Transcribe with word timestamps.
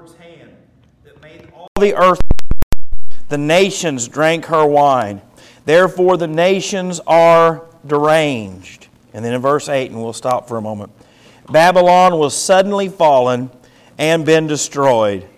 Lord's 0.00 0.14
hand 0.14 0.56
that 1.04 1.20
made 1.22 1.46
all 1.54 1.68
the 1.78 1.94
earth. 1.94 2.22
The 3.28 3.36
nations 3.36 4.08
drank 4.08 4.46
her 4.46 4.64
wine. 4.64 5.20
Therefore, 5.66 6.16
the 6.16 6.26
nations 6.26 7.00
are 7.06 7.66
deranged. 7.86 8.88
And 9.12 9.22
then 9.22 9.34
in 9.34 9.42
verse 9.42 9.68
8, 9.68 9.90
and 9.90 10.02
we'll 10.02 10.14
stop 10.14 10.48
for 10.48 10.56
a 10.56 10.62
moment 10.62 10.90
Babylon 11.50 12.18
was 12.18 12.34
suddenly 12.34 12.88
fallen 12.88 13.50
and 13.98 14.24
been 14.24 14.46
destroyed. 14.46 15.28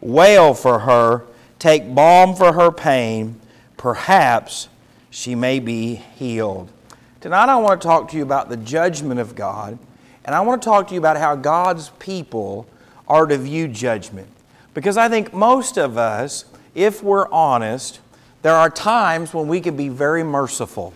Wail 0.00 0.52
for 0.52 0.80
her, 0.80 1.24
take 1.60 1.94
balm 1.94 2.34
for 2.34 2.54
her 2.54 2.72
pain. 2.72 3.40
Perhaps 3.76 4.68
she 5.10 5.36
may 5.36 5.60
be 5.60 5.94
healed. 5.94 6.72
Tonight, 7.20 7.48
I 7.48 7.54
want 7.54 7.80
to 7.80 7.86
talk 7.86 8.10
to 8.10 8.16
you 8.16 8.24
about 8.24 8.48
the 8.48 8.56
judgment 8.56 9.20
of 9.20 9.36
God, 9.36 9.78
and 10.24 10.34
I 10.34 10.40
want 10.40 10.60
to 10.60 10.66
talk 10.66 10.88
to 10.88 10.94
you 10.94 10.98
about 10.98 11.18
how 11.18 11.36
God's 11.36 11.90
people 12.00 12.66
are 13.08 13.26
to 13.26 13.36
view 13.36 13.66
judgment. 13.66 14.28
Because 14.74 14.96
I 14.96 15.08
think 15.08 15.34
most 15.34 15.76
of 15.76 15.98
us, 15.98 16.44
if 16.74 17.02
we're 17.02 17.28
honest, 17.30 18.00
there 18.42 18.54
are 18.54 18.70
times 18.70 19.34
when 19.34 19.48
we 19.48 19.60
can 19.60 19.76
be 19.76 19.88
very 19.88 20.22
merciful, 20.22 20.94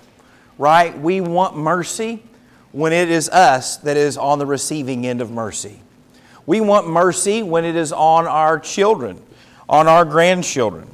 right? 0.58 0.96
We 0.96 1.20
want 1.20 1.56
mercy 1.56 2.22
when 2.70 2.92
it 2.92 3.10
is 3.10 3.28
us 3.28 3.78
that 3.78 3.96
is 3.96 4.16
on 4.16 4.38
the 4.38 4.46
receiving 4.46 5.06
end 5.06 5.20
of 5.20 5.30
mercy. 5.30 5.80
We 6.46 6.60
want 6.60 6.88
mercy 6.88 7.42
when 7.42 7.64
it 7.64 7.76
is 7.76 7.92
on 7.92 8.26
our 8.26 8.58
children, 8.58 9.20
on 9.68 9.88
our 9.88 10.04
grandchildren. 10.04 10.88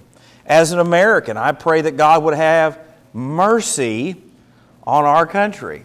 As 0.46 0.72
an 0.72 0.78
American, 0.78 1.36
I 1.36 1.52
pray 1.52 1.82
that 1.82 1.96
God 1.96 2.22
would 2.24 2.34
have 2.34 2.78
mercy 3.12 4.16
on 4.84 5.04
our 5.04 5.26
country. 5.26 5.84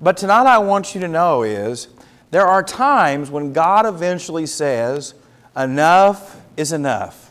But 0.00 0.16
tonight 0.16 0.46
I 0.46 0.58
want 0.58 0.94
you 0.94 1.00
to 1.02 1.08
know 1.08 1.44
is 1.44 1.86
there 2.32 2.46
are 2.46 2.62
times 2.62 3.30
when 3.30 3.52
God 3.52 3.84
eventually 3.84 4.46
says, 4.46 5.12
enough 5.54 6.40
is 6.56 6.72
enough, 6.72 7.30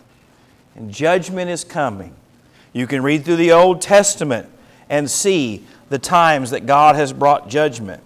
and 0.75 0.91
judgment 0.91 1.49
is 1.49 1.63
coming. 1.63 2.13
You 2.71 2.85
can 2.85 3.01
read 3.01 3.25
through 3.25 3.37
the 3.37 3.51
Old 3.51 3.81
Testament 3.81 4.47
and 4.89 5.09
see 5.09 5.65
the 5.89 5.97
times 5.97 6.51
that 6.51 6.67
God 6.67 6.95
has 6.95 7.13
brought 7.13 7.49
judgment. 7.49 8.03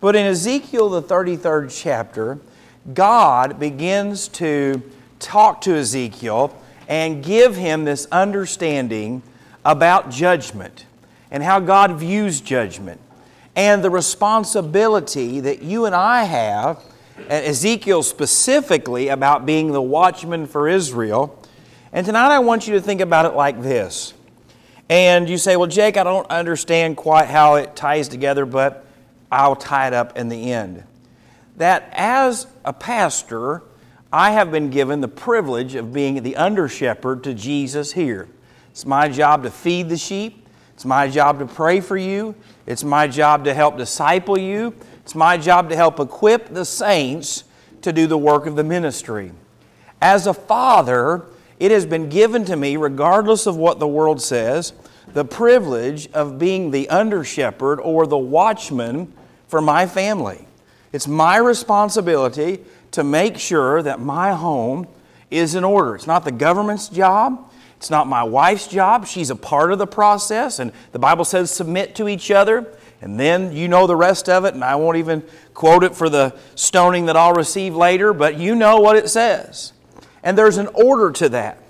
But 0.00 0.16
in 0.16 0.26
Ezekiel, 0.26 0.88
the 0.88 1.00
33rd 1.00 1.80
chapter, 1.80 2.40
God 2.92 3.60
begins 3.60 4.26
to 4.28 4.82
talk 5.20 5.60
to 5.60 5.76
Ezekiel 5.76 6.60
and 6.88 7.22
give 7.22 7.54
him 7.54 7.84
this 7.84 8.08
understanding 8.10 9.22
about 9.64 10.10
judgment 10.10 10.86
and 11.30 11.44
how 11.44 11.60
God 11.60 11.92
views 11.92 12.40
judgment 12.40 13.00
and 13.56 13.82
the 13.82 13.90
responsibility 13.90 15.40
that 15.40 15.62
you 15.62 15.86
and 15.86 15.94
I 15.94 16.24
have, 16.24 16.84
and 17.16 17.44
Ezekiel 17.44 18.02
specifically, 18.02 19.08
about 19.08 19.46
being 19.46 19.72
the 19.72 19.82
watchman 19.82 20.46
for 20.46 20.68
Israel. 20.68 21.42
And 21.92 22.04
tonight 22.04 22.30
I 22.30 22.38
want 22.40 22.68
you 22.68 22.74
to 22.74 22.80
think 22.80 23.00
about 23.00 23.24
it 23.24 23.34
like 23.34 23.62
this. 23.62 24.12
And 24.90 25.28
you 25.28 25.38
say, 25.38 25.56
Well, 25.56 25.66
Jake, 25.66 25.96
I 25.96 26.04
don't 26.04 26.30
understand 26.30 26.98
quite 26.98 27.26
how 27.28 27.54
it 27.54 27.74
ties 27.74 28.08
together, 28.08 28.44
but 28.44 28.84
I'll 29.32 29.56
tie 29.56 29.88
it 29.88 29.94
up 29.94 30.16
in 30.18 30.28
the 30.28 30.52
end. 30.52 30.84
That 31.56 31.88
as 31.92 32.46
a 32.64 32.74
pastor, 32.74 33.62
I 34.12 34.32
have 34.32 34.50
been 34.50 34.70
given 34.70 35.00
the 35.00 35.08
privilege 35.08 35.74
of 35.74 35.92
being 35.92 36.22
the 36.22 36.36
under 36.36 36.68
shepherd 36.68 37.24
to 37.24 37.34
Jesus 37.34 37.92
here. 37.92 38.28
It's 38.70 38.86
my 38.86 39.08
job 39.08 39.42
to 39.44 39.50
feed 39.50 39.88
the 39.88 39.96
sheep, 39.96 40.45
it's 40.76 40.84
my 40.84 41.08
job 41.08 41.40
to 41.40 41.46
pray 41.46 41.80
for 41.80 41.96
you, 41.96 42.36
it's 42.66 42.84
my 42.84 43.08
job 43.08 43.44
to 43.46 43.54
help 43.54 43.76
disciple 43.76 44.38
you. 44.38 44.72
It's 45.06 45.14
my 45.14 45.36
job 45.36 45.70
to 45.70 45.76
help 45.76 46.00
equip 46.00 46.48
the 46.48 46.64
saints 46.64 47.44
to 47.82 47.92
do 47.92 48.08
the 48.08 48.18
work 48.18 48.44
of 48.46 48.56
the 48.56 48.64
ministry. 48.64 49.30
As 50.02 50.26
a 50.26 50.34
father, 50.34 51.26
it 51.60 51.70
has 51.70 51.86
been 51.86 52.08
given 52.08 52.44
to 52.46 52.56
me, 52.56 52.76
regardless 52.76 53.46
of 53.46 53.56
what 53.56 53.78
the 53.78 53.86
world 53.86 54.20
says, 54.20 54.72
the 55.12 55.24
privilege 55.24 56.10
of 56.10 56.40
being 56.40 56.72
the 56.72 56.88
under 56.88 57.22
shepherd 57.22 57.78
or 57.78 58.08
the 58.08 58.18
watchman 58.18 59.12
for 59.46 59.60
my 59.60 59.86
family. 59.86 60.48
It's 60.92 61.06
my 61.06 61.36
responsibility 61.36 62.64
to 62.90 63.04
make 63.04 63.38
sure 63.38 63.82
that 63.82 64.00
my 64.00 64.32
home 64.32 64.88
is 65.30 65.54
in 65.54 65.62
order. 65.62 65.94
It's 65.94 66.08
not 66.08 66.24
the 66.24 66.32
government's 66.32 66.88
job. 66.88 67.48
It's 67.76 67.90
not 67.90 68.06
my 68.06 68.22
wife's 68.22 68.66
job. 68.66 69.06
She's 69.06 69.30
a 69.30 69.36
part 69.36 69.72
of 69.72 69.78
the 69.78 69.86
process, 69.86 70.58
and 70.58 70.72
the 70.92 70.98
Bible 70.98 71.24
says 71.24 71.50
submit 71.50 71.94
to 71.96 72.08
each 72.08 72.30
other. 72.30 72.72
And 73.00 73.20
then 73.20 73.52
you 73.52 73.68
know 73.68 73.86
the 73.86 73.96
rest 73.96 74.28
of 74.28 74.44
it, 74.46 74.54
and 74.54 74.64
I 74.64 74.76
won't 74.76 74.96
even 74.96 75.22
quote 75.52 75.84
it 75.84 75.94
for 75.94 76.08
the 76.08 76.34
stoning 76.54 77.06
that 77.06 77.16
I'll 77.16 77.34
receive 77.34 77.76
later, 77.76 78.14
but 78.14 78.38
you 78.38 78.54
know 78.54 78.80
what 78.80 78.96
it 78.96 79.10
says. 79.10 79.72
And 80.22 80.36
there's 80.36 80.56
an 80.56 80.68
order 80.68 81.12
to 81.12 81.28
that. 81.28 81.62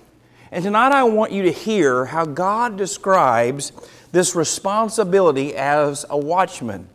And 0.53 0.63
tonight 0.63 0.93
I 0.93 1.03
want 1.05 1.33
you 1.33 1.43
to 1.43 1.53
hear 1.53 2.07
how 2.07 2.25
God 2.25 2.77
describes 2.77 3.73
this 4.13 4.37
responsibility 4.37 5.55
as 5.55 6.07
a 6.09 6.17
watchman. 6.17 6.89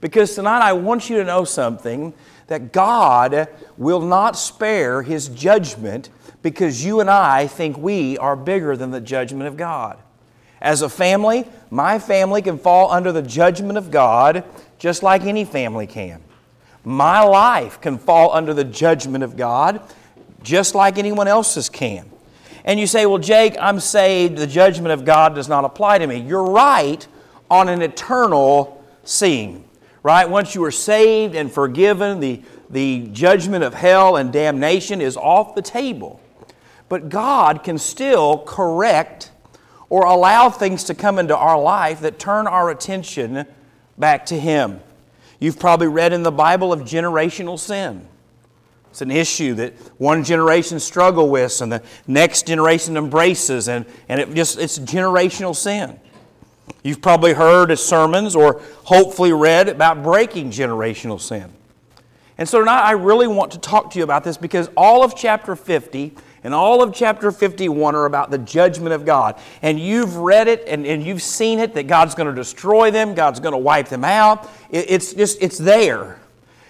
Because 0.00 0.34
tonight 0.34 0.60
I 0.60 0.72
want 0.74 1.08
you 1.08 1.16
to 1.18 1.24
know 1.24 1.44
something 1.44 2.12
that 2.48 2.72
God 2.72 3.48
will 3.76 4.00
not 4.00 4.36
spare 4.36 5.02
His 5.02 5.28
judgment 5.28 6.10
because 6.42 6.84
you 6.84 7.00
and 7.00 7.08
I 7.08 7.46
think 7.46 7.78
we 7.78 8.18
are 8.18 8.36
bigger 8.36 8.76
than 8.76 8.90
the 8.90 9.00
judgment 9.00 9.46
of 9.48 9.56
God. 9.56 9.98
As 10.60 10.82
a 10.82 10.88
family, 10.88 11.46
my 11.70 11.98
family 11.98 12.42
can 12.42 12.58
fall 12.58 12.90
under 12.90 13.12
the 13.12 13.22
judgment 13.22 13.78
of 13.78 13.90
God 13.90 14.44
just 14.78 15.02
like 15.02 15.22
any 15.22 15.44
family 15.44 15.86
can. 15.86 16.22
My 16.84 17.22
life 17.22 17.80
can 17.80 17.98
fall 17.98 18.32
under 18.32 18.54
the 18.54 18.64
judgment 18.64 19.22
of 19.22 19.36
God 19.36 19.80
just 20.42 20.74
like 20.74 20.98
anyone 20.98 21.28
else's 21.28 21.68
can. 21.68 22.10
And 22.64 22.78
you 22.78 22.86
say, 22.86 23.06
Well, 23.06 23.18
Jake, 23.18 23.56
I'm 23.60 23.80
saved. 23.80 24.36
The 24.36 24.46
judgment 24.46 24.92
of 24.92 25.04
God 25.04 25.34
does 25.34 25.48
not 25.48 25.64
apply 25.64 25.98
to 25.98 26.06
me. 26.06 26.20
You're 26.20 26.44
right 26.44 27.06
on 27.50 27.68
an 27.68 27.82
eternal 27.82 28.84
scene, 29.04 29.64
right? 30.08 30.30
Once 30.30 30.54
you 30.54 30.64
are 30.64 30.70
saved 30.70 31.34
and 31.34 31.52
forgiven, 31.52 32.18
the, 32.18 32.40
the 32.70 33.08
judgment 33.08 33.62
of 33.62 33.74
hell 33.74 34.16
and 34.16 34.32
damnation 34.32 35.02
is 35.02 35.18
off 35.18 35.54
the 35.54 35.60
table. 35.60 36.18
But 36.88 37.10
God 37.10 37.62
can 37.62 37.76
still 37.76 38.38
correct 38.38 39.30
or 39.90 40.06
allow 40.06 40.48
things 40.48 40.84
to 40.84 40.94
come 40.94 41.18
into 41.18 41.36
our 41.36 41.60
life 41.60 42.00
that 42.00 42.18
turn 42.18 42.46
our 42.46 42.70
attention 42.70 43.44
back 43.98 44.24
to 44.26 44.40
Him. 44.40 44.80
You've 45.40 45.58
probably 45.58 45.88
read 45.88 46.14
in 46.14 46.22
the 46.22 46.32
Bible 46.32 46.72
of 46.72 46.80
generational 46.80 47.58
sin. 47.58 48.08
It's 48.88 49.02
an 49.02 49.10
issue 49.10 49.52
that 49.56 49.74
one 49.98 50.24
generation 50.24 50.80
struggle 50.80 51.28
with 51.28 51.60
and 51.60 51.70
the 51.70 51.82
next 52.06 52.46
generation 52.46 52.96
embraces, 52.96 53.68
and, 53.68 53.84
and 54.08 54.22
it 54.22 54.32
just 54.32 54.58
it's 54.58 54.78
generational 54.78 55.54
sin. 55.54 56.00
You've 56.82 57.02
probably 57.02 57.32
heard 57.32 57.76
sermons 57.78 58.36
or 58.36 58.60
hopefully 58.84 59.32
read 59.32 59.68
about 59.68 60.02
breaking 60.02 60.50
generational 60.50 61.20
sin. 61.20 61.52
And 62.38 62.48
so 62.48 62.60
tonight 62.60 62.82
I 62.82 62.92
really 62.92 63.26
want 63.26 63.52
to 63.52 63.58
talk 63.58 63.90
to 63.90 63.98
you 63.98 64.04
about 64.04 64.22
this 64.22 64.36
because 64.36 64.70
all 64.76 65.02
of 65.02 65.16
chapter 65.16 65.56
50 65.56 66.14
and 66.44 66.54
all 66.54 66.82
of 66.82 66.94
chapter 66.94 67.32
51 67.32 67.96
are 67.96 68.06
about 68.06 68.30
the 68.30 68.38
judgment 68.38 68.94
of 68.94 69.04
God. 69.04 69.40
And 69.60 69.78
you've 69.78 70.16
read 70.16 70.46
it 70.46 70.64
and, 70.68 70.86
and 70.86 71.02
you've 71.02 71.22
seen 71.22 71.58
it 71.58 71.74
that 71.74 71.88
God's 71.88 72.14
going 72.14 72.28
to 72.28 72.34
destroy 72.34 72.92
them, 72.92 73.14
God's 73.14 73.40
going 73.40 73.52
to 73.52 73.58
wipe 73.58 73.88
them 73.88 74.04
out. 74.04 74.48
It, 74.70 74.88
it's 74.88 75.12
just, 75.14 75.42
it's 75.42 75.58
there. 75.58 76.20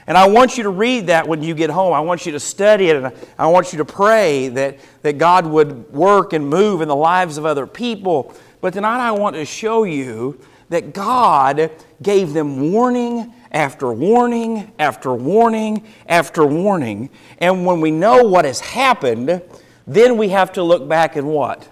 And 0.07 0.17
I 0.17 0.27
want 0.27 0.57
you 0.57 0.63
to 0.63 0.71
read 0.71 1.09
that 1.09 1.29
when 1.29 1.43
you 1.43 1.55
get 1.55 1.69
home. 1.69 1.93
I 1.93 2.01
want 2.01 2.25
you 2.25 2.33
to 2.33 2.41
study 2.41 2.89
it 2.89 2.97
and 2.97 3.13
I 3.39 3.47
want 3.49 3.75
you 3.75 3.79
to 3.79 3.85
pray 3.85 4.49
that, 4.49 4.79
that 5.03 5.19
God 5.19 5.47
would 5.47 5.93
work 5.93 6.33
and 6.33 6.49
move 6.49 6.81
in 6.81 6.89
the 6.89 6.97
lives 6.97 7.37
of 7.37 7.45
other 7.45 7.67
people. 7.67 8.35
But 8.61 8.75
tonight 8.75 9.01
I 9.01 9.13
want 9.13 9.37
to 9.37 9.45
show 9.45 9.85
you 9.85 10.41
that 10.69 10.93
God 10.93 11.71
gave 12.03 12.33
them 12.33 12.73
warning 12.73 13.33
after 13.53 13.93
warning 13.93 14.73
after 14.79 15.15
warning 15.15 15.87
after 16.07 16.45
warning. 16.45 17.11
And 17.39 17.65
when 17.65 17.81
we 17.81 17.91
know 17.91 18.25
what 18.25 18.45
has 18.45 18.61
happened, 18.61 19.43
then 19.87 20.17
we 20.17 20.31
have 20.31 20.53
to 20.53 20.63
look 20.63 20.89
back 20.89 21.17
and 21.17 21.29
what? 21.29 21.69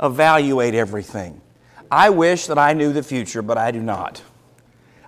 Evaluate 0.00 0.74
everything. 0.74 1.40
I 1.90 2.10
wish 2.10 2.46
that 2.46 2.58
I 2.58 2.74
knew 2.74 2.92
the 2.92 3.02
future, 3.02 3.42
but 3.42 3.58
I 3.58 3.70
do 3.70 3.80
not. 3.80 4.22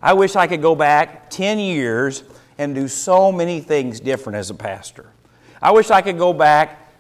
I 0.01 0.15
wish 0.15 0.35
I 0.35 0.47
could 0.47 0.63
go 0.63 0.75
back 0.75 1.31
10 1.31 1.59
years 1.59 2.25
and 2.59 2.75
do 2.75 2.89
so 2.89 3.31
many 3.31 3.61
things 3.61 4.01
different 4.01 4.37
as 4.37 4.51
a 4.51 4.55
pastor. 4.55 5.07
I 5.61 5.71
wish 5.71 5.91
I 5.91 6.03
could 6.03 6.19
go 6.19 6.33
back 6.33 6.93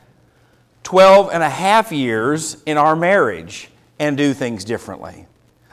12 0.84 1.30
and 1.32 1.42
a 1.42 1.48
half 1.48 1.90
years 1.90 2.62
in 2.64 2.76
our 2.76 2.94
marriage 2.94 3.71
and 3.98 4.16
do 4.16 4.34
things 4.34 4.64
differently. 4.64 5.26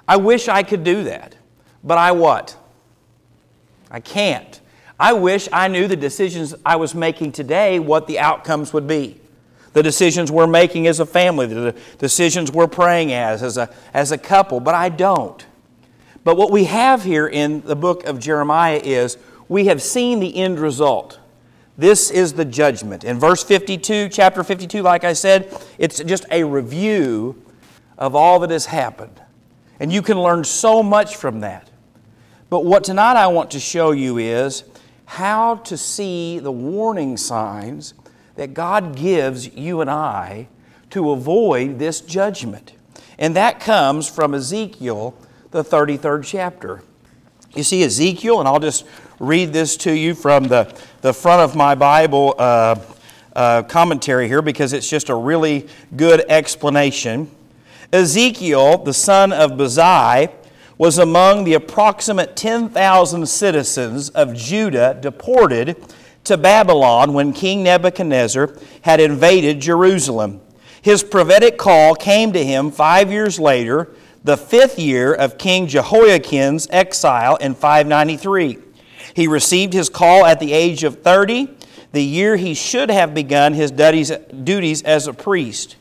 I 0.07 0.17
wish 0.17 0.47
I 0.47 0.63
could 0.63 0.83
do 0.83 1.03
that. 1.05 1.35
But 1.83 1.97
I 1.97 2.11
what? 2.11 2.57
I 3.89 3.99
can't. 3.99 4.59
I 4.99 5.13
wish 5.13 5.47
I 5.53 5.67
knew 5.67 5.87
the 5.87 5.95
decisions 5.95 6.53
I 6.65 6.75
was 6.75 6.93
making 6.93 7.31
today, 7.31 7.79
what 7.79 8.07
the 8.07 8.19
outcomes 8.19 8.73
would 8.73 8.87
be. 8.87 9.19
The 9.73 9.83
decisions 9.83 10.31
we're 10.31 10.47
making 10.47 10.87
as 10.87 10.99
a 10.99 11.05
family, 11.05 11.45
the 11.45 11.75
decisions 11.99 12.51
we're 12.51 12.67
praying 12.67 13.13
as, 13.13 13.41
as 13.43 13.57
a, 13.57 13.73
as 13.93 14.11
a 14.11 14.17
couple, 14.17 14.59
but 14.59 14.75
I 14.75 14.89
don't. 14.89 15.45
But 16.23 16.35
what 16.35 16.51
we 16.51 16.65
have 16.65 17.03
here 17.03 17.27
in 17.27 17.61
the 17.61 17.75
book 17.75 18.03
of 18.03 18.19
Jeremiah 18.19 18.81
is 18.83 19.17
we 19.47 19.65
have 19.65 19.81
seen 19.81 20.19
the 20.19 20.35
end 20.35 20.59
result. 20.59 21.19
This 21.77 22.11
is 22.11 22.33
the 22.33 22.43
judgment. 22.43 23.05
In 23.05 23.19
verse 23.19 23.41
52, 23.43 24.09
chapter 24.09 24.43
52, 24.43 24.81
like 24.81 25.05
I 25.05 25.13
said, 25.13 25.55
it's 25.77 26.03
just 26.03 26.25
a 26.29 26.43
review 26.43 27.41
of 27.99 28.15
all 28.15 28.39
that 28.39 28.49
has 28.49 28.65
happened. 28.65 29.21
And 29.79 29.93
you 29.93 30.01
can 30.01 30.19
learn 30.19 30.43
so 30.43 30.81
much 30.81 31.15
from 31.15 31.41
that. 31.41 31.69
But 32.49 32.65
what 32.65 32.83
tonight 32.83 33.15
I 33.15 33.27
want 33.27 33.51
to 33.51 33.59
show 33.59 33.91
you 33.91 34.17
is 34.17 34.63
how 35.05 35.55
to 35.55 35.77
see 35.77 36.39
the 36.39 36.51
warning 36.51 37.17
signs 37.17 37.93
that 38.35 38.53
God 38.53 38.95
gives 38.95 39.53
you 39.55 39.81
and 39.81 39.89
I 39.89 40.47
to 40.89 41.11
avoid 41.11 41.77
this 41.77 42.01
judgment. 42.01 42.73
And 43.19 43.35
that 43.35 43.59
comes 43.59 44.09
from 44.09 44.33
Ezekiel, 44.33 45.13
the 45.51 45.63
33rd 45.63 46.23
chapter. 46.23 46.81
You 47.53 47.63
see, 47.63 47.83
Ezekiel, 47.83 48.39
and 48.39 48.47
I'll 48.47 48.59
just 48.59 48.85
read 49.19 49.51
this 49.51 49.75
to 49.77 49.91
you 49.91 50.15
from 50.15 50.45
the, 50.45 50.73
the 51.01 51.13
front 51.13 51.41
of 51.41 51.55
my 51.55 51.75
Bible 51.75 52.33
uh, 52.37 52.79
uh, 53.35 53.63
commentary 53.63 54.27
here 54.27 54.41
because 54.41 54.73
it's 54.73 54.89
just 54.89 55.09
a 55.09 55.15
really 55.15 55.67
good 55.95 56.21
explanation. 56.29 57.29
Ezekiel, 57.91 58.77
the 58.79 58.93
son 58.93 59.33
of 59.33 59.51
Buzi, 59.51 60.31
was 60.77 60.97
among 60.97 61.43
the 61.43 61.55
approximate 61.55 62.35
10,000 62.35 63.27
citizens 63.27 64.09
of 64.09 64.35
Judah 64.35 64.97
deported 64.99 65.75
to 66.23 66.37
Babylon 66.37 67.13
when 67.13 67.33
King 67.33 67.63
Nebuchadnezzar 67.63 68.55
had 68.83 68.99
invaded 68.99 69.59
Jerusalem. 69.59 70.39
His 70.81 71.03
prophetic 71.03 71.57
call 71.57 71.95
came 71.95 72.31
to 72.33 72.43
him 72.43 72.71
five 72.71 73.11
years 73.11 73.39
later, 73.39 73.89
the 74.23 74.37
fifth 74.37 74.77
year 74.77 75.13
of 75.13 75.37
King 75.37 75.67
Jehoiachin's 75.67 76.67
exile 76.69 77.37
in 77.37 77.55
593. 77.55 78.59
He 79.15 79.27
received 79.27 79.73
his 79.73 79.89
call 79.89 80.25
at 80.25 80.39
the 80.39 80.53
age 80.53 80.83
of 80.83 81.01
30, 81.01 81.49
the 81.91 82.03
year 82.03 82.37
he 82.37 82.53
should 82.53 82.91
have 82.91 83.15
begun 83.15 83.53
his 83.53 83.71
duties 83.71 84.83
as 84.83 85.07
a 85.07 85.13
priest. 85.13 85.75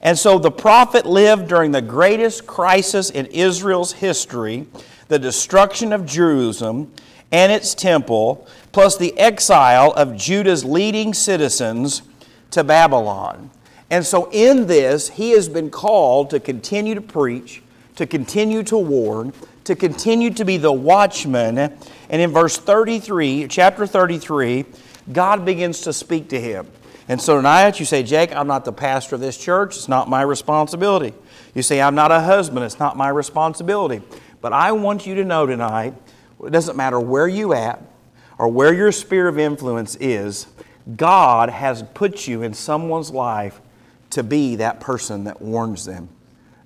And 0.00 0.18
so 0.18 0.38
the 0.38 0.50
prophet 0.50 1.06
lived 1.06 1.48
during 1.48 1.72
the 1.72 1.82
greatest 1.82 2.46
crisis 2.46 3.10
in 3.10 3.26
Israel's 3.26 3.92
history 3.92 4.66
the 5.08 5.18
destruction 5.18 5.92
of 5.92 6.06
Jerusalem 6.06 6.92
and 7.32 7.50
its 7.50 7.74
temple, 7.74 8.46
plus 8.72 8.96
the 8.96 9.18
exile 9.18 9.92
of 9.92 10.16
Judah's 10.16 10.64
leading 10.64 11.12
citizens 11.12 12.02
to 12.50 12.64
Babylon. 12.64 13.50
And 13.90 14.04
so, 14.04 14.30
in 14.30 14.66
this, 14.66 15.08
he 15.08 15.30
has 15.30 15.48
been 15.48 15.70
called 15.70 16.30
to 16.30 16.40
continue 16.40 16.94
to 16.94 17.00
preach, 17.00 17.62
to 17.96 18.06
continue 18.06 18.62
to 18.64 18.76
warn, 18.76 19.32
to 19.64 19.74
continue 19.74 20.30
to 20.30 20.44
be 20.44 20.56
the 20.58 20.72
watchman. 20.72 21.58
And 21.58 22.22
in 22.22 22.30
verse 22.30 22.58
33, 22.58 23.48
chapter 23.48 23.86
33, 23.86 24.66
God 25.12 25.44
begins 25.44 25.80
to 25.82 25.92
speak 25.92 26.28
to 26.28 26.40
him. 26.40 26.66
And 27.08 27.20
so 27.20 27.36
tonight 27.36 27.80
you 27.80 27.86
say, 27.86 28.02
Jake, 28.02 28.34
I'm 28.34 28.46
not 28.46 28.66
the 28.66 28.72
pastor 28.72 29.14
of 29.14 29.22
this 29.22 29.38
church. 29.38 29.76
It's 29.76 29.88
not 29.88 30.10
my 30.10 30.20
responsibility. 30.20 31.14
You 31.54 31.62
say, 31.62 31.80
I'm 31.80 31.94
not 31.94 32.12
a 32.12 32.20
husband. 32.20 32.66
It's 32.66 32.78
not 32.78 32.98
my 32.98 33.08
responsibility. 33.08 34.02
But 34.42 34.52
I 34.52 34.72
want 34.72 35.06
you 35.06 35.14
to 35.14 35.24
know 35.24 35.46
tonight, 35.46 35.94
it 36.44 36.50
doesn't 36.50 36.76
matter 36.76 37.00
where 37.00 37.26
you 37.26 37.54
at 37.54 37.82
or 38.38 38.48
where 38.48 38.74
your 38.74 38.92
sphere 38.92 39.26
of 39.26 39.38
influence 39.38 39.96
is, 39.96 40.46
God 40.96 41.48
has 41.48 41.82
put 41.94 42.28
you 42.28 42.42
in 42.42 42.54
someone's 42.54 43.10
life 43.10 43.60
to 44.10 44.22
be 44.22 44.56
that 44.56 44.80
person 44.80 45.24
that 45.24 45.42
warns 45.42 45.84
them, 45.84 46.08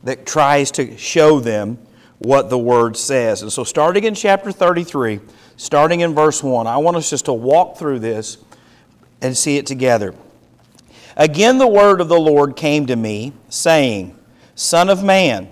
that 0.03 0.27
tries 0.27 0.71
to 0.73 0.97
show 0.97 1.41
them 1.41 1.79
what 2.19 2.51
the 2.51 2.59
Word 2.59 2.97
says. 2.97 3.43
And 3.43 3.53
so, 3.53 3.65
starting 3.65 4.05
in 4.05 4.15
chapter 4.15 4.53
33, 4.53 5.21
starting 5.57 6.01
in 6.01 6.15
verse 6.15 6.43
1, 6.43 6.67
I 6.67 6.77
want 6.77 6.97
us 6.97 7.11
just 7.11 7.25
to 7.25 7.33
walk 7.33 7.79
through 7.79 8.01
this 8.01 8.39
and 9.21 9.37
see 9.37 9.57
it 9.57 9.67
together. 9.67 10.15
Again, 11.17 11.59
the 11.59 11.69
word 11.69 12.01
of 12.01 12.09
the 12.09 12.21
Lord 12.21 12.57
came 12.57 12.87
to 12.87 12.97
me, 12.97 13.33
saying, 13.49 14.17
Son 14.55 14.89
of 14.89 15.05
man, 15.05 15.51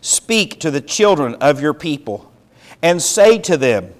speak 0.00 0.60
to 0.60 0.70
the 0.70 0.80
children 0.80 1.34
of 1.36 1.60
your 1.60 1.74
people, 1.74 2.30
and 2.82 3.00
say 3.00 3.38
to 3.38 3.56
them, 3.56 3.92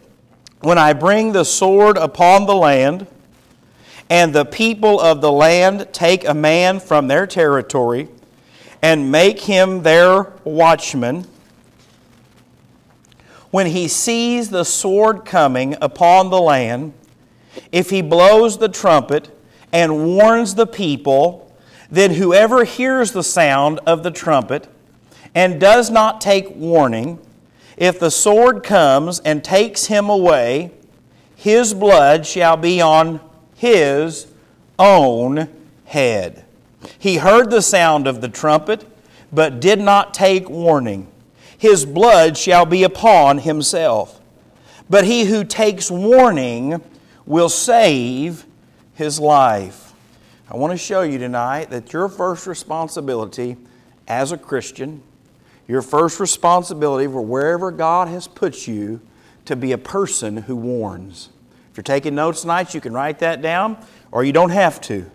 When 0.61 0.79
I 0.79 0.93
bring 0.93 1.32
the 1.32 1.44
sword 1.44 1.97
upon 1.97 2.47
the 2.47 2.56
land, 2.56 3.06
and 4.08 4.32
the 4.32 4.44
people 4.44 5.00
of 5.00 5.20
the 5.20 5.32
land 5.32 5.88
take 5.93 6.26
a 6.26 6.35
man 6.35 6.81
from 6.81 7.08
their 7.08 7.26
territory, 7.26 8.08
and 8.82 9.11
make 9.11 9.41
him 9.41 9.82
their 9.82 10.32
watchman, 10.44 11.26
when 13.50 13.67
he 13.67 13.88
sees 13.88 14.50
the 14.50 14.64
sword 14.64 15.25
coming 15.25 15.76
upon 15.81 16.31
the 16.31 16.41
land, 16.41 16.93
if 17.73 17.91
he 17.91 18.03
blows 18.03 18.58
the 18.58 18.69
trumpet, 18.69 19.31
and 19.72 20.06
warns 20.16 20.54
the 20.54 20.66
people, 20.66 21.52
then 21.90 22.12
whoever 22.12 22.64
hears 22.64 23.12
the 23.12 23.22
sound 23.22 23.80
of 23.86 24.02
the 24.02 24.10
trumpet 24.10 24.68
and 25.34 25.60
does 25.60 25.90
not 25.90 26.20
take 26.20 26.48
warning, 26.56 27.18
if 27.76 28.00
the 28.00 28.10
sword 28.10 28.62
comes 28.62 29.20
and 29.20 29.44
takes 29.44 29.86
him 29.86 30.08
away, 30.08 30.70
his 31.36 31.74
blood 31.74 32.26
shall 32.26 32.56
be 32.56 32.80
on 32.80 33.20
his 33.54 34.26
own 34.78 35.48
head. 35.84 36.44
He 36.98 37.16
heard 37.16 37.50
the 37.50 37.60
sound 37.60 38.06
of 38.06 38.20
the 38.20 38.28
trumpet, 38.28 38.86
but 39.30 39.60
did 39.60 39.78
not 39.78 40.14
take 40.14 40.48
warning. 40.48 41.08
His 41.58 41.84
blood 41.84 42.38
shall 42.38 42.64
be 42.64 42.82
upon 42.82 43.38
himself. 43.38 44.20
But 44.88 45.04
he 45.04 45.24
who 45.24 45.44
takes 45.44 45.90
warning 45.90 46.80
will 47.26 47.48
save 47.48 48.45
his 48.96 49.20
life. 49.20 49.93
I 50.50 50.56
want 50.56 50.72
to 50.72 50.78
show 50.78 51.02
you 51.02 51.19
tonight 51.19 51.70
that 51.70 51.93
your 51.93 52.08
first 52.08 52.46
responsibility 52.46 53.56
as 54.08 54.32
a 54.32 54.38
Christian, 54.38 55.02
your 55.69 55.82
first 55.82 56.19
responsibility 56.19 57.06
for 57.06 57.20
wherever 57.20 57.70
God 57.70 58.08
has 58.08 58.26
put 58.26 58.66
you, 58.66 59.00
to 59.44 59.54
be 59.54 59.72
a 59.72 59.78
person 59.78 60.38
who 60.38 60.56
warns. 60.56 61.28
If 61.70 61.76
you're 61.76 61.84
taking 61.84 62.14
notes 62.14 62.40
tonight, 62.40 62.75
you 62.75 62.81
can 62.81 62.94
write 62.94 63.19
that 63.19 63.43
down, 63.43 63.76
or 64.10 64.25
you 64.25 64.32
don't 64.32 64.50
have 64.50 64.81
to. 64.82 65.10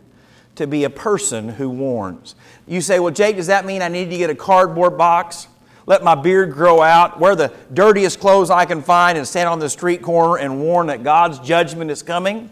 To 0.55 0.67
be 0.67 0.83
a 0.83 0.89
person 0.89 1.49
who 1.49 1.69
warns. 1.69 2.35
You 2.67 2.81
say, 2.81 2.99
Well, 2.99 3.13
Jake, 3.13 3.37
does 3.37 3.47
that 3.47 3.65
mean 3.65 3.81
I 3.81 3.87
need 3.87 4.11
to 4.11 4.17
get 4.17 4.29
a 4.29 4.35
cardboard 4.35 4.97
box? 4.97 5.47
Let 5.87 6.03
my 6.03 6.13
beard 6.13 6.51
grow 6.51 6.81
out, 6.81 7.19
wear 7.19 7.35
the 7.35 7.51
dirtiest 7.73 8.19
clothes 8.19 8.51
I 8.51 8.65
can 8.65 8.83
find, 8.83 9.17
and 9.17 9.27
stand 9.27 9.49
on 9.49 9.59
the 9.59 9.69
street 9.69 10.03
corner 10.03 10.37
and 10.37 10.61
warn 10.61 10.87
that 10.87 11.03
God's 11.03 11.39
judgment 11.39 11.89
is 11.89 12.03
coming? 12.03 12.51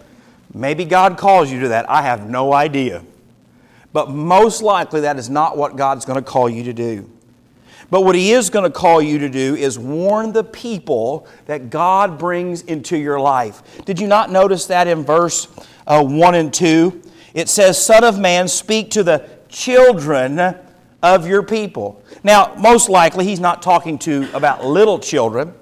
Maybe 0.53 0.85
God 0.85 1.17
calls 1.17 1.51
you 1.51 1.59
to 1.61 1.67
that. 1.69 1.89
I 1.89 2.01
have 2.01 2.29
no 2.29 2.53
idea. 2.53 3.03
But 3.93 4.09
most 4.09 4.61
likely, 4.61 5.01
that 5.01 5.17
is 5.17 5.29
not 5.29 5.57
what 5.57 5.75
God's 5.75 6.05
going 6.05 6.23
to 6.23 6.27
call 6.27 6.49
you 6.49 6.63
to 6.63 6.73
do. 6.73 7.09
But 7.89 8.01
what 8.01 8.15
He 8.15 8.31
is 8.31 8.49
going 8.49 8.65
to 8.65 8.71
call 8.71 9.01
you 9.01 9.19
to 9.19 9.29
do 9.29 9.55
is 9.55 9.79
warn 9.79 10.31
the 10.31 10.43
people 10.43 11.27
that 11.45 11.69
God 11.69 12.19
brings 12.19 12.61
into 12.61 12.97
your 12.97 13.19
life. 13.19 13.63
Did 13.85 13.99
you 13.99 14.07
not 14.07 14.31
notice 14.31 14.67
that 14.67 14.87
in 14.87 15.03
verse 15.03 15.47
uh, 15.87 16.03
1 16.03 16.35
and 16.35 16.53
2? 16.53 17.01
It 17.33 17.49
says, 17.49 17.83
Son 17.83 18.03
of 18.03 18.19
man, 18.19 18.47
speak 18.47 18.91
to 18.91 19.03
the 19.03 19.27
children 19.49 20.55
of 21.01 21.27
your 21.27 21.41
people. 21.41 22.03
Now, 22.23 22.53
most 22.57 22.89
likely, 22.89 23.25
He's 23.25 23.39
not 23.39 23.61
talking 23.61 23.97
to 23.99 24.29
about 24.33 24.63
little 24.63 24.99
children, 24.99 25.53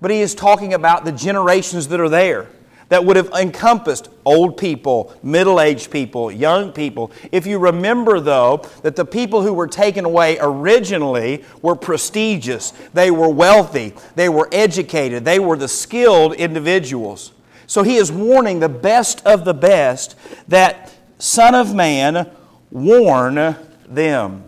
but 0.00 0.10
He 0.10 0.20
is 0.20 0.34
talking 0.34 0.74
about 0.74 1.04
the 1.04 1.12
generations 1.12 1.88
that 1.88 2.00
are 2.00 2.08
there 2.08 2.48
that 2.92 3.06
would 3.06 3.16
have 3.16 3.30
encompassed 3.30 4.10
old 4.26 4.58
people, 4.58 5.14
middle 5.22 5.62
aged 5.62 5.90
people, 5.90 6.30
young 6.30 6.70
people. 6.70 7.10
If 7.32 7.46
you 7.46 7.58
remember, 7.58 8.20
though, 8.20 8.66
that 8.82 8.96
the 8.96 9.04
people 9.06 9.40
who 9.40 9.54
were 9.54 9.66
taken 9.66 10.04
away 10.04 10.36
originally 10.38 11.42
were 11.62 11.74
prestigious, 11.74 12.74
they 12.92 13.10
were 13.10 13.30
wealthy, 13.30 13.94
they 14.14 14.28
were 14.28 14.46
educated, 14.52 15.24
they 15.24 15.38
were 15.38 15.56
the 15.56 15.68
skilled 15.68 16.34
individuals. 16.34 17.32
So 17.66 17.82
he 17.82 17.96
is 17.96 18.12
warning 18.12 18.60
the 18.60 18.68
best 18.68 19.24
of 19.26 19.46
the 19.46 19.54
best 19.54 20.14
that, 20.48 20.92
Son 21.18 21.54
of 21.54 21.74
Man, 21.74 22.30
warn 22.70 23.56
them. 23.88 24.44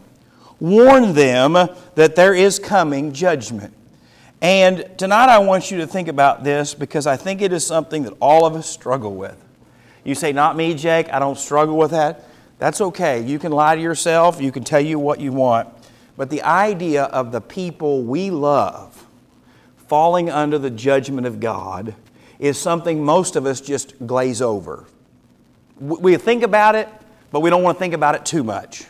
Warn 0.61 1.15
them 1.15 1.55
that 1.95 2.15
there 2.15 2.35
is 2.35 2.59
coming 2.59 3.15
judgment. 3.15 3.73
And 4.45 4.91
tonight 4.99 5.31
I 5.31 5.39
want 5.39 5.71
you 5.71 5.79
to 5.79 5.87
think 5.87 6.07
about 6.07 6.45
this 6.45 6.75
because 6.75 7.07
I 7.07 7.17
think 7.17 7.41
it 7.41 7.51
is 7.51 7.67
something 7.67 8.03
that 8.03 8.13
all 8.21 8.45
of 8.45 8.55
us 8.55 8.69
struggle 8.69 9.15
with. 9.15 9.43
You 10.05 10.15
say, 10.15 10.35
Not 10.35 10.55
me, 10.55 10.75
Jake, 10.75 11.11
I 11.11 11.19
don't 11.19 11.39
struggle 11.39 11.79
with 11.79 11.93
that. 11.93 12.29
That's 12.59 12.83
okay. 12.83 13.23
You 13.23 13.39
can 13.39 13.53
lie 13.53 13.75
to 13.75 13.81
yourself, 13.81 14.43
you 14.43 14.53
can 14.53 14.63
tell 14.63 14.83
you 14.83 14.99
what 14.99 15.19
you 15.19 15.33
want. 15.33 15.71
But 16.19 16.29
the 16.29 16.43
idea 16.43 17.05
of 17.05 17.33
the 17.33 17.41
people 17.41 18.03
we 18.03 18.31
love 18.31 19.07
falling 19.89 20.29
under 20.29 20.59
the 20.59 20.69
judgment 20.69 21.27
of 21.27 21.41
God 21.41 21.95
is 22.39 22.59
something 22.59 23.03
most 23.03 23.37
of 23.37 23.47
us 23.47 23.63
just 23.63 23.95
glaze 24.07 24.43
over. 24.43 24.85
We 25.81 26.19
think 26.19 26.43
about 26.43 26.75
it, 26.75 26.91
but 27.31 27.41
we 27.41 27.49
don't 27.49 27.63
want 27.63 27.79
to 27.79 27.81
think 27.81 27.95
about 27.95 28.15
it 28.15 28.27
too 28.27 28.45
much. 28.45 28.85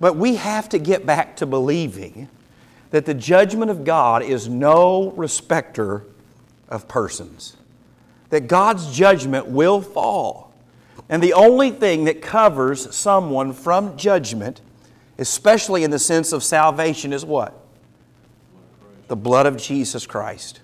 But 0.00 0.16
we 0.16 0.36
have 0.36 0.70
to 0.70 0.78
get 0.78 1.04
back 1.04 1.36
to 1.36 1.46
believing 1.46 2.30
that 2.90 3.06
the 3.06 3.14
judgment 3.14 3.70
of 3.70 3.84
God 3.84 4.22
is 4.22 4.48
no 4.48 5.10
respecter 5.12 6.04
of 6.68 6.88
persons. 6.88 7.56
that 8.30 8.46
God's 8.46 8.96
judgment 8.96 9.46
will 9.46 9.80
fall. 9.80 10.52
And 11.08 11.22
the 11.22 11.32
only 11.32 11.70
thing 11.70 12.04
that 12.04 12.22
covers 12.22 12.94
someone 12.94 13.52
from 13.52 13.96
judgment, 13.96 14.60
especially 15.18 15.84
in 15.84 15.90
the 15.90 15.98
sense 15.98 16.32
of 16.32 16.42
salvation, 16.42 17.12
is 17.12 17.24
what? 17.24 17.54
The 19.08 19.16
blood 19.16 19.46
of 19.46 19.56
Jesus 19.56 20.06
Christ. 20.06 20.60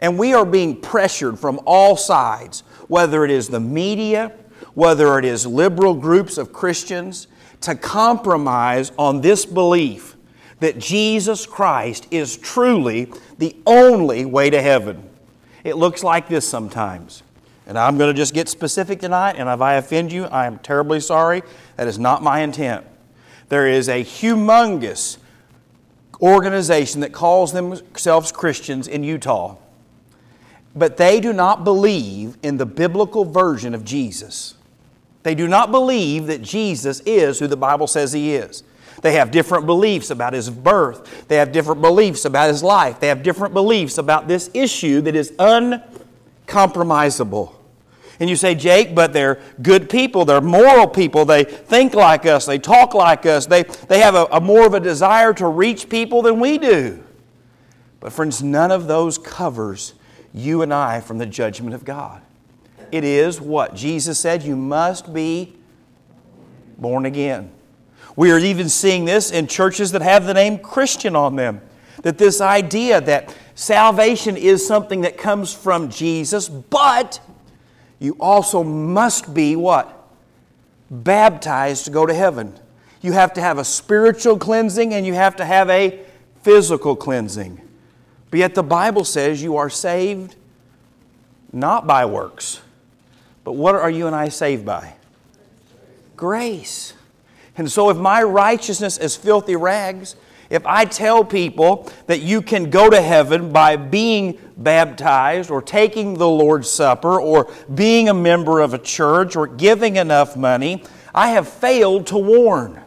And 0.00 0.18
we 0.18 0.34
are 0.34 0.44
being 0.44 0.80
pressured 0.80 1.38
from 1.38 1.60
all 1.64 1.96
sides, 1.96 2.60
whether 2.88 3.24
it 3.24 3.30
is 3.30 3.48
the 3.48 3.60
media, 3.60 4.32
whether 4.74 5.18
it 5.18 5.24
is 5.24 5.46
liberal 5.46 5.94
groups 5.94 6.36
of 6.36 6.52
Christians, 6.52 7.26
to 7.62 7.74
compromise 7.74 8.92
on 8.98 9.22
this 9.22 9.46
belief 9.46 10.16
that 10.62 10.78
Jesus 10.78 11.44
Christ 11.44 12.06
is 12.12 12.36
truly 12.36 13.12
the 13.36 13.56
only 13.66 14.24
way 14.24 14.48
to 14.48 14.62
heaven. 14.62 15.10
It 15.64 15.76
looks 15.76 16.04
like 16.04 16.28
this 16.28 16.46
sometimes. 16.48 17.24
And 17.66 17.76
I'm 17.76 17.98
going 17.98 18.14
to 18.14 18.16
just 18.16 18.32
get 18.32 18.48
specific 18.48 19.00
tonight, 19.00 19.34
and 19.38 19.48
if 19.48 19.60
I 19.60 19.74
offend 19.74 20.12
you, 20.12 20.26
I 20.26 20.46
am 20.46 20.60
terribly 20.60 21.00
sorry. 21.00 21.42
That 21.76 21.88
is 21.88 21.98
not 21.98 22.22
my 22.22 22.42
intent. 22.42 22.86
There 23.48 23.66
is 23.66 23.88
a 23.88 24.04
humongous 24.04 25.18
organization 26.20 27.00
that 27.00 27.12
calls 27.12 27.52
themselves 27.52 28.30
Christians 28.30 28.86
in 28.86 29.02
Utah, 29.02 29.56
but 30.76 30.96
they 30.96 31.18
do 31.18 31.32
not 31.32 31.64
believe 31.64 32.36
in 32.40 32.58
the 32.58 32.66
biblical 32.66 33.24
version 33.24 33.74
of 33.74 33.84
Jesus. 33.84 34.54
They 35.24 35.34
do 35.34 35.48
not 35.48 35.72
believe 35.72 36.28
that 36.28 36.40
Jesus 36.40 37.00
is 37.00 37.40
who 37.40 37.48
the 37.48 37.56
Bible 37.56 37.88
says 37.88 38.12
he 38.12 38.36
is. 38.36 38.62
They 39.02 39.12
have 39.14 39.30
different 39.30 39.66
beliefs 39.66 40.10
about 40.10 40.32
his 40.32 40.48
birth. 40.48 41.28
They 41.28 41.36
have 41.36 41.52
different 41.52 41.82
beliefs 41.82 42.24
about 42.24 42.48
his 42.48 42.62
life. 42.62 43.00
They 43.00 43.08
have 43.08 43.22
different 43.22 43.52
beliefs 43.52 43.98
about 43.98 44.28
this 44.28 44.48
issue 44.54 45.02
that 45.02 45.14
is 45.14 45.32
uncompromisable. 45.32 47.52
And 48.20 48.30
you 48.30 48.36
say, 48.36 48.54
Jake, 48.54 48.94
but 48.94 49.12
they're 49.12 49.40
good 49.60 49.90
people. 49.90 50.24
They're 50.24 50.40
moral 50.40 50.86
people. 50.86 51.24
They 51.24 51.42
think 51.42 51.94
like 51.94 52.26
us. 52.26 52.46
They 52.46 52.60
talk 52.60 52.94
like 52.94 53.26
us. 53.26 53.46
They, 53.46 53.64
they 53.64 53.98
have 53.98 54.14
a, 54.14 54.28
a 54.30 54.40
more 54.40 54.64
of 54.64 54.74
a 54.74 54.80
desire 54.80 55.34
to 55.34 55.48
reach 55.48 55.88
people 55.88 56.22
than 56.22 56.38
we 56.38 56.58
do. 56.58 57.02
But, 57.98 58.12
friends, 58.12 58.40
none 58.40 58.70
of 58.70 58.86
those 58.86 59.18
covers 59.18 59.94
you 60.32 60.62
and 60.62 60.72
I 60.72 61.00
from 61.00 61.18
the 61.18 61.26
judgment 61.26 61.74
of 61.74 61.84
God. 61.84 62.22
It 62.92 63.02
is 63.02 63.40
what 63.40 63.74
Jesus 63.74 64.20
said 64.20 64.44
you 64.44 64.54
must 64.54 65.12
be 65.12 65.56
born 66.78 67.06
again. 67.06 67.50
We 68.16 68.30
are 68.30 68.38
even 68.38 68.68
seeing 68.68 69.04
this 69.04 69.30
in 69.30 69.46
churches 69.46 69.92
that 69.92 70.02
have 70.02 70.26
the 70.26 70.34
name 70.34 70.58
Christian 70.58 71.16
on 71.16 71.36
them. 71.36 71.60
That 72.02 72.18
this 72.18 72.40
idea 72.40 73.00
that 73.00 73.34
salvation 73.54 74.36
is 74.36 74.66
something 74.66 75.02
that 75.02 75.16
comes 75.16 75.54
from 75.54 75.88
Jesus, 75.90 76.48
but 76.48 77.20
you 77.98 78.16
also 78.18 78.62
must 78.62 79.32
be 79.32 79.56
what? 79.56 80.08
Baptized 80.90 81.84
to 81.86 81.90
go 81.90 82.04
to 82.04 82.12
heaven. 82.12 82.58
You 83.00 83.12
have 83.12 83.32
to 83.34 83.40
have 83.40 83.58
a 83.58 83.64
spiritual 83.64 84.38
cleansing 84.38 84.92
and 84.94 85.06
you 85.06 85.14
have 85.14 85.36
to 85.36 85.44
have 85.44 85.70
a 85.70 86.00
physical 86.42 86.96
cleansing. 86.96 87.60
But 88.30 88.38
yet 88.38 88.54
the 88.54 88.62
Bible 88.62 89.04
says 89.04 89.42
you 89.42 89.56
are 89.56 89.70
saved 89.70 90.36
not 91.52 91.86
by 91.86 92.06
works. 92.06 92.60
But 93.44 93.52
what 93.52 93.74
are 93.74 93.90
you 93.90 94.06
and 94.06 94.16
I 94.16 94.28
saved 94.28 94.64
by? 94.64 94.94
Grace. 96.16 96.94
And 97.56 97.70
so 97.70 97.90
if 97.90 97.96
my 97.96 98.22
righteousness 98.22 98.98
is 98.98 99.16
filthy 99.16 99.56
rags, 99.56 100.16
if 100.52 100.66
I 100.66 100.84
tell 100.84 101.24
people 101.24 101.90
that 102.06 102.20
you 102.20 102.42
can 102.42 102.68
go 102.68 102.90
to 102.90 103.00
heaven 103.00 103.52
by 103.52 103.76
being 103.76 104.38
baptized 104.58 105.50
or 105.50 105.62
taking 105.62 106.14
the 106.14 106.28
Lord's 106.28 106.68
Supper 106.68 107.18
or 107.18 107.50
being 107.74 108.10
a 108.10 108.14
member 108.14 108.60
of 108.60 108.74
a 108.74 108.78
church 108.78 109.34
or 109.34 109.46
giving 109.46 109.96
enough 109.96 110.36
money, 110.36 110.84
I 111.14 111.28
have 111.30 111.48
failed 111.48 112.06
to 112.08 112.18
warn. 112.18 112.82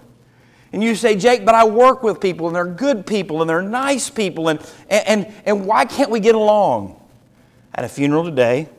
And 0.74 0.84
you 0.84 0.94
say, 0.94 1.16
Jake, 1.16 1.44
but 1.44 1.56
I 1.56 1.64
work 1.64 2.04
with 2.04 2.20
people 2.20 2.48
and 2.48 2.56
they're 2.56 2.66
good 2.66 3.08
people 3.08 3.42
and 3.42 3.50
they're 3.50 3.62
nice 3.62 4.10
people 4.10 4.50
and, 4.50 4.60
and, 4.88 5.34
and 5.46 5.66
why 5.66 5.86
can't 5.86 6.12
we 6.12 6.20
get 6.20 6.36
along? 6.36 7.02
At 7.74 7.84
a 7.84 7.90
funeral 7.90 8.26
today, 8.26 8.70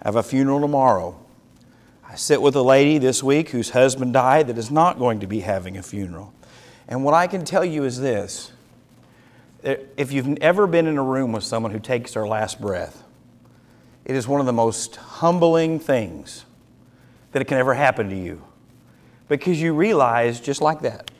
I 0.00 0.08
have 0.08 0.16
a 0.16 0.22
funeral 0.22 0.60
tomorrow. 0.60 1.21
I 2.12 2.14
sit 2.14 2.42
with 2.42 2.54
a 2.56 2.62
lady 2.62 2.98
this 2.98 3.22
week 3.22 3.48
whose 3.48 3.70
husband 3.70 4.12
died 4.12 4.48
that 4.48 4.58
is 4.58 4.70
not 4.70 4.98
going 4.98 5.20
to 5.20 5.26
be 5.26 5.40
having 5.40 5.78
a 5.78 5.82
funeral. 5.82 6.34
And 6.86 7.04
what 7.04 7.14
I 7.14 7.26
can 7.26 7.42
tell 7.42 7.64
you 7.64 7.84
is 7.84 8.00
this 8.00 8.52
if 9.62 10.12
you've 10.12 10.36
ever 10.42 10.66
been 10.66 10.86
in 10.86 10.98
a 10.98 11.02
room 11.02 11.32
with 11.32 11.42
someone 11.42 11.72
who 11.72 11.78
takes 11.78 12.12
their 12.12 12.26
last 12.26 12.60
breath, 12.60 13.02
it 14.04 14.14
is 14.14 14.28
one 14.28 14.40
of 14.40 14.46
the 14.46 14.52
most 14.52 14.96
humbling 14.96 15.80
things 15.80 16.44
that 17.30 17.46
can 17.46 17.56
ever 17.56 17.72
happen 17.72 18.10
to 18.10 18.16
you. 18.16 18.42
Because 19.26 19.58
you 19.58 19.72
realize, 19.72 20.38
just 20.38 20.60
like 20.60 20.82
that, 20.82 21.10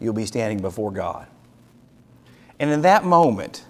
you'll 0.00 0.12
be 0.12 0.26
standing 0.26 0.60
before 0.60 0.90
God. 0.90 1.28
And 2.58 2.72
in 2.72 2.82
that 2.82 3.04
moment, 3.04 3.64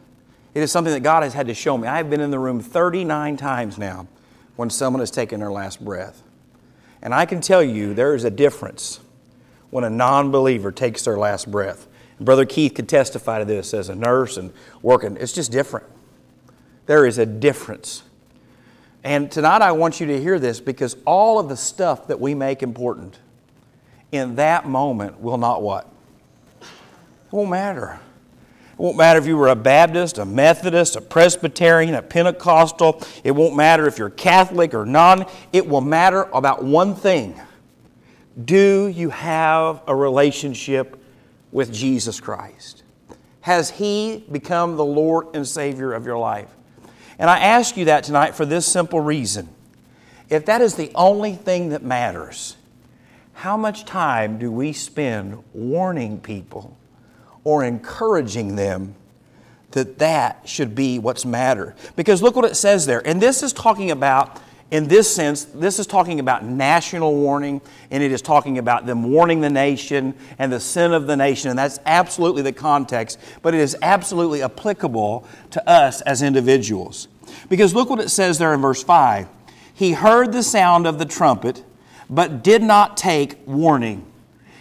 it 0.54 0.62
is 0.62 0.72
something 0.72 0.94
that 0.94 1.02
God 1.02 1.22
has 1.22 1.34
had 1.34 1.48
to 1.48 1.54
show 1.54 1.76
me. 1.76 1.86
I 1.86 1.98
have 1.98 2.08
been 2.08 2.22
in 2.22 2.30
the 2.30 2.38
room 2.38 2.60
39 2.60 3.36
times 3.36 3.76
now 3.76 4.06
when 4.56 4.70
someone 4.70 5.00
has 5.00 5.10
taken 5.10 5.40
their 5.40 5.52
last 5.52 5.84
breath. 5.84 6.22
And 7.02 7.14
I 7.14 7.26
can 7.26 7.40
tell 7.40 7.62
you 7.62 7.94
there 7.94 8.14
is 8.14 8.24
a 8.24 8.30
difference 8.30 9.00
when 9.70 9.84
a 9.84 9.90
non 9.90 10.30
believer 10.30 10.72
takes 10.72 11.04
their 11.04 11.18
last 11.18 11.50
breath. 11.50 11.86
And 12.18 12.26
Brother 12.26 12.46
Keith 12.46 12.74
could 12.74 12.88
testify 12.88 13.38
to 13.38 13.44
this 13.44 13.74
as 13.74 13.88
a 13.88 13.94
nurse 13.94 14.36
and 14.36 14.52
working. 14.82 15.16
It's 15.18 15.32
just 15.32 15.52
different. 15.52 15.86
There 16.86 17.06
is 17.06 17.18
a 17.18 17.26
difference. 17.26 18.02
And 19.04 19.30
tonight 19.30 19.62
I 19.62 19.72
want 19.72 20.00
you 20.00 20.06
to 20.06 20.20
hear 20.20 20.38
this 20.38 20.58
because 20.58 20.96
all 21.04 21.38
of 21.38 21.48
the 21.48 21.56
stuff 21.56 22.08
that 22.08 22.18
we 22.18 22.34
make 22.34 22.62
important 22.62 23.18
in 24.10 24.36
that 24.36 24.66
moment 24.66 25.20
will 25.20 25.38
not 25.38 25.62
what? 25.62 25.88
It 26.60 27.32
won't 27.32 27.50
matter. 27.50 28.00
It 28.76 28.82
won't 28.82 28.98
matter 28.98 29.18
if 29.18 29.26
you 29.26 29.38
were 29.38 29.48
a 29.48 29.56
Baptist, 29.56 30.18
a 30.18 30.26
Methodist, 30.26 30.96
a 30.96 31.00
Presbyterian, 31.00 31.94
a 31.94 32.02
Pentecostal. 32.02 33.02
It 33.24 33.30
won't 33.30 33.56
matter 33.56 33.86
if 33.86 33.96
you're 33.96 34.10
Catholic 34.10 34.74
or 34.74 34.84
non. 34.84 35.24
It 35.50 35.66
will 35.66 35.80
matter 35.80 36.24
about 36.24 36.62
one 36.62 36.94
thing 36.94 37.40
Do 38.44 38.88
you 38.88 39.08
have 39.08 39.80
a 39.86 39.96
relationship 39.96 41.02
with 41.52 41.72
Jesus 41.72 42.20
Christ? 42.20 42.82
Has 43.40 43.70
He 43.70 44.26
become 44.30 44.76
the 44.76 44.84
Lord 44.84 45.28
and 45.32 45.48
Savior 45.48 45.94
of 45.94 46.04
your 46.04 46.18
life? 46.18 46.50
And 47.18 47.30
I 47.30 47.38
ask 47.38 47.78
you 47.78 47.86
that 47.86 48.04
tonight 48.04 48.34
for 48.34 48.44
this 48.44 48.66
simple 48.66 49.00
reason. 49.00 49.48
If 50.28 50.44
that 50.46 50.60
is 50.60 50.74
the 50.74 50.92
only 50.94 51.32
thing 51.32 51.70
that 51.70 51.82
matters, 51.82 52.56
how 53.32 53.56
much 53.56 53.86
time 53.86 54.38
do 54.38 54.52
we 54.52 54.74
spend 54.74 55.42
warning 55.54 56.20
people 56.20 56.76
or 57.46 57.62
encouraging 57.62 58.56
them 58.56 58.92
that 59.70 60.00
that 60.00 60.40
should 60.48 60.74
be 60.74 60.98
what's 60.98 61.24
matter. 61.24 61.76
Because 61.94 62.20
look 62.20 62.34
what 62.34 62.44
it 62.44 62.56
says 62.56 62.86
there. 62.86 63.06
And 63.06 63.22
this 63.22 63.40
is 63.40 63.52
talking 63.52 63.92
about, 63.92 64.40
in 64.72 64.88
this 64.88 65.14
sense, 65.14 65.44
this 65.44 65.78
is 65.78 65.86
talking 65.86 66.18
about 66.18 66.44
national 66.44 67.14
warning, 67.14 67.60
and 67.92 68.02
it 68.02 68.10
is 68.10 68.20
talking 68.20 68.58
about 68.58 68.84
them 68.84 69.12
warning 69.12 69.42
the 69.42 69.48
nation 69.48 70.12
and 70.40 70.52
the 70.52 70.58
sin 70.58 70.92
of 70.92 71.06
the 71.06 71.16
nation, 71.16 71.50
and 71.50 71.56
that's 71.56 71.78
absolutely 71.86 72.42
the 72.42 72.52
context, 72.52 73.20
but 73.42 73.54
it 73.54 73.60
is 73.60 73.76
absolutely 73.80 74.42
applicable 74.42 75.24
to 75.52 75.70
us 75.70 76.00
as 76.00 76.22
individuals. 76.22 77.06
Because 77.48 77.76
look 77.76 77.88
what 77.88 78.00
it 78.00 78.08
says 78.08 78.38
there 78.38 78.54
in 78.54 78.60
verse 78.60 78.82
5. 78.82 79.28
He 79.72 79.92
heard 79.92 80.32
the 80.32 80.42
sound 80.42 80.88
of 80.88 80.98
the 80.98 81.06
trumpet, 81.06 81.62
but 82.10 82.42
did 82.42 82.64
not 82.64 82.96
take 82.96 83.38
warning. 83.46 84.04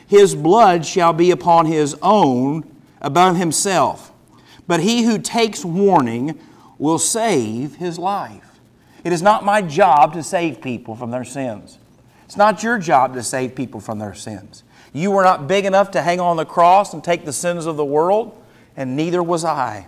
His 0.05 0.35
blood 0.35 0.85
shall 0.85 1.13
be 1.13 1.31
upon 1.31 1.65
his 1.65 1.95
own 2.03 2.74
above 3.05 3.37
himself. 3.37 4.11
But 4.67 4.81
he 4.81 5.03
who 5.03 5.19
takes 5.19 5.63
warning 5.63 6.39
will 6.79 6.97
save 6.97 7.75
his 7.75 7.99
life. 7.99 8.59
It 9.03 9.13
is 9.13 9.21
not 9.21 9.45
my 9.45 9.61
job 9.61 10.13
to 10.13 10.23
save 10.23 10.59
people 10.59 10.95
from 10.95 11.11
their 11.11 11.23
sins. 11.23 11.77
It's 12.25 12.35
not 12.35 12.63
your 12.63 12.79
job 12.79 13.13
to 13.13 13.21
save 13.21 13.53
people 13.53 13.79
from 13.79 13.99
their 13.99 14.15
sins. 14.15 14.63
You 14.91 15.11
were 15.11 15.23
not 15.23 15.47
big 15.47 15.65
enough 15.65 15.91
to 15.91 16.01
hang 16.01 16.19
on 16.19 16.35
the 16.35 16.45
cross 16.45 16.93
and 16.93 17.03
take 17.03 17.25
the 17.25 17.31
sins 17.31 17.67
of 17.67 17.77
the 17.77 17.85
world, 17.85 18.35
and 18.75 18.97
neither 18.97 19.21
was 19.21 19.45
I. 19.45 19.85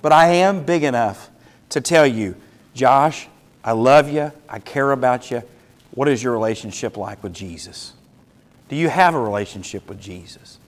But 0.00 0.12
I 0.12 0.28
am 0.28 0.64
big 0.64 0.82
enough 0.82 1.28
to 1.70 1.82
tell 1.82 2.06
you, 2.06 2.36
Josh, 2.72 3.28
I 3.62 3.72
love 3.72 4.08
you, 4.08 4.32
I 4.48 4.60
care 4.60 4.92
about 4.92 5.30
you. 5.30 5.42
What 5.90 6.08
is 6.08 6.22
your 6.22 6.32
relationship 6.32 6.96
like 6.96 7.22
with 7.22 7.34
Jesus? 7.34 7.92
Do 8.70 8.76
you 8.76 8.88
have 8.88 9.14
a 9.14 9.20
relationship 9.20 9.86
with 9.90 10.00
Jesus? 10.00 10.58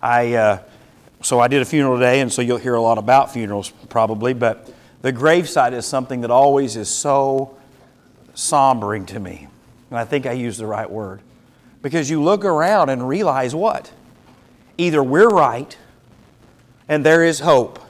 I. 0.00 0.32
Uh, 0.32 0.58
so 1.24 1.40
I 1.40 1.48
did 1.48 1.62
a 1.62 1.64
funeral 1.64 1.96
today, 1.96 2.20
and 2.20 2.30
so 2.30 2.42
you'll 2.42 2.58
hear 2.58 2.74
a 2.74 2.82
lot 2.82 2.98
about 2.98 3.32
funerals 3.32 3.72
probably, 3.88 4.34
but 4.34 4.70
the 5.00 5.10
gravesite 5.10 5.72
is 5.72 5.86
something 5.86 6.20
that 6.20 6.30
always 6.30 6.76
is 6.76 6.90
so 6.90 7.56
sombering 8.34 9.06
to 9.06 9.18
me. 9.18 9.48
And 9.88 9.98
I 9.98 10.04
think 10.04 10.26
I 10.26 10.32
used 10.32 10.60
the 10.60 10.66
right 10.66 10.90
word. 10.90 11.20
Because 11.80 12.10
you 12.10 12.22
look 12.22 12.44
around 12.44 12.90
and 12.90 13.08
realize 13.08 13.54
what? 13.54 13.90
Either 14.76 15.02
we're 15.02 15.28
right 15.28 15.74
and 16.88 17.06
there 17.06 17.24
is 17.24 17.40
hope, 17.40 17.80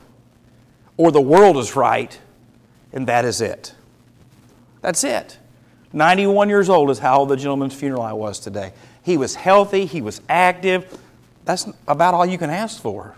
or 0.97 1.11
the 1.11 1.21
world 1.21 1.57
is 1.57 1.75
right 1.75 2.17
and 2.93 3.09
that 3.09 3.25
is 3.25 3.41
it. 3.41 3.75
That's 4.81 5.03
it. 5.03 5.38
91 5.93 6.49
years 6.49 6.69
old 6.69 6.88
is 6.88 7.00
how 7.00 7.19
old 7.19 7.31
the 7.31 7.37
gentleman's 7.37 7.75
funeral 7.75 8.03
I 8.03 8.12
was 8.12 8.38
today. 8.38 8.73
He 9.03 9.17
was 9.17 9.35
healthy, 9.35 9.87
he 9.87 10.00
was 10.00 10.21
active. 10.29 11.00
That's 11.45 11.67
about 11.88 12.14
all 12.14 12.25
you 12.25 12.38
can 12.38 12.50
ask 12.50 12.81
for. 12.81 13.17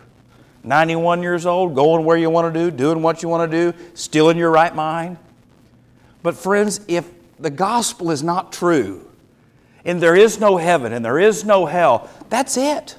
91 0.67 1.23
years 1.23 1.47
old, 1.47 1.75
going 1.75 2.05
where 2.05 2.17
you 2.17 2.29
want 2.29 2.53
to 2.53 2.61
do, 2.61 2.71
doing 2.77 3.01
what 3.01 3.23
you 3.23 3.29
want 3.29 3.51
to 3.51 3.73
do, 3.73 3.79
still 3.95 4.31
in 4.31 4.37
your 4.37 4.51
right 4.51 4.75
mind. 4.75 5.17
But, 6.23 6.35
friends, 6.35 6.81
if 6.89 7.09
the 7.39 7.51
gospel 7.51 8.11
is 8.11 8.23
not 8.23 8.53
true, 8.53 9.07
and 9.85 10.03
there 10.03 10.17
is 10.17 10.41
no 10.41 10.57
heaven 10.57 10.93
and 10.93 11.05
there 11.05 11.19
is 11.19 11.45
no 11.45 11.65
hell, 11.67 12.11
that's 12.29 12.57
it. 12.57 12.97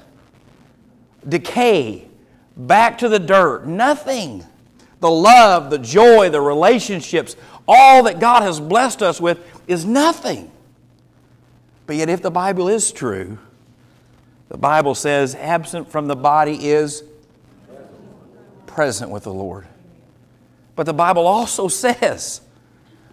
Decay, 1.28 2.08
back 2.56 2.96
to 2.98 3.08
the 3.08 3.18
dirt, 3.18 3.66
nothing. 3.66 4.44
The 5.00 5.10
love, 5.10 5.70
the 5.70 5.78
joy, 5.78 6.30
the 6.30 6.40
relationships, 6.40 7.36
all 7.68 8.02
that 8.04 8.18
God 8.18 8.42
has 8.42 8.58
blessed 8.58 9.02
us 9.02 9.20
with 9.20 9.38
is 9.68 9.84
nothing. 9.84 10.50
But 11.86 11.96
yet, 11.96 12.08
if 12.08 12.22
the 12.22 12.30
Bible 12.30 12.68
is 12.68 12.90
true, 12.90 13.38
the 14.48 14.56
Bible 14.56 14.94
says, 14.94 15.34
absent 15.34 15.90
from 15.90 16.08
the 16.08 16.16
body 16.16 16.68
is 16.68 17.04
present 18.68 19.10
with 19.10 19.24
the 19.24 19.32
Lord. 19.32 19.66
But 20.76 20.86
the 20.86 20.94
Bible 20.94 21.26
also 21.26 21.66
says 21.66 22.40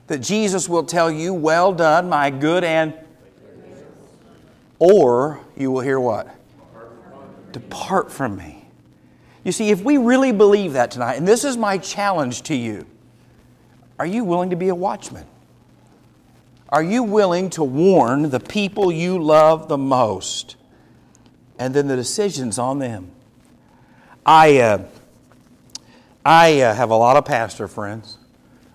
that 0.08 0.20
Jesus 0.20 0.70
will 0.70 0.84
tell 0.84 1.10
you, 1.10 1.34
Well 1.34 1.74
done, 1.74 2.10
my 2.10 2.30
good 2.30 2.64
and. 2.64 2.94
Or 4.78 5.40
you 5.58 5.72
will 5.72 5.82
hear 5.82 6.00
what? 6.00 6.36
Depart 7.52 8.12
from 8.12 8.36
me. 8.36 8.66
You 9.44 9.52
see, 9.52 9.70
if 9.70 9.82
we 9.82 9.98
really 9.98 10.32
believe 10.32 10.74
that 10.74 10.92
tonight, 10.92 11.16
and 11.16 11.28
this 11.28 11.44
is 11.44 11.56
my 11.56 11.78
challenge 11.78 12.42
to 12.44 12.56
you, 12.56 12.86
are 13.98 14.06
you 14.06 14.24
willing 14.24 14.50
to 14.50 14.56
be 14.56 14.68
a 14.68 14.76
watchman? 14.76 15.26
Are 16.70 16.84
you 16.84 17.04
willing 17.04 17.50
to 17.52 17.64
warn 17.64 18.30
the 18.30 18.40
people 18.40 18.92
you 18.92 19.18
love 19.18 19.70
the 19.70 19.78
most? 19.78 20.56
And 21.58 21.74
then 21.74 21.88
the 21.88 21.96
decision's 21.96 22.60
on 22.60 22.80
them. 22.80 23.12
I, 24.26 24.58
uh, 24.58 24.86
I 26.26 26.62
uh, 26.62 26.74
have 26.74 26.90
a 26.90 26.96
lot 26.96 27.18
of 27.18 27.26
pastor 27.26 27.68
friends, 27.68 28.18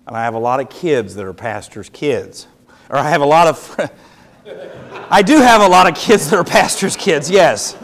and 0.07 0.17
I 0.17 0.23
have 0.23 0.35
a 0.35 0.39
lot 0.39 0.61
of 0.61 0.71
kids 0.71 1.17
that 1.17 1.25
are 1.25 1.35
pastors' 1.35 1.89
kids. 1.89 2.47
Or 2.89 2.97
I 2.97 3.11
have 3.11 3.23
a 3.23 3.27
lot 3.27 3.49
of, 3.49 3.59
fr- 3.59 3.83
I 5.11 5.23
do 5.23 5.39
have 5.39 5.61
a 5.61 5.67
lot 5.67 5.89
of 5.89 5.97
kids 5.97 6.31
that 6.31 6.37
are 6.37 6.45
pastors' 6.45 6.97
kids, 6.97 7.29
yes. 7.29 7.77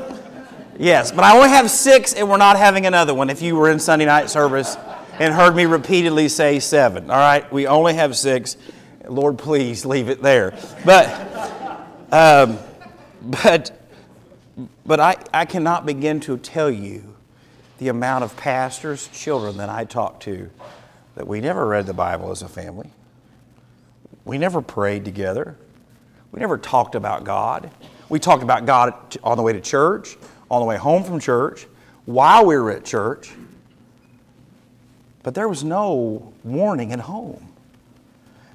Yes, 0.79 1.11
but 1.11 1.25
I 1.25 1.35
only 1.35 1.49
have 1.49 1.69
six, 1.69 2.15
and 2.15 2.31
we're 2.31 2.37
not 2.37 2.57
having 2.57 2.87
another 2.87 3.13
one 3.13 3.29
if 3.29 3.43
you 3.43 3.57
were 3.57 3.69
in 3.69 3.81
Sunday 3.81 4.05
night 4.05 4.31
service 4.31 4.77
and 5.19 5.35
heard 5.35 5.57
me 5.57 5.65
repeatedly 5.65 6.29
say 6.29 6.61
seven. 6.61 7.11
All 7.11 7.17
right, 7.17 7.51
we 7.53 7.67
only 7.67 7.95
have 7.95 8.17
six. 8.17 8.57
Lord, 9.09 9.37
please 9.37 9.85
leave 9.85 10.09
it 10.09 10.23
there. 10.23 10.57
But, 10.85 11.09
um, 12.13 12.59
but, 13.21 13.73
but 14.85 15.01
I, 15.01 15.17
I 15.35 15.45
cannot 15.45 15.87
begin 15.87 16.21
to 16.21 16.37
tell 16.37 16.71
you 16.71 17.17
the 17.78 17.88
amount 17.88 18.25
of 18.25 18.37
pastors' 18.37 19.09
children 19.09 19.56
that 19.59 19.68
I 19.68 19.85
talk 19.85 20.21
to 20.21 20.50
that 21.14 21.26
we 21.26 21.40
never 21.40 21.66
read 21.66 21.87
the 21.87 21.95
Bible 21.95 22.30
as 22.30 22.42
a 22.42 22.49
family. 22.49 22.90
We 24.25 24.38
never 24.38 24.61
prayed 24.61 25.04
together. 25.04 25.56
We 26.33 26.40
never 26.40 26.59
talked 26.59 26.95
about 26.95 27.25
God. 27.25 27.71
We 28.09 28.18
talked 28.18 28.42
about 28.42 28.66
God 28.66 28.95
on 29.23 29.37
the 29.37 29.42
way 29.42 29.52
to 29.52 29.61
church, 29.61 30.16
on 30.50 30.61
the 30.61 30.66
way 30.66 30.76
home 30.76 31.04
from 31.04 31.18
church, 31.18 31.66
while 32.04 32.47
we 32.47 32.56
were 32.56 32.71
at 32.71 32.85
church. 32.85 33.33
But 35.23 35.35
there 35.35 35.49
was 35.49 35.64
no 35.64 36.33
warning 36.45 36.92
at 36.92 37.00
home. 37.00 37.49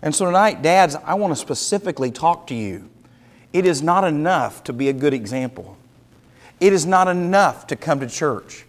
And 0.02 0.16
so 0.16 0.26
tonight, 0.26 0.62
dads, 0.62 0.96
I 0.96 1.16
want 1.16 1.32
to 1.32 1.36
specifically 1.36 2.12
talk 2.12 2.48
to 2.48 2.56
you. 2.56 2.90
It 3.54 3.66
is 3.66 3.82
not 3.82 4.04
enough 4.04 4.64
to 4.66 4.74
be 4.74 4.90
a 4.90 4.94
good 4.94 5.14
example. 5.14 5.78
It 6.60 6.74
is 6.74 6.86
not 6.86 7.08
enough 7.08 7.68
to 7.68 7.76
come 7.76 8.00
to 8.00 8.08
church. 8.08 8.66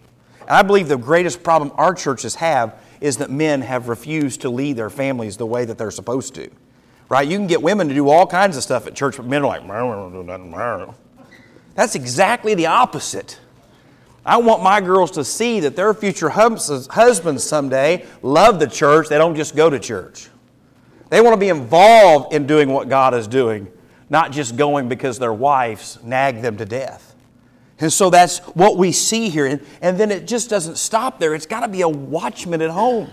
I 0.53 0.63
believe 0.63 0.89
the 0.89 0.97
greatest 0.97 1.43
problem 1.43 1.73
our 1.77 1.95
churches 1.95 2.35
have 2.37 2.75
is 3.01 3.17
that 3.17 3.31
men 3.31 3.63
have 3.63 3.89
refused 3.89 4.43
to 4.43 4.51
lead 4.51 4.77
their 4.77 4.91
families 4.91 5.37
the 5.37 5.47
way 5.47 5.65
that 5.65 5.79
they're 5.79 5.91
supposed 5.91 6.35
to. 6.37 6.51
Right? 7.09 7.27
You 7.27 7.37
can 7.37 7.47
get 7.47 7.63
women 7.63 7.89
to 7.89 7.95
do 7.95 8.09
all 8.09 8.27
kinds 8.27 8.57
of 8.57 8.63
stuff 8.63 8.87
at 8.87 8.95
church, 8.95 9.17
but 9.17 9.27
men 9.27 9.43
are 9.43 9.47
like, 9.47 9.65
that's 11.75 11.95
exactly 11.95 12.55
the 12.55 12.67
opposite. 12.67 13.39
I 14.25 14.37
want 14.37 14.63
my 14.63 14.81
girls 14.81 15.11
to 15.13 15.25
see 15.25 15.61
that 15.61 15.75
their 15.75 15.93
future 15.95 16.29
husbands 16.29 17.45
someday 17.45 18.07
love 18.23 18.61
the 18.61 18.69
church. 18.69 19.09
They 19.09 19.19
don't 19.19 19.35
just 19.35 19.57
go 19.57 19.69
to 19.69 19.79
church. 19.79 20.29
They 21.11 21.21
want 21.21 21.35
to 21.35 21.41
be 21.41 21.49
involved 21.49 22.33
in 22.33 22.47
doing 22.47 22.71
what 22.71 22.89
God 22.89 23.15
is 23.15 23.27
doing, 23.27 23.67
not 24.09 24.33
just 24.33 24.57
going 24.57 24.89
because 24.89 25.19
their 25.19 25.33
wives 25.33 25.99
nag 26.03 26.41
them 26.41 26.57
to 26.57 26.65
death. 26.65 27.12
And 27.79 27.93
so 27.93 28.11
that's 28.11 28.39
what 28.41 28.77
we 28.77 28.93
see 28.93 29.29
here. 29.29 29.47
And, 29.47 29.61
and 29.81 29.99
then 29.99 30.11
it 30.11 30.27
just 30.27 30.49
doesn't 30.49 30.77
stop 30.77 31.19
there. 31.19 31.35
It's 31.35 31.47
got 31.47 31.61
to 31.61 31.69
be 31.69 31.81
a 31.81 31.89
watchman 31.89 32.63
at 32.63 32.71
home. 32.71 33.11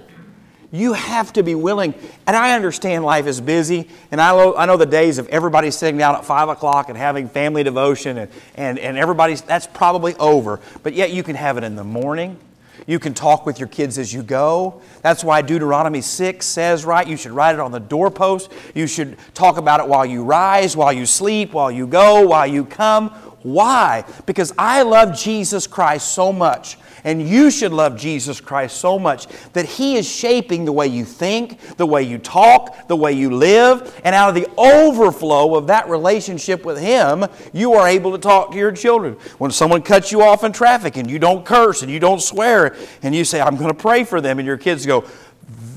You 0.72 0.93
have 0.93 1.34
to 1.34 1.43
be 1.43 1.56
willing. 1.56 1.95
And 2.28 2.36
I 2.36 2.54
understand 2.54 3.04
life 3.04 3.26
is 3.26 3.41
busy, 3.41 3.89
and 4.12 4.22
I 4.22 4.32
know, 4.32 4.56
I 4.56 4.67
know 4.67 4.78
the 4.78 4.86
days 4.86 5.17
of 5.17 5.28
everybody 5.30 5.72
sitting 5.72 5.98
down 5.98 6.15
at 6.15 6.26
5 6.26 6.50
o'clock 6.50 6.89
and 6.89 6.98
having 6.98 7.28
family 7.28 7.63
devotion, 7.63 8.19
and, 8.19 8.32
and, 8.56 8.78
and 8.78 8.98
everybody's, 8.98 9.41
that's 9.41 9.65
probably 9.65 10.13
over. 10.15 10.60
But 10.84 10.93
yet 10.93 11.12
you 11.12 11.24
can 11.24 11.36
have 11.36 11.58
it 11.58 11.63
in 11.63 11.76
the 11.76 11.84
morning. 11.84 12.38
You 12.86 13.00
can 13.00 13.13
talk 13.13 13.45
with 13.45 13.60
your 13.60 13.67
kids 13.67 13.98
as 13.98 14.13
you 14.13 14.24
go. 14.24 14.82
That's 15.02 15.24
why 15.24 15.41
Deuteronomy 15.41 16.02
6 16.02 16.45
says, 16.45 16.86
right, 16.86 17.08
you 17.08 17.17
should 17.17 17.32
write 17.32 17.54
it 17.54 17.60
on 17.60 17.72
the 17.72 17.80
doorpost. 17.80 18.52
You 18.74 18.88
should 18.88 19.17
talk 19.34 19.58
about 19.58 19.80
it 19.80 19.88
while 19.88 20.06
you 20.06 20.24
rise, 20.24 20.78
while 20.78 20.93
you 20.93 21.06
sleep, 21.06 21.54
while 21.54 21.72
you 21.72 21.88
go, 21.88 22.28
while 22.28 22.48
you 22.48 22.63
come. 22.63 23.13
Why? 23.43 24.04
Because 24.25 24.54
I 24.58 24.82
love 24.84 25.17
Jesus 25.17 25.67
Christ 25.67 26.13
so 26.13 26.32
much 26.34 26.78
and 27.04 27.28
you 27.28 27.52
should 27.52 27.71
love 27.71 27.97
Jesus 27.97 28.41
Christ 28.41 28.78
so 28.78 28.99
much 28.99 29.28
that 29.54 29.65
He 29.65 29.95
is 29.95 30.10
shaping 30.10 30.65
the 30.65 30.71
way 30.71 30.88
you 30.88 31.06
think, 31.06 31.60
the 31.78 31.86
way 31.86 32.04
you 32.04 32.17
talk, 32.17 32.88
the 32.88 32.95
way 32.95 33.13
you 33.13 33.32
live. 33.32 33.99
And 34.04 34.15
out 34.15 34.30
of 34.30 34.36
the 34.36 34.47
overflow 34.58 35.56
of 35.56 35.67
that 35.67 35.88
relationship 35.89 36.65
with 36.65 36.80
Him, 36.80 37.25
you 37.54 37.73
are 37.73 37.88
able 37.88 38.12
to 38.12 38.17
talk 38.17 38.52
to 38.52 38.58
your 38.58 38.71
children. 38.71 39.13
When 39.38 39.52
someone 39.52 39.82
cuts 39.82 40.12
you 40.12 40.21
off 40.21 40.43
in 40.43 40.52
traffic 40.52 40.97
and 40.97 41.10
you 41.10 41.19
don't 41.19 41.45
curse 41.45 41.82
and 41.82 41.91
you 41.91 41.99
don't 41.99 42.21
swear, 42.21 42.75
and 43.02 43.15
you 43.15 43.23
say, 43.23 43.41
I'm 43.41 43.56
going 43.56 43.69
to 43.71 43.78
pray 43.78 44.04
for 44.04 44.21
them, 44.21 44.39
and 44.39 44.45
your 44.45 44.58
kids 44.58 44.86
go, 44.86 45.06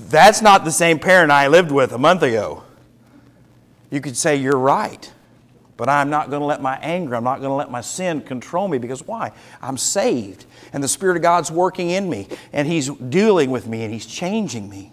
That's 0.08 0.42
not 0.42 0.64
the 0.64 0.72
same 0.72 0.98
parent 0.98 1.30
I 1.30 1.48
lived 1.48 1.70
with 1.70 1.92
a 1.92 1.98
month 1.98 2.22
ago. 2.22 2.64
You 3.90 4.00
could 4.00 4.16
say, 4.16 4.36
You're 4.36 4.58
right. 4.58 5.10
But 5.76 5.88
I'm 5.88 6.10
not 6.10 6.30
going 6.30 6.40
to 6.40 6.46
let 6.46 6.60
my 6.60 6.76
anger, 6.76 7.16
I'm 7.16 7.24
not 7.24 7.38
going 7.38 7.50
to 7.50 7.54
let 7.54 7.70
my 7.70 7.80
sin 7.80 8.20
control 8.20 8.68
me 8.68 8.78
because 8.78 9.06
why? 9.06 9.32
I'm 9.60 9.76
saved 9.76 10.44
and 10.72 10.82
the 10.82 10.88
Spirit 10.88 11.16
of 11.16 11.22
God's 11.22 11.50
working 11.50 11.90
in 11.90 12.08
me 12.08 12.28
and 12.52 12.68
He's 12.68 12.88
dealing 12.88 13.50
with 13.50 13.66
me 13.66 13.82
and 13.82 13.92
He's 13.92 14.06
changing 14.06 14.68
me. 14.68 14.92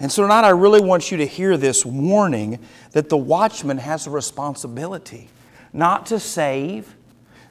And 0.00 0.10
so 0.10 0.22
tonight 0.22 0.44
I 0.44 0.50
really 0.50 0.80
want 0.80 1.10
you 1.10 1.18
to 1.18 1.26
hear 1.26 1.56
this 1.56 1.84
warning 1.84 2.58
that 2.92 3.08
the 3.08 3.16
watchman 3.16 3.78
has 3.78 4.06
a 4.06 4.10
responsibility 4.10 5.28
not 5.72 6.06
to 6.06 6.18
save, 6.18 6.96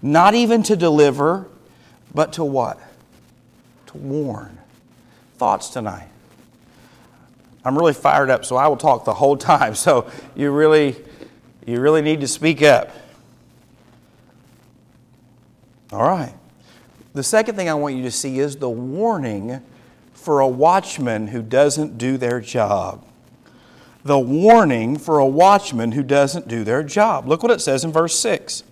not 0.02 0.34
even 0.34 0.64
to 0.64 0.76
deliver, 0.76 1.48
but 2.14 2.34
to 2.34 2.44
what? 2.44 2.80
To 3.88 3.98
warn. 3.98 4.58
Thoughts 5.38 5.70
tonight? 5.70 6.08
I'm 7.64 7.78
really 7.78 7.94
fired 7.94 8.30
up, 8.30 8.46
so 8.46 8.56
I 8.56 8.68
will 8.68 8.78
talk 8.78 9.06
the 9.06 9.14
whole 9.14 9.38
time. 9.38 9.76
So 9.76 10.10
you 10.36 10.52
really 10.52 10.96
you 11.66 11.80
really 11.80 12.02
need 12.02 12.22
to 12.22 12.28
speak 12.28 12.62
up. 12.62 12.90
All 15.92 16.04
right. 16.04 16.34
The 17.14 17.24
second 17.24 17.56
thing 17.56 17.68
I 17.68 17.74
want 17.74 17.96
you 17.96 18.04
to 18.04 18.12
see 18.12 18.40
is 18.40 18.58
the 18.58 18.70
warning 18.70 19.62
for 20.14 20.40
a 20.40 20.48
watchman 20.48 21.28
who 21.28 21.42
doesn't 21.42 21.98
do 21.98 22.18
their 22.18 22.40
job. 22.40 23.04
The 24.04 24.20
warning 24.20 24.98
for 24.98 25.20
a 25.20 25.26
watchman 25.26 25.94
who 25.94 26.04
doesn't 26.04 26.48
do 26.48 26.64
their 26.64 26.84
job. 26.84 27.28
Look 27.28 27.42
what 27.42 27.52
it 27.52 27.62
says 27.62 27.84
in 27.84 27.92
verse 27.92 28.18
6. 28.20 28.64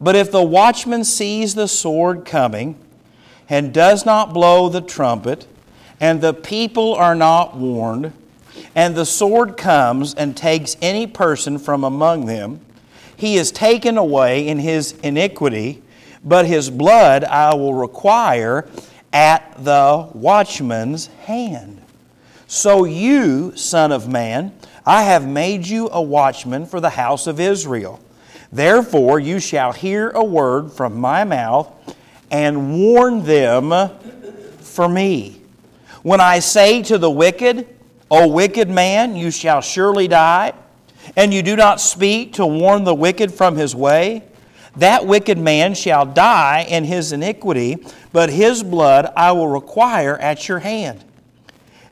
But 0.00 0.16
if 0.16 0.32
the 0.32 0.42
watchman 0.42 1.04
sees 1.04 1.54
the 1.54 1.68
sword 1.68 2.24
coming 2.24 2.76
and 3.48 3.74
does 3.74 4.06
not 4.06 4.32
blow 4.32 4.68
the 4.68 4.80
trumpet, 4.80 5.46
and 6.00 6.22
the 6.22 6.32
people 6.32 6.94
are 6.94 7.14
not 7.14 7.56
warned, 7.56 8.12
and 8.74 8.94
the 8.94 9.04
sword 9.04 9.56
comes 9.56 10.14
and 10.14 10.36
takes 10.36 10.76
any 10.80 11.06
person 11.06 11.58
from 11.58 11.84
among 11.84 12.26
them, 12.26 12.60
he 13.16 13.36
is 13.36 13.52
taken 13.52 13.98
away 13.98 14.48
in 14.48 14.58
his 14.58 14.92
iniquity, 15.02 15.82
but 16.24 16.46
his 16.46 16.70
blood 16.70 17.24
I 17.24 17.54
will 17.54 17.74
require 17.74 18.68
at 19.12 19.62
the 19.62 20.08
watchman's 20.14 21.06
hand. 21.24 21.82
So 22.46 22.84
you, 22.84 23.54
Son 23.56 23.92
of 23.92 24.08
Man, 24.08 24.52
I 24.86 25.02
have 25.02 25.26
made 25.26 25.66
you 25.66 25.88
a 25.92 26.00
watchman 26.00 26.66
for 26.66 26.80
the 26.80 26.90
house 26.90 27.26
of 27.26 27.38
Israel. 27.38 28.00
Therefore 28.50 29.20
you 29.20 29.38
shall 29.38 29.72
hear 29.72 30.10
a 30.10 30.24
word 30.24 30.72
from 30.72 30.98
my 30.98 31.24
mouth 31.24 31.70
and 32.30 32.72
warn 32.72 33.22
them 33.24 33.90
for 34.58 34.88
me. 34.88 35.42
When 36.02 36.20
I 36.20 36.38
say 36.38 36.82
to 36.84 36.96
the 36.96 37.10
wicked, 37.10 37.68
O 38.10 38.26
wicked 38.26 38.68
man, 38.68 39.14
you 39.14 39.30
shall 39.30 39.60
surely 39.60 40.08
die, 40.08 40.52
and 41.16 41.32
you 41.32 41.42
do 41.42 41.54
not 41.54 41.80
speak 41.80 42.32
to 42.34 42.46
warn 42.46 42.84
the 42.84 42.94
wicked 42.94 43.32
from 43.32 43.56
his 43.56 43.74
way. 43.74 44.24
That 44.76 45.06
wicked 45.06 45.38
man 45.38 45.74
shall 45.74 46.06
die 46.06 46.66
in 46.68 46.84
his 46.84 47.12
iniquity, 47.12 47.78
but 48.12 48.30
his 48.30 48.62
blood 48.62 49.12
I 49.16 49.32
will 49.32 49.48
require 49.48 50.16
at 50.18 50.48
your 50.48 50.60
hand. 50.60 51.04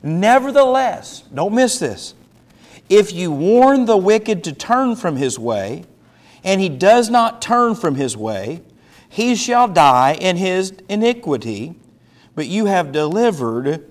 Nevertheless, 0.03 1.23
don't 1.33 1.53
miss 1.53 1.79
this. 1.79 2.13
If 2.89 3.13
you 3.13 3.31
warn 3.31 3.85
the 3.85 3.97
wicked 3.97 4.43
to 4.45 4.53
turn 4.53 4.95
from 4.95 5.17
his 5.17 5.37
way, 5.37 5.83
and 6.43 6.59
he 6.59 6.69
does 6.69 7.09
not 7.09 7.41
turn 7.41 7.75
from 7.75 7.95
his 7.95 8.17
way, 8.17 8.61
he 9.09 9.35
shall 9.35 9.67
die 9.67 10.17
in 10.19 10.37
his 10.37 10.73
iniquity, 10.87 11.75
but 12.35 12.47
you 12.47 12.65
have 12.65 12.91
delivered 12.91 13.85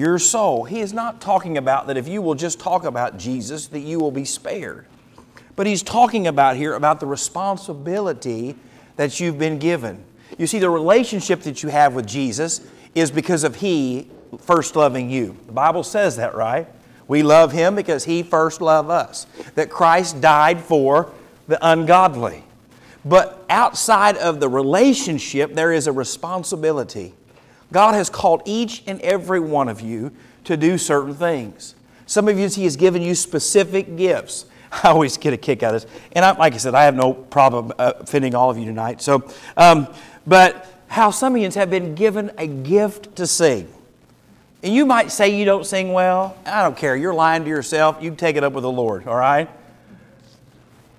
your 0.00 0.18
soul. 0.18 0.64
He 0.64 0.80
is 0.80 0.92
not 0.92 1.20
talking 1.20 1.58
about 1.58 1.86
that 1.86 1.96
if 1.96 2.08
you 2.08 2.22
will 2.22 2.34
just 2.34 2.58
talk 2.58 2.84
about 2.84 3.18
Jesus, 3.18 3.66
that 3.68 3.80
you 3.80 4.00
will 4.00 4.10
be 4.10 4.24
spared. 4.24 4.86
But 5.56 5.66
he's 5.66 5.82
talking 5.82 6.26
about 6.26 6.56
here 6.56 6.74
about 6.74 7.00
the 7.00 7.06
responsibility 7.06 8.56
that 8.96 9.20
you've 9.20 9.38
been 9.38 9.58
given. 9.58 10.02
You 10.38 10.46
see, 10.46 10.58
the 10.58 10.70
relationship 10.70 11.42
that 11.42 11.62
you 11.62 11.68
have 11.68 11.94
with 11.94 12.06
Jesus 12.06 12.66
is 12.94 13.10
because 13.10 13.44
of 13.44 13.56
He 13.56 14.08
first 14.38 14.74
loving 14.74 15.10
you. 15.10 15.36
The 15.46 15.52
Bible 15.52 15.82
says 15.82 16.16
that, 16.16 16.34
right? 16.34 16.66
We 17.06 17.22
love 17.22 17.52
Him 17.52 17.74
because 17.74 18.04
He 18.04 18.22
first 18.22 18.60
loved 18.60 18.90
us. 18.90 19.26
That 19.54 19.68
Christ 19.68 20.20
died 20.20 20.60
for 20.60 21.12
the 21.46 21.58
ungodly. 21.60 22.44
But 23.04 23.44
outside 23.50 24.16
of 24.16 24.40
the 24.40 24.48
relationship, 24.48 25.54
there 25.54 25.72
is 25.72 25.86
a 25.86 25.92
responsibility. 25.92 27.14
God 27.72 27.94
has 27.94 28.10
called 28.10 28.42
each 28.44 28.82
and 28.86 29.00
every 29.00 29.40
one 29.40 29.68
of 29.68 29.80
you 29.80 30.12
to 30.44 30.56
do 30.56 30.78
certain 30.78 31.14
things. 31.14 31.74
Some 32.06 32.28
of 32.28 32.38
you, 32.38 32.48
He 32.48 32.64
has 32.64 32.76
given 32.76 33.02
you 33.02 33.14
specific 33.14 33.96
gifts. 33.96 34.46
I 34.72 34.88
always 34.88 35.16
get 35.16 35.32
a 35.32 35.36
kick 35.36 35.62
out 35.62 35.74
of 35.74 35.82
this. 35.82 35.92
And 36.12 36.24
I, 36.24 36.36
like 36.36 36.54
I 36.54 36.56
said, 36.56 36.74
I 36.74 36.84
have 36.84 36.94
no 36.94 37.12
problem 37.12 37.72
uh, 37.78 37.92
offending 38.00 38.34
all 38.34 38.50
of 38.50 38.58
you 38.58 38.64
tonight. 38.64 39.00
So, 39.02 39.28
um, 39.56 39.88
but 40.26 40.66
how 40.88 41.10
some 41.10 41.36
of 41.36 41.40
you 41.40 41.48
have 41.50 41.70
been 41.70 41.94
given 41.94 42.32
a 42.36 42.46
gift 42.46 43.16
to 43.16 43.26
sing. 43.26 43.72
And 44.62 44.74
you 44.74 44.84
might 44.84 45.10
say 45.10 45.38
you 45.38 45.44
don't 45.44 45.64
sing 45.64 45.92
well. 45.92 46.36
I 46.44 46.62
don't 46.62 46.76
care. 46.76 46.96
You're 46.96 47.14
lying 47.14 47.44
to 47.44 47.48
yourself. 47.48 48.02
You 48.02 48.14
take 48.14 48.36
it 48.36 48.44
up 48.44 48.52
with 48.52 48.62
the 48.62 48.70
Lord, 48.70 49.06
all 49.06 49.16
right? 49.16 49.48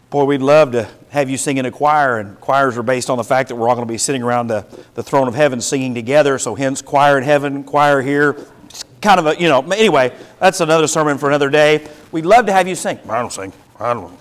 Boy, 0.09 0.23
we'd 0.23 0.41
love 0.41 0.71
to 0.71 0.89
have 1.11 1.29
you 1.29 1.37
sing 1.37 1.57
in 1.57 1.65
a 1.65 1.71
choir, 1.71 2.19
and 2.19 2.39
choirs 2.39 2.77
are 2.77 2.83
based 2.83 3.09
on 3.09 3.17
the 3.17 3.23
fact 3.23 3.49
that 3.49 3.55
we're 3.55 3.67
all 3.67 3.75
going 3.75 3.85
to 3.85 3.91
be 3.91 3.97
sitting 3.97 4.23
around 4.23 4.47
the, 4.47 4.65
the 4.93 5.03
throne 5.03 5.27
of 5.27 5.35
heaven 5.35 5.59
singing 5.59 5.93
together. 5.93 6.39
So, 6.39 6.55
hence, 6.55 6.81
choir 6.81 7.17
in 7.17 7.25
heaven, 7.25 7.65
choir 7.65 8.01
here. 8.01 8.37
It's 8.65 8.85
kind 9.01 9.19
of 9.19 9.25
a, 9.25 9.35
you 9.37 9.49
know, 9.49 9.59
anyway, 9.71 10.15
that's 10.39 10.61
another 10.61 10.87
sermon 10.87 11.17
for 11.17 11.27
another 11.27 11.49
day. 11.49 11.85
We'd 12.13 12.25
love 12.25 12.45
to 12.45 12.53
have 12.53 12.65
you 12.65 12.75
sing. 12.75 12.97
I 13.09 13.19
don't 13.19 13.33
sing. 13.33 13.51
I 13.77 13.93
don't. 13.93 14.17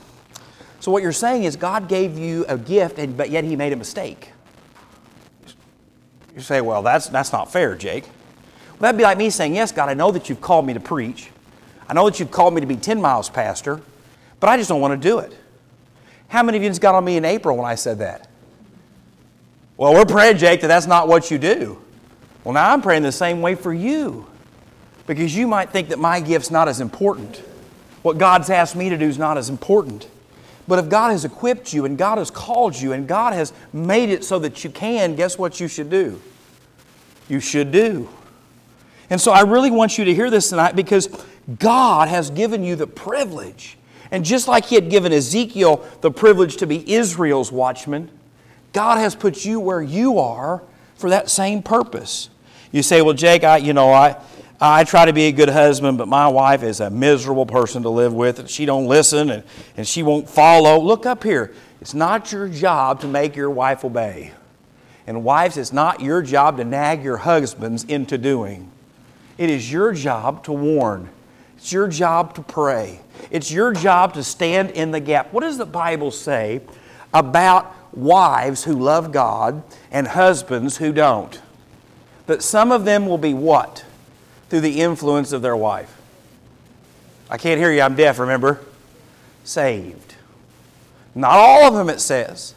So, 0.81 0.91
what 0.91 1.05
you're 1.05 1.13
saying 1.13 1.45
is 1.45 1.55
God 1.55 1.89
gave 1.89 2.19
you 2.19 2.45
a 2.49 2.59
gift, 2.59 2.99
and, 2.99 3.17
but 3.17 3.31
yet 3.31 3.45
He 3.45 3.55
made 3.55 3.73
a 3.73 3.77
mistake. 3.77 4.33
You 6.35 6.41
say, 6.41 6.61
well, 6.61 6.83
that's, 6.83 7.07
that's 7.07 7.33
not 7.33 7.53
fair, 7.53 7.77
Jake. 7.77 8.03
Well, 8.03 8.81
that'd 8.81 8.99
be 8.99 9.05
like 9.05 9.17
me 9.17 9.31
saying, 9.31 9.55
yes, 9.55 9.71
God, 9.71 9.89
I 9.89 9.95
know 9.95 10.11
that 10.11 10.29
you've 10.29 10.41
called 10.41 10.67
me 10.67 10.75
to 10.75 10.81
preach. 10.81 11.31
I 11.89 11.93
know 11.93 12.09
that 12.11 12.19
you've 12.19 12.33
called 12.33 12.53
me 12.53 12.61
to 12.61 12.67
be 12.67 12.77
10 12.77 13.01
miles 13.01 13.31
pastor, 13.31 13.81
but 14.41 14.49
I 14.49 14.57
just 14.57 14.69
don't 14.69 14.81
want 14.81 15.01
to 15.01 15.09
do 15.09 15.21
it. 15.21 15.37
How 16.31 16.45
many 16.45 16.57
of 16.57 16.63
you 16.63 16.73
got 16.79 16.95
on 16.95 17.05
me 17.05 17.17
in 17.17 17.25
April 17.25 17.57
when 17.57 17.67
I 17.67 17.75
said 17.75 17.99
that? 17.99 18.29
Well, 19.77 19.95
we're 19.95 20.05
praying, 20.05 20.39
Jake, 20.39 20.61
that 20.61 20.69
that's 20.69 20.87
not 20.87 21.09
what 21.09 21.29
you 21.29 21.39
do. 21.39 21.83
Well, 22.45 22.55
now 22.55 22.73
I'm 22.73 22.81
praying 22.83 23.03
the 23.03 23.11
same 23.11 23.43
way 23.43 23.57
for 23.57 23.75
you 23.75 24.27
because 25.09 25.35
you 25.35 25.49
might 25.49 25.71
think 25.71 25.89
that 25.89 25.99
my 25.99 26.21
gift's 26.21 26.53
not 26.53 26.69
as 26.69 26.81
important. 26.81 27.39
What 28.03 28.17
God's 28.17 28.49
asked 28.49 28.77
me 28.77 28.89
to 28.91 28.97
do 28.97 29.07
is 29.07 29.19
not 29.19 29.39
as 29.39 29.49
important. 29.49 30.09
But 30.69 30.79
if 30.79 30.89
God 30.89 31.11
has 31.11 31.25
equipped 31.25 31.73
you 31.73 31.85
and 31.85 31.99
God 31.99 32.19
has 32.19 32.31
called 32.31 32.77
you 32.77 32.93
and 32.93 33.09
God 33.09 33.33
has 33.33 33.53
made 33.73 34.09
it 34.09 34.23
so 34.23 34.39
that 34.39 34.63
you 34.63 34.71
can, 34.71 35.17
guess 35.17 35.37
what 35.37 35.59
you 35.59 35.67
should 35.67 35.91
do? 35.91 36.23
You 37.29 37.41
should 37.41 37.73
do. 37.73 38.09
And 39.11 39.21
so 39.21 39.33
I 39.33 39.41
really 39.41 39.73
want 39.73 39.99
you 39.99 40.05
to 40.05 40.15
hear 40.15 40.31
this 40.31 40.51
tonight 40.51 40.77
because 40.77 41.09
God 41.59 42.07
has 42.07 42.31
given 42.31 42.63
you 42.63 42.77
the 42.77 42.87
privilege. 42.87 43.77
And 44.11 44.25
just 44.25 44.49
like 44.49 44.67
He 44.67 44.75
had 44.75 44.91
given 44.91 45.13
Ezekiel 45.13 45.87
the 46.01 46.11
privilege 46.11 46.57
to 46.59 46.67
be 46.67 46.93
Israel's 46.93 47.53
watchman, 47.53 48.11
God 48.73 48.99
has 48.99 49.15
put 49.15 49.45
you 49.45 49.61
where 49.61 49.83
you 49.83 50.19
are 50.19 50.63
for 50.97 51.11
that 51.11 51.31
same 51.31 51.63
purpose. 51.63 52.31
You 52.73 52.83
say, 52.83 53.03
well, 53.03 53.15
Jake, 53.15 53.43
I, 53.43 53.57
you 53.57 53.73
know, 53.73 53.93
I, 53.93 54.17
I 54.61 54.85
try 54.85 55.07
to 55.07 55.13
be 55.13 55.25
a 55.25 55.33
good 55.33 55.49
husband, 55.49 55.99
but 55.99 56.07
my 56.07 56.29
wife 56.29 56.63
is 56.63 56.81
a 56.81 56.91
miserable 56.91 57.47
person 57.47 57.83
to 57.83 57.89
live 57.89 58.13
with, 58.13 58.39
and 58.39 58.49
she 58.49 58.67
don't 58.67 58.87
listen 58.87 59.31
and, 59.31 59.43
and 59.77 59.89
she 59.89 60.03
won't 60.03 60.29
follow. 60.29 60.79
Look 60.79 61.07
up 61.07 61.25
here. 61.25 61.53
It's 61.81 61.95
not 61.95 62.31
your 62.31 62.49
job 62.49 63.01
to 63.01 63.09
make 63.09 63.35
your 63.35 63.51
wife 63.51 63.85
obey. 63.85 64.33
And 65.07 65.25
wives, 65.25 65.57
it's 65.57 65.73
not 65.73 66.01
your 66.01 66.23
job 66.23 66.59
to 66.59 66.65
nag 66.65 67.03
your 67.03 67.17
husbands 67.17 67.85
into 67.85 68.19
doing. 68.19 68.71
It 69.39 69.49
is 69.49 69.73
your 69.73 69.95
job 69.95 70.45
to 70.45 70.53
warn. 70.53 71.09
It's 71.61 71.73
your 71.73 71.87
job 71.87 72.35
to 72.35 72.43
pray. 72.43 73.01
It's 73.31 73.51
your 73.51 73.73
job 73.73 74.15
to 74.15 74.25
stand 74.25 74.73
in 74.73 74.91
the 74.91 75.01
gap. 75.01 75.33
What 75.33 75.43
does 75.43 75.59
the 75.59 75.67
Bible 75.67 76.11
say 76.11 76.61
about 77.15 77.73
wives 77.95 78.65
who 78.65 78.73
love 78.73 79.13
God 79.13 79.63
and 79.93 80.09
husbands 80.09 80.79
who 80.79 80.93
don't? 80.93 81.41
That 82.27 82.43
some 82.43 82.73
of 82.73 82.85
them 82.85 83.07
will 83.07 83.19
be 83.19 83.35
what? 83.35 83.85
through 84.51 84.61
the 84.61 84.81
influence 84.81 85.33
of 85.33 85.43
their 85.43 85.57
wife. 85.57 85.97
I 87.31 87.39
can't 87.39 87.59
hear 87.59 87.73
you, 87.73 87.81
I'm 87.81 87.95
deaf, 87.95 88.19
remember? 88.19 88.61
Saved. 89.45 90.17
Not 91.15 91.31
all 91.31 91.69
of 91.69 91.75
them, 91.75 91.89
it 91.89 92.01
says. 92.01 92.55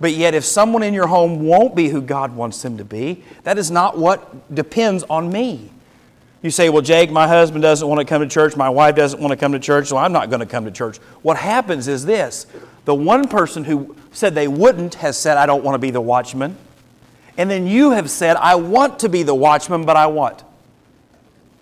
But 0.00 0.12
yet, 0.12 0.34
if 0.34 0.44
someone 0.44 0.82
in 0.82 0.94
your 0.94 1.06
home 1.06 1.44
won't 1.44 1.76
be 1.76 1.88
who 1.88 2.00
God 2.00 2.34
wants 2.34 2.62
them 2.62 2.78
to 2.78 2.84
be, 2.84 3.22
that 3.42 3.58
is 3.58 3.70
not 3.70 3.98
what 3.98 4.54
depends 4.54 5.04
on 5.04 5.30
me. 5.30 5.70
You 6.42 6.50
say, 6.50 6.68
Well, 6.68 6.82
Jake, 6.82 7.10
my 7.10 7.26
husband 7.26 7.62
doesn't 7.62 7.86
want 7.86 8.00
to 8.00 8.04
come 8.04 8.22
to 8.22 8.28
church, 8.28 8.56
my 8.56 8.68
wife 8.68 8.94
doesn't 8.94 9.20
want 9.20 9.32
to 9.32 9.36
come 9.36 9.52
to 9.52 9.58
church, 9.58 9.88
so 9.88 9.96
I'm 9.96 10.12
not 10.12 10.30
going 10.30 10.40
to 10.40 10.46
come 10.46 10.64
to 10.64 10.70
church. 10.70 10.98
What 11.22 11.36
happens 11.36 11.88
is 11.88 12.04
this 12.04 12.46
the 12.84 12.94
one 12.94 13.28
person 13.28 13.64
who 13.64 13.96
said 14.12 14.34
they 14.34 14.48
wouldn't 14.48 14.94
has 14.96 15.18
said, 15.18 15.36
I 15.36 15.46
don't 15.46 15.64
want 15.64 15.74
to 15.74 15.78
be 15.78 15.90
the 15.90 16.00
watchman. 16.00 16.56
And 17.36 17.50
then 17.50 17.66
you 17.66 17.92
have 17.92 18.10
said, 18.10 18.36
I 18.36 18.56
want 18.56 18.98
to 19.00 19.08
be 19.08 19.22
the 19.22 19.34
watchman, 19.34 19.84
but 19.84 19.96
I 19.96 20.06
want 20.06 20.42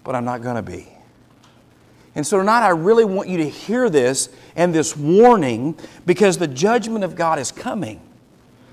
but 0.07 0.15
I'm 0.15 0.25
not 0.25 0.41
going 0.41 0.55
to 0.55 0.63
be. 0.63 0.87
And 2.15 2.25
so 2.25 2.39
tonight, 2.39 2.65
I 2.65 2.71
really 2.71 3.05
want 3.05 3.29
you 3.29 3.39
to 3.39 3.49
hear 3.49 3.91
this 3.91 4.31
and 4.55 4.73
this 4.73 4.97
warning 4.97 5.77
because 6.07 6.39
the 6.39 6.47
judgment 6.47 7.05
of 7.05 7.17
God 7.17 7.41
is 7.41 7.51
coming. 7.51 8.01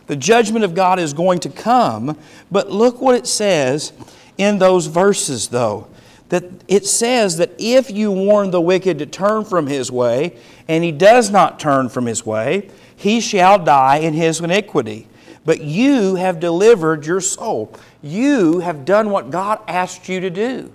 The 0.05 0.15
judgment 0.15 0.63
of 0.63 0.75
God 0.75 0.99
is 0.99 1.11
going 1.11 1.39
to 1.39 1.49
come. 1.49 2.17
But 2.51 2.69
look 2.69 3.01
what 3.01 3.15
it 3.15 3.25
says 3.25 3.91
in 4.37 4.59
those 4.59 4.85
verses, 4.85 5.47
though. 5.47 5.87
That 6.33 6.45
it 6.67 6.87
says 6.87 7.37
that 7.37 7.51
if 7.59 7.91
you 7.91 8.11
warn 8.11 8.49
the 8.49 8.59
wicked 8.59 8.97
to 8.97 9.05
turn 9.05 9.45
from 9.45 9.67
his 9.67 9.91
way, 9.91 10.35
and 10.67 10.83
he 10.83 10.91
does 10.91 11.29
not 11.29 11.59
turn 11.59 11.89
from 11.89 12.07
his 12.07 12.25
way, 12.25 12.71
he 12.95 13.21
shall 13.21 13.63
die 13.63 13.97
in 13.97 14.15
his 14.15 14.41
iniquity. 14.41 15.07
But 15.45 15.61
you 15.61 16.15
have 16.15 16.39
delivered 16.39 17.05
your 17.05 17.21
soul. 17.21 17.71
You 18.01 18.61
have 18.61 18.83
done 18.83 19.11
what 19.11 19.29
God 19.29 19.59
asked 19.67 20.09
you 20.09 20.21
to 20.21 20.31
do. 20.31 20.73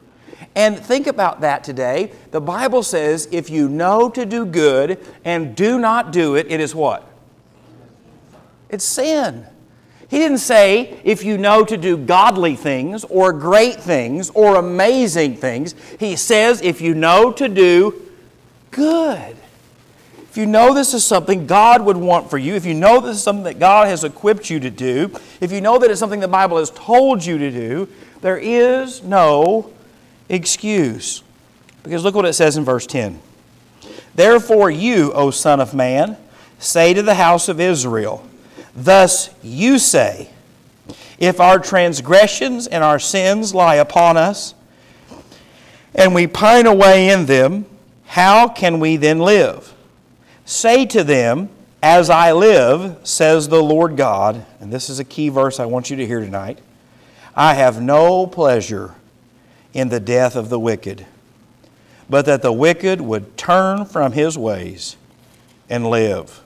And 0.54 0.78
think 0.78 1.08
about 1.08 1.40
that 1.40 1.64
today. 1.64 2.12
The 2.30 2.40
Bible 2.40 2.84
says 2.84 3.26
if 3.32 3.50
you 3.50 3.68
know 3.68 4.08
to 4.10 4.24
do 4.24 4.46
good 4.46 5.04
and 5.24 5.56
do 5.56 5.80
not 5.80 6.12
do 6.12 6.36
it, 6.36 6.46
it 6.48 6.60
is 6.60 6.72
what? 6.72 7.04
It's 8.68 8.84
sin. 8.84 9.44
He 10.08 10.18
didn't 10.18 10.38
say 10.38 11.00
if 11.04 11.22
you 11.22 11.36
know 11.36 11.64
to 11.64 11.76
do 11.76 11.96
godly 11.96 12.56
things 12.56 13.04
or 13.04 13.32
great 13.32 13.76
things 13.76 14.30
or 14.30 14.56
amazing 14.56 15.36
things. 15.36 15.74
He 16.00 16.16
says 16.16 16.62
if 16.62 16.80
you 16.80 16.94
know 16.94 17.30
to 17.32 17.48
do 17.48 18.02
good. 18.70 19.36
If 20.30 20.36
you 20.36 20.46
know 20.46 20.72
this 20.72 20.94
is 20.94 21.04
something 21.04 21.46
God 21.46 21.82
would 21.84 21.96
want 21.96 22.30
for 22.30 22.38
you, 22.38 22.54
if 22.54 22.64
you 22.64 22.74
know 22.74 23.00
this 23.00 23.16
is 23.16 23.22
something 23.22 23.44
that 23.44 23.58
God 23.58 23.88
has 23.88 24.04
equipped 24.04 24.48
you 24.48 24.60
to 24.60 24.70
do, 24.70 25.10
if 25.40 25.52
you 25.52 25.60
know 25.60 25.78
that 25.78 25.90
it's 25.90 26.00
something 26.00 26.20
the 26.20 26.28
Bible 26.28 26.58
has 26.58 26.70
told 26.70 27.24
you 27.24 27.36
to 27.38 27.50
do, 27.50 27.88
there 28.20 28.38
is 28.38 29.02
no 29.02 29.72
excuse. 30.28 31.22
Because 31.82 32.04
look 32.04 32.14
what 32.14 32.26
it 32.26 32.34
says 32.34 32.56
in 32.56 32.64
verse 32.64 32.86
10. 32.86 33.20
Therefore, 34.14 34.70
you, 34.70 35.12
O 35.12 35.30
Son 35.30 35.60
of 35.60 35.74
Man, 35.74 36.16
say 36.58 36.92
to 36.92 37.02
the 37.02 37.14
house 37.14 37.48
of 37.48 37.60
Israel, 37.60 38.27
Thus 38.78 39.30
you 39.42 39.80
say, 39.80 40.30
If 41.18 41.40
our 41.40 41.58
transgressions 41.58 42.68
and 42.68 42.84
our 42.84 43.00
sins 43.00 43.52
lie 43.52 43.74
upon 43.74 44.16
us, 44.16 44.54
and 45.96 46.14
we 46.14 46.28
pine 46.28 46.66
away 46.66 47.08
in 47.08 47.26
them, 47.26 47.66
how 48.06 48.48
can 48.48 48.78
we 48.78 48.96
then 48.96 49.18
live? 49.18 49.74
Say 50.44 50.86
to 50.86 51.02
them, 51.02 51.48
As 51.82 52.08
I 52.08 52.30
live, 52.30 52.98
says 53.02 53.48
the 53.48 53.60
Lord 53.60 53.96
God, 53.96 54.46
and 54.60 54.72
this 54.72 54.88
is 54.88 55.00
a 55.00 55.04
key 55.04 55.28
verse 55.28 55.58
I 55.58 55.64
want 55.64 55.90
you 55.90 55.96
to 55.96 56.06
hear 56.06 56.20
tonight 56.20 56.60
I 57.34 57.54
have 57.54 57.82
no 57.82 58.28
pleasure 58.28 58.94
in 59.72 59.88
the 59.88 60.00
death 60.00 60.36
of 60.36 60.50
the 60.50 60.58
wicked, 60.58 61.04
but 62.08 62.26
that 62.26 62.42
the 62.42 62.52
wicked 62.52 63.00
would 63.00 63.36
turn 63.36 63.84
from 63.84 64.12
his 64.12 64.38
ways 64.38 64.96
and 65.68 65.90
live. 65.90 66.42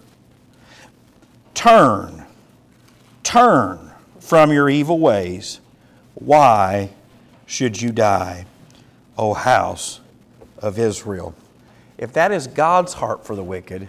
Turn, 1.54 2.21
turn 3.22 3.90
from 4.20 4.52
your 4.52 4.68
evil 4.70 4.98
ways. 4.98 5.60
Why 6.14 6.90
should 7.46 7.80
you 7.80 7.90
die, 7.90 8.46
O 9.18 9.34
house 9.34 10.00
of 10.58 10.78
Israel? 10.78 11.34
If 11.98 12.12
that 12.14 12.32
is 12.32 12.46
God's 12.46 12.94
heart 12.94 13.26
for 13.26 13.36
the 13.36 13.44
wicked, 13.44 13.88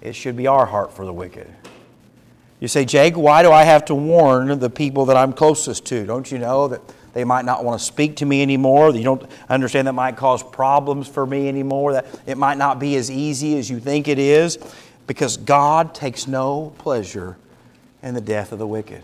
it 0.00 0.14
should 0.14 0.36
be 0.36 0.46
our 0.46 0.66
heart 0.66 0.92
for 0.92 1.04
the 1.04 1.12
wicked. 1.12 1.52
You 2.60 2.68
say, 2.68 2.84
Jake, 2.84 3.16
why 3.16 3.42
do 3.42 3.52
I 3.52 3.64
have 3.64 3.84
to 3.86 3.94
warn 3.94 4.58
the 4.58 4.70
people 4.70 5.04
that 5.06 5.16
I'm 5.16 5.32
closest 5.32 5.84
to? 5.86 6.06
Don't 6.06 6.30
you 6.30 6.38
know 6.38 6.68
that 6.68 6.80
they 7.12 7.24
might 7.24 7.44
not 7.44 7.64
want 7.64 7.78
to 7.78 7.84
speak 7.84 8.16
to 8.16 8.26
me 8.26 8.40
anymore? 8.40 8.94
You 8.94 9.04
don't 9.04 9.30
understand 9.48 9.86
that 9.88 9.92
might 9.92 10.16
cause 10.16 10.42
problems 10.42 11.08
for 11.08 11.26
me 11.26 11.48
anymore? 11.48 11.92
That 11.92 12.06
it 12.26 12.38
might 12.38 12.56
not 12.56 12.78
be 12.78 12.96
as 12.96 13.10
easy 13.10 13.58
as 13.58 13.68
you 13.68 13.78
think 13.78 14.08
it 14.08 14.18
is? 14.18 14.58
Because 15.06 15.36
God 15.36 15.94
takes 15.94 16.26
no 16.26 16.72
pleasure 16.78 17.36
in 18.06 18.14
the 18.14 18.20
death 18.20 18.52
of 18.52 18.58
the 18.58 18.66
wicked. 18.66 19.02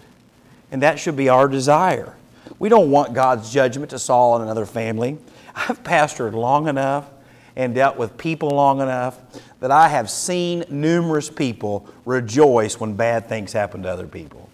And 0.71 0.83
that 0.83 0.99
should 0.99 1.17
be 1.17 1.29
our 1.29 1.49
desire. 1.49 2.15
We 2.59 2.69
don't 2.69 2.91
want 2.91 3.15
God's 3.15 3.53
judgment 3.53 3.91
to 3.91 3.99
fall 3.99 4.33
on 4.33 4.43
another 4.43 4.65
family. 4.65 5.19
I've 5.55 5.83
pastored 5.83 6.33
long 6.33 6.69
enough 6.69 7.09
and 7.57 7.75
dealt 7.75 7.97
with 7.97 8.17
people 8.17 8.51
long 8.51 8.81
enough 8.81 9.19
that 9.61 9.71
I 9.71 9.89
have 9.89 10.09
seen 10.09 10.65
numerous 10.71 11.29
people 11.29 11.87
rejoice 12.05 12.81
when 12.81 12.95
bad 12.95 13.29
things 13.29 13.53
happen 13.53 13.83
to 13.83 13.89
other 13.89 14.07
people. 14.07 14.49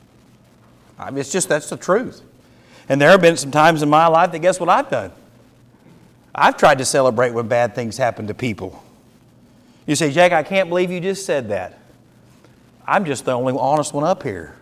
I 0.99 1.11
mean, 1.11 1.21
it's 1.21 1.31
just 1.31 1.49
that's 1.49 1.71
the 1.71 1.77
truth. 1.77 2.23
And 2.89 3.01
there 3.01 3.11
have 3.11 3.21
been 3.21 3.37
some 3.37 3.51
times 3.51 3.83
in 3.83 3.89
my 3.89 4.07
life 4.07 4.33
that 4.33 4.41
guess 4.41 4.59
what 4.59 4.69
I've 4.69 4.91
done? 4.91 5.13
I've 6.35 6.57
tried 6.57 6.79
to 6.79 6.85
celebrate 6.85 7.31
when 7.31 7.49
bad 7.49 7.75
things 7.75 7.97
happen 7.97 8.27
to 8.27 8.35
people. 8.35 8.83
You 9.87 9.95
say, 9.95 10.11
Jack, 10.11 10.33
I 10.33 10.43
can't 10.43 10.69
believe 10.69 10.91
you 10.91 11.01
just 11.01 11.25
said 11.25 11.49
that. 11.51 11.78
I'm 12.89 13.05
just 13.05 13.27
the 13.27 13.33
only 13.33 13.55
honest 13.59 13.93
one 13.93 14.05
up 14.05 14.23
here. 14.23 14.57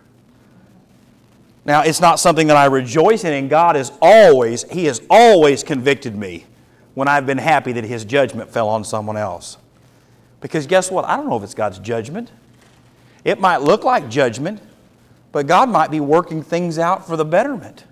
Now, 1.65 1.83
it's 1.83 2.01
not 2.01 2.19
something 2.19 2.49
that 2.49 2.57
I 2.57 2.65
rejoice 2.67 3.23
in, 3.25 3.33
and 3.33 3.49
God 3.49 3.77
is 3.77 3.93
always, 4.03 4.65
He 4.65 4.87
has 4.87 5.01
always 5.09 5.63
convicted 5.63 6.17
me 6.17 6.45
when 6.95 7.07
I've 7.07 7.25
been 7.25 7.39
happy 7.39 7.73
that 7.73 7.85
His 7.85 8.05
judgment 8.05 8.51
fell 8.51 8.69
on 8.69 8.83
someone 8.85 9.17
else. 9.17 9.59
Because 10.41 10.67
guess 10.67 10.91
what? 10.91 11.05
I 11.05 11.17
don't 11.17 11.29
know 11.29 11.37
if 11.37 11.45
it's 11.45 11.55
God's 11.55 11.79
judgment. 11.79 12.33
It 13.25 13.41
might 13.41 13.63
look 13.63 13.85
like 13.85 14.09
judgment, 14.09 14.61
but 15.31 15.47
God 15.47 15.69
might 15.69 15.91
be 15.91 16.01
working 16.01 16.43
things 16.43 16.79
out 16.79 17.07
for 17.07 17.17
the 17.17 17.25
betterment. 17.25 17.85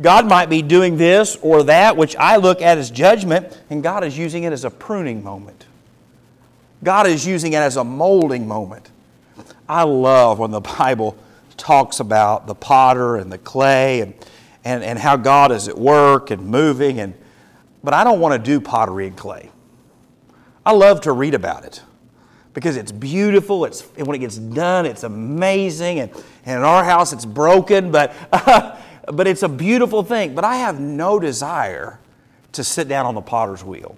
God 0.00 0.26
might 0.26 0.48
be 0.48 0.62
doing 0.62 0.96
this 0.96 1.36
or 1.36 1.62
that, 1.64 1.96
which 1.96 2.16
I 2.16 2.36
look 2.36 2.62
at 2.62 2.78
as 2.78 2.90
judgment, 2.90 3.60
and 3.68 3.82
God 3.82 4.04
is 4.04 4.16
using 4.16 4.44
it 4.44 4.52
as 4.52 4.64
a 4.64 4.70
pruning 4.70 5.22
moment. 5.22 5.66
God 6.82 7.06
is 7.06 7.26
using 7.26 7.52
it 7.52 7.58
as 7.58 7.76
a 7.76 7.84
molding 7.84 8.48
moment. 8.48 8.90
I 9.70 9.84
love 9.84 10.38
when 10.38 10.50
the 10.50 10.60
Bible 10.60 11.16
talks 11.56 12.00
about 12.00 12.46
the 12.46 12.54
potter 12.54 13.16
and 13.16 13.30
the 13.30 13.38
clay 13.38 14.00
and, 14.00 14.14
and, 14.64 14.82
and 14.82 14.98
how 14.98 15.16
God 15.16 15.52
is 15.52 15.68
at 15.68 15.78
work 15.78 16.30
and 16.30 16.46
moving 16.46 16.98
and 16.98 17.14
but 17.82 17.94
I 17.94 18.04
don't 18.04 18.20
want 18.20 18.32
to 18.34 18.38
do 18.38 18.60
pottery 18.60 19.06
and 19.06 19.16
clay. 19.16 19.50
I 20.66 20.72
love 20.72 21.00
to 21.02 21.12
read 21.12 21.34
about 21.34 21.64
it 21.64 21.82
because 22.52 22.76
it's 22.76 22.92
beautiful. 22.92 23.64
It's, 23.64 23.82
when 23.96 24.14
it 24.14 24.18
gets 24.18 24.36
done, 24.36 24.84
it's 24.84 25.02
amazing. 25.02 26.00
And, 26.00 26.12
and 26.44 26.58
in 26.58 26.62
our 26.62 26.84
house, 26.84 27.12
it's 27.12 27.24
broken, 27.24 27.90
but, 27.90 28.12
but 29.06 29.26
it's 29.26 29.42
a 29.42 29.48
beautiful 29.48 30.02
thing. 30.02 30.34
But 30.34 30.44
I 30.44 30.56
have 30.56 30.78
no 30.78 31.18
desire 31.18 32.00
to 32.52 32.64
sit 32.64 32.88
down 32.88 33.06
on 33.06 33.14
the 33.14 33.22
potter's 33.22 33.64
wheel. 33.64 33.96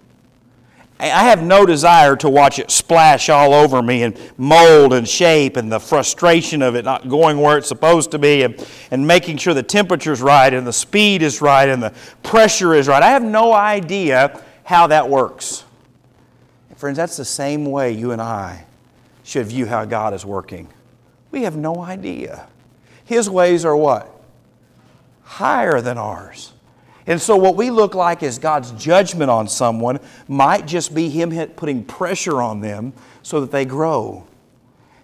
I 1.03 1.25
have 1.25 1.43
no 1.43 1.67
desire 1.67 2.15
to 2.17 2.29
watch 2.29 2.61
it 2.61 2.71
splash 2.71 3.29
all 3.29 3.55
over 3.55 3.83
me 3.83 4.05
and 4.05 4.17
mold 4.37 4.93
and 4.93 5.09
shape 5.09 5.57
and 5.57 5.71
the 5.71 5.81
frustration 5.81 6.63
of 6.63 6.77
it 6.77 6.85
not 6.85 7.09
going 7.09 7.41
where 7.41 7.59
it's 7.59 7.67
supposed 7.67 8.13
to 8.13 8.21
be 8.21 8.45
and, 8.45 8.65
and 8.93 9.05
making 9.05 9.39
sure 9.39 9.53
the 9.53 9.65
temperature's 9.65 10.23
right 10.23 10.55
and 10.55 10.65
the 10.65 10.73
speed 10.73 11.23
is 11.23 11.43
right 11.43 11.69
and 11.69 11.83
the 11.83 11.93
pressure 12.23 12.73
is 12.73 12.87
right. 12.87 13.03
I 13.03 13.11
have 13.11 13.25
no 13.25 13.53
idea 13.53 14.41
how 14.63 14.87
that 14.87 15.09
works. 15.09 15.65
Friends, 16.77 16.97
that's 16.97 17.17
the 17.17 17.25
same 17.25 17.67
way 17.67 17.93
you 17.93 18.11
and 18.11 18.21
I 18.21 18.65
should 19.23 19.47
view 19.47 19.67
how 19.67 19.85
God 19.85 20.15
is 20.15 20.27
working. 20.27 20.69
We 21.31 21.43
have 21.43 21.57
no 21.57 21.81
idea. 21.81 22.49
His 23.05 23.31
ways 23.31 23.65
are 23.65 23.77
what? 23.77 24.11
Higher 25.23 25.81
than 25.81 25.99
ours. 25.99 26.52
And 27.07 27.21
so, 27.21 27.37
what 27.37 27.57
we 27.57 27.71
look 27.71 27.95
like 27.95 28.23
as 28.23 28.39
God's 28.39 28.71
judgment 28.73 29.31
on 29.31 29.49
someone 29.49 29.99
might 30.29 30.67
just 30.67 30.95
be 30.95 31.09
Him 31.09 31.31
putting 31.51 31.85
pressure 31.85 32.41
on 32.41 32.61
them 32.61 32.93
so 33.23 33.41
that 33.41 33.51
they 33.51 33.65
grow. 33.65 34.27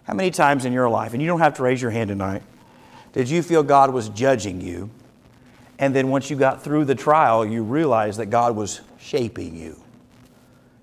How 0.05 0.15
many 0.15 0.31
times 0.31 0.65
in 0.65 0.73
your 0.73 0.89
life, 0.89 1.13
and 1.13 1.21
you 1.21 1.29
don't 1.29 1.41
have 1.41 1.55
to 1.55 1.63
raise 1.63 1.83
your 1.83 1.91
hand 1.91 2.09
tonight, 2.09 2.43
did 3.13 3.29
you 3.29 3.43
feel 3.43 3.63
God 3.63 3.93
was 3.93 4.09
judging 4.11 4.61
you? 4.61 4.91
And 5.79 5.95
then 5.95 6.09
once 6.09 6.31
you 6.31 6.37
got 6.37 6.63
through 6.63 6.85
the 6.87 6.95
trial, 6.95 7.45
you 7.45 7.63
realized 7.63 8.19
that 8.19 8.27
God 8.27 8.57
was 8.57 8.81
shaping 8.99 9.57
you. 9.57 9.81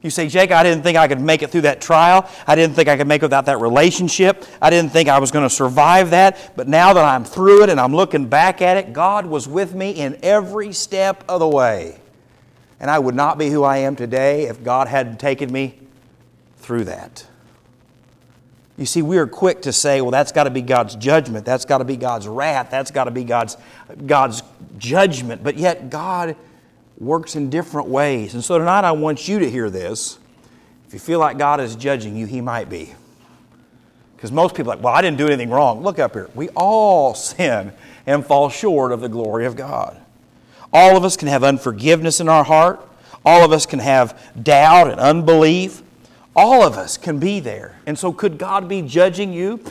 You 0.06 0.12
say, 0.12 0.28
Jake, 0.28 0.52
I 0.52 0.62
didn't 0.62 0.84
think 0.84 1.00
I 1.00 1.08
could 1.08 1.20
make 1.20 1.41
it 1.41 1.50
through 1.50 1.62
that 1.62 1.82
trial. 1.82 2.30
I 2.46 2.54
didn't 2.54 2.76
think 2.76 2.88
I 2.88 2.96
could 2.96 3.08
make 3.08 3.24
it 3.24 3.26
without 3.26 3.48
that 3.48 3.60
relationship. 3.60 4.46
I 4.62 4.70
didn't 4.70 4.91
think 4.91 5.10
I 5.10 5.18
was 5.18 5.32
going 5.32 5.50
to 5.50 5.50
survive 5.50 6.12
that. 6.12 6.52
But 6.56 6.68
now 6.68 6.94
that 6.94 7.04
I'm 7.04 7.26
through 7.26 7.63
it 7.63 7.70
and 7.70 7.80
I'm 7.80 7.96
looking 7.96 8.28
back 8.28 8.62
at 8.62 8.78
it, 8.78 8.94
God 8.94 9.26
was 9.26 9.48
with 9.48 9.74
me 9.74 9.89
in 9.89 10.20
every 10.22 10.74
step 10.74 11.24
of 11.28 11.39
the 11.39 11.48
way. 11.48 12.00
And 12.80 12.91
I 12.91 13.00
would 13.00 13.15
not 13.15 13.39
be 13.39 13.50
who 13.50 13.63
I 13.63 13.78
am 13.78 13.96
today 13.96 14.44
if 14.44 14.63
God 14.63 14.88
hadn't 14.88 15.20
taken 15.20 15.52
me 15.52 15.80
through 16.58 16.84
that. 16.84 17.26
You 18.78 18.86
see, 18.86 19.02
we 19.02 19.18
are 19.18 19.26
quick 19.26 19.63
to 19.63 19.74
say, 19.74 20.02
well, 20.02 20.12
that's 20.12 20.32
got 20.32 20.44
to 20.44 20.52
be 20.52 20.62
God's 20.62 20.96
judgment. 20.98 21.46
That's 21.46 21.65
got 21.65 21.80
to 21.80 21.84
be 21.84 21.98
God's 21.98 22.28
wrath. 22.28 22.70
That's 22.70 22.91
got 22.91 23.06
to 23.06 23.12
be 23.12 23.24
God's, 23.24 23.58
God's 24.06 24.44
judgment. 24.78 25.41
But 25.41 25.58
yet, 25.58 25.89
God 25.89 26.36
works 26.97 27.36
in 27.36 27.49
different 27.49 27.88
ways. 27.88 28.34
And 28.34 28.43
so 28.43 28.58
tonight 28.58 28.84
I 28.84 28.91
want 28.91 29.27
you 29.27 29.39
to 29.39 29.49
hear 29.49 29.69
this. 29.69 30.19
If 30.88 30.93
you 30.93 30.99
feel 30.99 31.19
like 31.19 31.38
God 31.38 31.60
is 31.60 31.75
judging 31.75 32.15
you, 32.15 32.25
He 32.25 32.41
might 32.41 32.69
be. 32.69 32.93
Because 34.15 34.31
most 34.31 34.55
people 34.55 34.71
are 34.71 34.75
like, 34.75 34.84
well, 34.84 34.93
I 34.93 35.01
didn't 35.01 35.17
do 35.17 35.27
anything 35.27 35.49
wrong. 35.49 35.84
Look 35.84 35.99
up 35.99 36.13
here. 36.13 36.29
We 36.36 36.49
all 36.49 37.13
sin 37.15 37.73
and 38.05 38.25
fall 38.25 38.49
short 38.49 38.91
of 38.91 39.01
the 39.01 39.10
glory 39.10 39.45
of 39.45 39.55
God. 39.55 39.99
All 40.71 40.97
of 40.97 41.03
us 41.03 41.17
can 41.17 41.27
have 41.27 41.43
unforgiveness 41.43 42.19
in 42.19 42.29
our 42.29 42.43
heart. 42.43 42.86
All 43.25 43.43
of 43.43 43.51
us 43.51 43.65
can 43.65 43.79
have 43.79 44.21
doubt 44.41 44.89
and 44.89 44.99
unbelief. 44.99 45.81
All 46.36 46.63
of 46.63 46.73
us 46.73 46.97
can 46.97 47.17
be 47.17 47.39
there. 47.39 47.79
And 47.86 47.97
so, 47.97 48.12
could 48.12 48.38
God 48.38 48.67
be 48.67 48.81
judging 48.81 49.31
you 49.31 49.62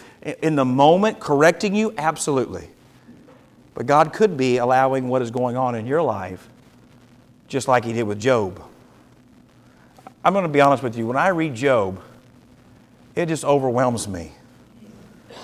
in 0.42 0.56
the 0.56 0.64
moment, 0.64 1.20
correcting 1.20 1.74
you? 1.74 1.94
Absolutely. 1.98 2.68
But 3.74 3.86
God 3.86 4.12
could 4.12 4.36
be 4.36 4.56
allowing 4.56 5.08
what 5.08 5.20
is 5.20 5.30
going 5.30 5.56
on 5.56 5.74
in 5.74 5.86
your 5.86 6.02
life 6.02 6.48
just 7.48 7.68
like 7.68 7.84
he 7.84 7.92
did 7.92 8.04
with 8.04 8.20
Job. 8.20 8.62
I'm 10.24 10.32
going 10.32 10.44
to 10.44 10.48
be 10.48 10.60
honest 10.60 10.82
with 10.82 10.96
you. 10.96 11.06
When 11.06 11.16
I 11.16 11.28
read 11.28 11.54
Job, 11.54 12.00
it 13.14 13.26
just 13.26 13.44
overwhelms 13.44 14.08
me. 14.08 14.32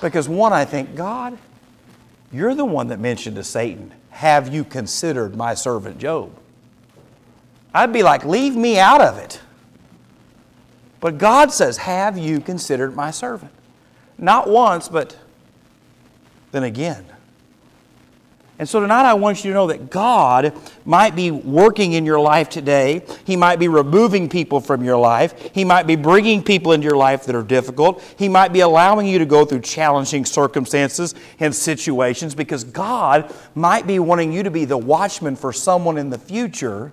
Because, 0.01 0.29
one, 0.29 0.53
I 0.53 0.65
think, 0.65 0.95
God, 0.95 1.37
you're 2.33 2.55
the 2.55 2.65
one 2.65 2.89
that 2.89 2.99
mentioned 2.99 3.37
to 3.37 3.45
Satan, 3.45 3.93
Have 4.11 4.53
you 4.53 4.65
considered 4.65 5.37
my 5.37 5.55
servant 5.55 5.99
Job? 5.99 6.33
I'd 7.75 7.93
be 7.93 8.03
like, 8.03 8.25
Leave 8.25 8.57
me 8.57 8.79
out 8.79 9.01
of 9.01 9.19
it. 9.19 9.41
But 11.01 11.19
God 11.19 11.53
says, 11.53 11.79
Have 11.79 12.17
you 12.17 12.41
considered 12.41 12.97
my 12.97 13.11
servant? 13.11 13.53
Not 14.17 14.49
once, 14.49 14.89
but 14.89 15.17
then 16.53 16.63
again. 16.63 17.05
And 18.61 18.69
so 18.69 18.79
tonight 18.79 19.07
I 19.07 19.15
want 19.15 19.43
you 19.43 19.53
to 19.53 19.55
know 19.55 19.69
that 19.69 19.89
God 19.89 20.53
might 20.85 21.17
be 21.17 21.31
working 21.31 21.95
in 21.95 22.05
your 22.05 22.21
life 22.21 22.51
today. 22.51 23.01
He 23.25 23.35
might 23.35 23.59
be 23.59 23.69
removing 23.69 24.29
people 24.29 24.61
from 24.61 24.85
your 24.85 24.99
life. 24.99 25.51
He 25.55 25.65
might 25.65 25.87
be 25.87 25.97
bringing 25.97 26.43
people 26.43 26.73
into 26.73 26.85
your 26.85 26.99
life 26.99 27.25
that 27.25 27.35
are 27.35 27.43
difficult. 27.43 28.03
He 28.19 28.29
might 28.29 28.53
be 28.53 28.61
allowing 28.61 29.07
you 29.07 29.19
to 29.19 29.25
go 29.25 29.47
through 29.47 29.63
challenging 29.63 30.27
circumstances 30.27 31.15
and 31.39 31.57
situations 31.57 32.35
because 32.35 32.63
God 32.65 33.35
might 33.55 33.87
be 33.87 33.99
wanting 33.99 34.31
you 34.31 34.43
to 34.43 34.51
be 34.51 34.67
the 34.67 34.77
watchman 34.77 35.37
for 35.37 35.55
someone 35.55 35.97
in 35.97 36.11
the 36.11 36.19
future, 36.19 36.93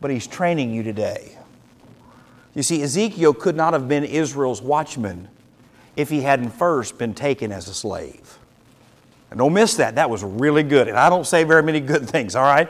but 0.00 0.10
He's 0.10 0.26
training 0.26 0.74
you 0.74 0.82
today. 0.82 1.38
You 2.56 2.64
see, 2.64 2.82
Ezekiel 2.82 3.34
could 3.34 3.54
not 3.54 3.72
have 3.72 3.86
been 3.86 4.02
Israel's 4.02 4.60
watchman 4.60 5.28
if 5.94 6.10
he 6.10 6.22
hadn't 6.22 6.50
first 6.50 6.98
been 6.98 7.14
taken 7.14 7.52
as 7.52 7.68
a 7.68 7.74
slave. 7.74 8.37
And 9.30 9.38
don't 9.38 9.52
miss 9.52 9.76
that. 9.76 9.96
That 9.96 10.08
was 10.10 10.24
really 10.24 10.62
good. 10.62 10.88
And 10.88 10.98
I 10.98 11.10
don't 11.10 11.26
say 11.26 11.44
very 11.44 11.62
many 11.62 11.80
good 11.80 12.08
things, 12.10 12.34
all 12.34 12.44
right? 12.44 12.68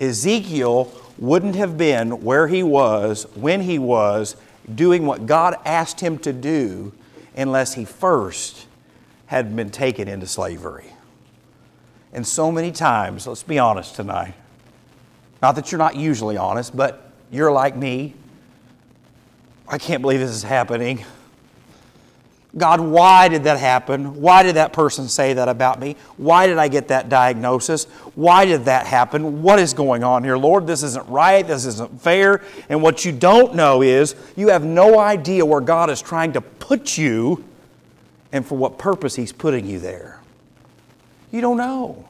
Ezekiel 0.00 0.92
wouldn't 1.18 1.56
have 1.56 1.76
been 1.76 2.22
where 2.22 2.46
he 2.46 2.62
was 2.62 3.26
when 3.34 3.62
he 3.62 3.78
was 3.78 4.36
doing 4.72 5.06
what 5.06 5.26
God 5.26 5.56
asked 5.64 6.00
him 6.00 6.18
to 6.18 6.32
do 6.32 6.92
unless 7.36 7.74
he 7.74 7.84
first 7.84 8.66
had 9.26 9.54
been 9.56 9.70
taken 9.70 10.08
into 10.08 10.26
slavery. 10.26 10.92
And 12.12 12.26
so 12.26 12.50
many 12.50 12.72
times, 12.72 13.26
let's 13.26 13.42
be 13.42 13.58
honest 13.58 13.96
tonight, 13.96 14.34
not 15.42 15.54
that 15.56 15.70
you're 15.70 15.78
not 15.78 15.96
usually 15.96 16.36
honest, 16.36 16.76
but 16.76 17.12
you're 17.30 17.52
like 17.52 17.76
me. 17.76 18.14
I 19.68 19.78
can't 19.78 20.00
believe 20.00 20.20
this 20.20 20.30
is 20.30 20.42
happening. 20.42 21.04
God, 22.56 22.80
why 22.80 23.28
did 23.28 23.44
that 23.44 23.58
happen? 23.58 24.20
Why 24.22 24.42
did 24.42 24.56
that 24.56 24.72
person 24.72 25.06
say 25.06 25.34
that 25.34 25.48
about 25.48 25.78
me? 25.78 25.96
Why 26.16 26.46
did 26.46 26.56
I 26.56 26.68
get 26.68 26.88
that 26.88 27.10
diagnosis? 27.10 27.84
Why 28.14 28.46
did 28.46 28.64
that 28.64 28.86
happen? 28.86 29.42
What 29.42 29.58
is 29.58 29.74
going 29.74 30.02
on 30.02 30.24
here? 30.24 30.38
Lord, 30.38 30.66
this 30.66 30.82
isn't 30.82 31.06
right. 31.08 31.46
This 31.46 31.66
isn't 31.66 32.00
fair. 32.00 32.42
And 32.70 32.82
what 32.82 33.04
you 33.04 33.12
don't 33.12 33.54
know 33.54 33.82
is 33.82 34.14
you 34.34 34.48
have 34.48 34.64
no 34.64 34.98
idea 34.98 35.44
where 35.44 35.60
God 35.60 35.90
is 35.90 36.00
trying 36.00 36.32
to 36.32 36.40
put 36.40 36.96
you 36.96 37.44
and 38.32 38.46
for 38.46 38.56
what 38.56 38.78
purpose 38.78 39.14
He's 39.14 39.32
putting 39.32 39.66
you 39.66 39.78
there. 39.78 40.20
You 41.30 41.42
don't 41.42 41.58
know. 41.58 42.08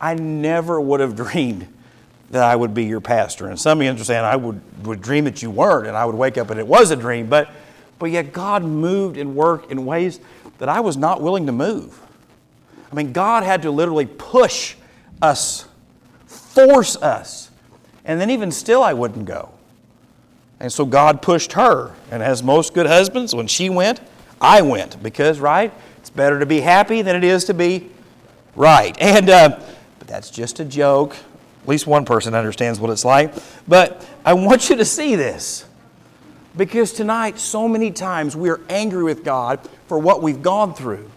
I 0.00 0.14
never 0.14 0.80
would 0.80 1.00
have 1.00 1.16
dreamed 1.24 1.68
that 2.30 2.42
I 2.42 2.56
would 2.56 2.74
be 2.74 2.84
your 2.84 3.00
pastor. 3.00 3.48
And 3.48 3.60
some 3.60 3.78
of 3.78 3.84
you 3.84 3.90
understand 3.90 4.26
I 4.26 4.36
would, 4.36 4.60
would 4.86 5.00
dream 5.00 5.24
that 5.24 5.42
you 5.42 5.50
weren't, 5.50 5.86
and 5.86 5.96
I 5.96 6.04
would 6.06 6.14
wake 6.14 6.38
up 6.38 6.50
and 6.50 6.58
it 6.58 6.66
was 6.66 6.90
a 6.90 6.96
dream. 6.96 7.26
But, 7.28 7.50
but 7.98 8.06
yet 8.06 8.32
God 8.32 8.64
moved 8.64 9.16
and 9.16 9.34
worked 9.34 9.70
in 9.70 9.86
ways 9.86 10.20
that 10.58 10.68
I 10.68 10.80
was 10.80 10.96
not 10.96 11.22
willing 11.22 11.46
to 11.46 11.52
move. 11.52 12.00
I 12.90 12.94
mean, 12.94 13.12
God 13.12 13.42
had 13.42 13.62
to 13.62 13.70
literally 13.70 14.06
push 14.06 14.74
us, 15.20 15.66
force 16.26 16.96
us. 16.96 17.50
And 18.04 18.20
then 18.20 18.30
even 18.30 18.52
still, 18.52 18.82
I 18.82 18.92
wouldn't 18.92 19.26
go. 19.26 19.50
And 20.60 20.72
so 20.72 20.86
God 20.86 21.20
pushed 21.20 21.52
her. 21.54 21.92
And 22.10 22.22
as 22.22 22.42
most 22.42 22.72
good 22.72 22.86
husbands, 22.86 23.34
when 23.34 23.46
she 23.46 23.68
went, 23.68 24.00
I 24.40 24.62
went. 24.62 25.02
Because, 25.02 25.40
right? 25.40 25.72
It's 25.98 26.10
better 26.10 26.38
to 26.38 26.46
be 26.46 26.60
happy 26.60 27.02
than 27.02 27.16
it 27.16 27.24
is 27.24 27.44
to 27.46 27.54
be 27.54 27.90
right. 28.54 28.96
And, 29.00 29.28
uh, 29.28 29.60
but 29.98 30.08
that's 30.08 30.30
just 30.30 30.60
a 30.60 30.64
joke. 30.64 31.16
At 31.62 31.68
least 31.68 31.86
one 31.86 32.04
person 32.04 32.34
understands 32.34 32.78
what 32.78 32.90
it's 32.90 33.04
like. 33.04 33.34
But 33.66 34.08
I 34.24 34.34
want 34.34 34.70
you 34.70 34.76
to 34.76 34.84
see 34.84 35.16
this. 35.16 35.65
Because 36.56 36.92
tonight, 36.92 37.38
so 37.38 37.68
many 37.68 37.90
times 37.90 38.34
we 38.34 38.48
are 38.48 38.60
angry 38.68 39.04
with 39.04 39.24
God 39.24 39.60
for 39.86 39.98
what 39.98 40.22
we've 40.22 40.42
gone 40.42 40.74
through, 40.74 41.10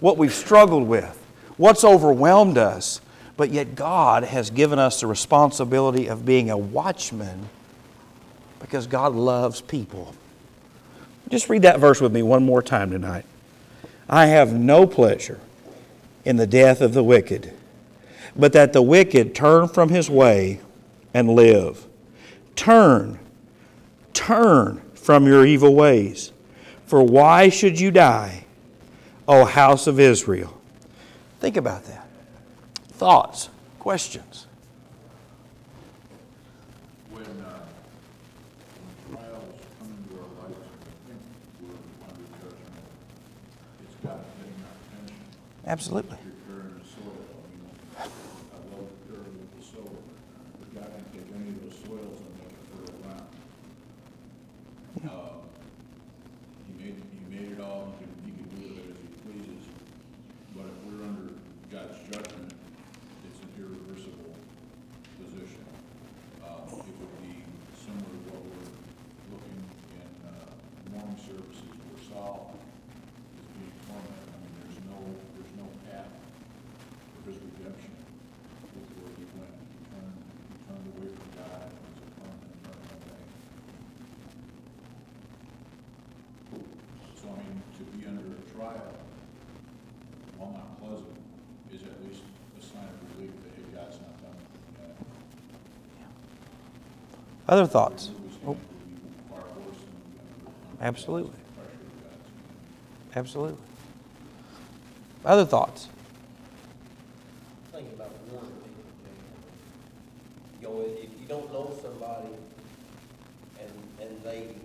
what 0.00 0.18
we've 0.18 0.32
struggled 0.32 0.88
with, 0.88 1.18
what's 1.56 1.84
overwhelmed 1.84 2.58
us. 2.58 3.00
But 3.36 3.50
yet, 3.50 3.74
God 3.74 4.24
has 4.24 4.50
given 4.50 4.78
us 4.78 5.00
the 5.00 5.06
responsibility 5.06 6.08
of 6.08 6.26
being 6.26 6.50
a 6.50 6.56
watchman 6.58 7.48
because 8.60 8.86
God 8.86 9.14
loves 9.14 9.60
people. 9.60 10.14
Just 11.28 11.48
read 11.48 11.62
that 11.62 11.80
verse 11.80 12.00
with 12.00 12.12
me 12.12 12.22
one 12.22 12.44
more 12.44 12.62
time 12.62 12.90
tonight. 12.90 13.24
I 14.08 14.26
have 14.26 14.52
no 14.52 14.86
pleasure 14.86 15.40
in 16.24 16.36
the 16.36 16.46
death 16.46 16.80
of 16.80 16.92
the 16.92 17.02
wicked 17.02 17.54
but 18.34 18.52
that 18.52 18.72
the 18.72 18.82
wicked 18.82 19.34
turn 19.34 19.68
from 19.68 19.88
his 19.88 20.08
way 20.08 20.60
and 21.12 21.30
live. 21.30 21.86
Turn, 22.56 23.18
turn 24.12 24.82
from 24.94 25.26
your 25.26 25.44
evil 25.46 25.74
ways. 25.74 26.32
For 26.86 27.02
why 27.02 27.48
should 27.48 27.80
you 27.80 27.90
die, 27.90 28.44
O 29.26 29.44
house 29.44 29.86
of 29.86 29.98
Israel? 29.98 30.60
Think 31.40 31.56
about 31.56 31.84
that. 31.84 32.06
Thoughts, 32.90 33.48
questions. 33.78 34.46
When, 37.10 37.24
uh, 37.24 37.66
when 39.08 39.16
trials 39.16 39.58
come 39.80 39.90
into 39.90 40.14
our 40.20 40.28
lives, 40.44 40.60
I 40.60 40.68
think 41.08 41.20
we're 41.62 41.80
under 42.06 42.26
judgment. 42.38 42.84
It's 43.82 43.96
got 44.04 44.20
to 44.20 44.28
getting 44.38 44.60
our 44.62 44.76
attention. 44.86 45.16
Absolutely. 45.66 46.18
Preparing 46.46 46.78
the 46.78 46.84
soil, 46.86 47.16
you 47.50 47.58
know, 47.64 47.72
I 47.98 48.06
love 48.70 48.86
preparing 49.08 49.34
with 49.34 49.50
the 49.56 49.64
soil, 49.64 49.96
but 50.60 50.68
God 50.76 50.92
can 50.92 51.04
take 51.10 51.26
any 51.34 51.48
of 51.56 51.64
those 51.64 51.78
soils 51.82 52.20
and 52.20 52.30
make 52.38 52.52
it 52.52 52.62
fertile 52.70 53.00
ground. 53.02 53.26
Uh, 55.02 55.42
He 56.68 56.72
made, 56.78 56.94
he 57.02 57.18
made 57.26 57.50
it 57.58 57.60
all, 57.60 57.90
he 57.98 58.06
can, 58.06 58.14
he 58.22 58.30
can 58.30 58.46
do 58.54 58.62
with 58.70 58.78
it 58.78 58.94
as 58.94 58.98
he 59.02 59.10
pleases, 59.26 59.66
but 60.54 60.70
if 60.70 60.76
we're 60.86 61.02
under 61.02 61.34
God's 61.72 61.98
judgment, 62.06 62.54
it's 63.26 63.40
an 63.42 63.50
irreversible 63.58 64.36
position. 65.18 65.64
Uh, 66.38 66.70
it 66.70 66.94
would 67.02 67.14
be 67.18 67.42
similar 67.74 68.14
to 68.14 68.18
what 68.30 68.46
we're 68.46 68.70
looking 69.34 69.58
in, 69.98 70.10
uh, 70.22 70.54
morning 70.94 71.18
services 71.18 71.66
where 71.82 71.98
Saul 72.06 72.54
is 72.54 73.46
being 73.58 73.74
tormented. 73.90 74.28
I 74.30 74.38
mean, 74.38 74.54
there's 74.62 74.80
no, 74.86 74.98
there's 75.34 75.54
no 75.58 75.66
path 75.90 76.12
for 77.16 77.32
his 77.32 77.42
redemption 77.42 77.96
with 78.76 78.86
where 79.02 79.12
he 79.18 79.24
went. 79.34 79.56
He 79.66 79.82
turned, 79.90 80.14
he 80.46 80.56
turned 80.68 80.86
away 80.94 81.10
from 81.10 81.28
God, 81.42 81.66
and 81.66 81.80
was 81.90 82.06
a 82.06 82.10
permanent 82.22 82.60
turn 82.62 82.78
away. 82.92 83.24
So 87.16 87.30
I 87.30 87.38
mean, 87.38 87.62
to 87.78 87.82
be 87.96 88.02
under 88.04 88.34
a 88.34 88.42
trial, 88.50 88.92
while 90.36 90.50
not 90.50 90.74
pleasant, 90.82 91.14
is 91.72 91.82
at 91.86 92.02
least 92.02 92.26
a 92.58 92.62
sign 92.62 92.82
of 92.82 92.98
relief 93.14 93.30
that, 93.46 93.54
hey, 93.54 93.62
God's 93.70 94.02
not 94.02 94.18
done 94.20 94.34
with 94.34 94.50
me 94.58 94.82
yet. 94.82 94.98
Other 97.52 97.66
thoughts? 97.66 98.08
Oh, 98.46 98.56
absolutely. 100.80 101.36
Absolutely. 103.14 103.58
Other 105.22 105.44
thoughts? 105.44 105.90
Think 107.70 107.88
about 107.94 108.16
warning 108.30 108.52
you 110.62 110.66
know, 110.66 110.80
if 110.80 111.10
you 111.20 111.26
don't 111.28 111.52
know 111.52 111.76
somebody 111.82 112.30
and, 113.60 113.70
and 114.00 114.24
they 114.24 114.56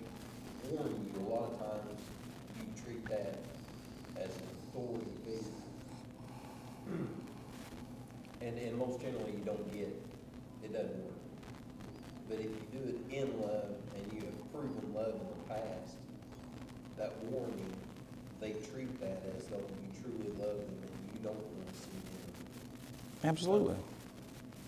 warn 0.70 0.92
you, 1.12 1.20
a 1.20 1.28
lot 1.28 1.50
of 1.52 1.58
times 1.58 2.00
you 2.56 2.64
treat 2.82 3.06
that 3.10 3.36
as 4.16 4.30
an 4.34 4.48
authority 4.72 5.10
figure. 5.26 5.52
And, 8.40 8.56
and 8.56 8.78
most 8.78 9.00
generally 9.00 9.32
you 9.32 9.44
don't 9.44 9.72
get 9.72 9.88
it, 9.88 10.02
it 10.62 10.72
doesn't 10.72 10.96
work. 11.04 11.17
But 12.28 12.38
if 12.38 12.46
you 12.46 12.62
do 12.72 12.88
it 12.88 13.14
in 13.14 13.40
love 13.40 13.64
and 13.96 14.12
you 14.12 14.20
have 14.20 14.52
proven 14.52 14.94
love 14.94 15.14
in 15.14 15.26
the 15.28 15.54
past, 15.54 15.94
that 16.98 17.12
warning, 17.30 17.72
they 18.40 18.52
treat 18.70 19.00
that 19.00 19.22
as 19.36 19.46
though 19.46 19.56
you 19.56 19.88
truly 20.02 20.28
love 20.38 20.56
them 20.58 20.76
and 20.82 20.90
you 21.14 21.20
don't 21.22 21.34
want 21.34 21.68
to 21.68 21.74
see 21.74 21.90
them 23.22 23.30
Absolutely. 23.30 23.74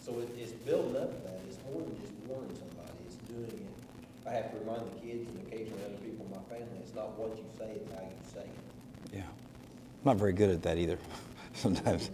so 0.03 0.19
it, 0.19 0.29
it's 0.39 0.53
building 0.53 0.97
up 0.97 1.23
that, 1.25 1.41
it's 1.49 1.59
more 1.71 1.83
than 1.83 1.95
just 2.01 2.13
warning 2.27 2.51
somebody, 2.57 2.93
it's 3.07 3.17
doing 3.29 3.45
it. 3.45 4.29
I 4.29 4.33
have 4.33 4.53
to 4.53 4.59
remind 4.59 4.83
the 4.91 5.07
kids 5.07 5.29
and 5.29 5.47
occasionally 5.47 5.83
other 5.85 5.99
people 6.03 6.25
in 6.27 6.31
my 6.31 6.43
family, 6.49 6.79
it's 6.81 6.95
not 6.95 7.19
what 7.19 7.37
you 7.37 7.45
say, 7.59 7.71
it's 7.77 7.93
how 7.93 8.01
you 8.03 8.25
say 8.33 8.41
it. 8.41 9.15
Yeah. 9.15 9.21
I'm 9.21 10.05
not 10.05 10.17
very 10.17 10.33
good 10.33 10.51
at 10.51 10.63
that 10.63 10.79
either 10.79 10.99
sometimes. 11.55 12.11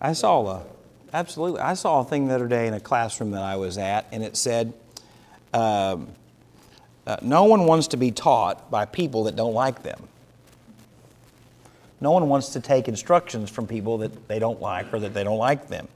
I 0.00 0.12
saw 0.12 0.46
a, 0.46 0.62
absolutely, 1.12 1.60
I 1.60 1.74
saw 1.74 2.00
a 2.00 2.04
thing 2.04 2.28
the 2.28 2.34
other 2.34 2.48
day 2.48 2.66
in 2.66 2.74
a 2.74 2.80
classroom 2.80 3.30
that 3.32 3.42
I 3.42 3.56
was 3.56 3.78
at, 3.78 4.06
and 4.12 4.22
it 4.22 4.36
said, 4.36 4.72
um, 5.52 6.08
uh, 7.06 7.16
no 7.22 7.44
one 7.44 7.64
wants 7.64 7.88
to 7.88 7.96
be 7.96 8.10
taught 8.10 8.70
by 8.70 8.84
people 8.84 9.24
that 9.24 9.36
don't 9.36 9.54
like 9.54 9.82
them. 9.82 10.08
No 12.00 12.12
one 12.12 12.28
wants 12.28 12.50
to 12.50 12.60
take 12.60 12.86
instructions 12.86 13.50
from 13.50 13.66
people 13.66 13.98
that 13.98 14.28
they 14.28 14.38
don't 14.38 14.60
like 14.60 14.92
or 14.92 15.00
that 15.00 15.14
they 15.14 15.24
don't 15.24 15.38
like 15.38 15.68
them. 15.68 15.88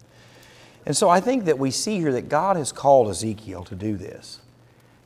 And 0.85 0.96
so 0.96 1.09
I 1.09 1.20
think 1.20 1.44
that 1.44 1.59
we 1.59 1.70
see 1.70 1.98
here 1.98 2.12
that 2.12 2.29
God 2.29 2.57
has 2.57 2.72
called 2.72 3.09
Ezekiel 3.09 3.62
to 3.64 3.75
do 3.75 3.96
this. 3.96 4.40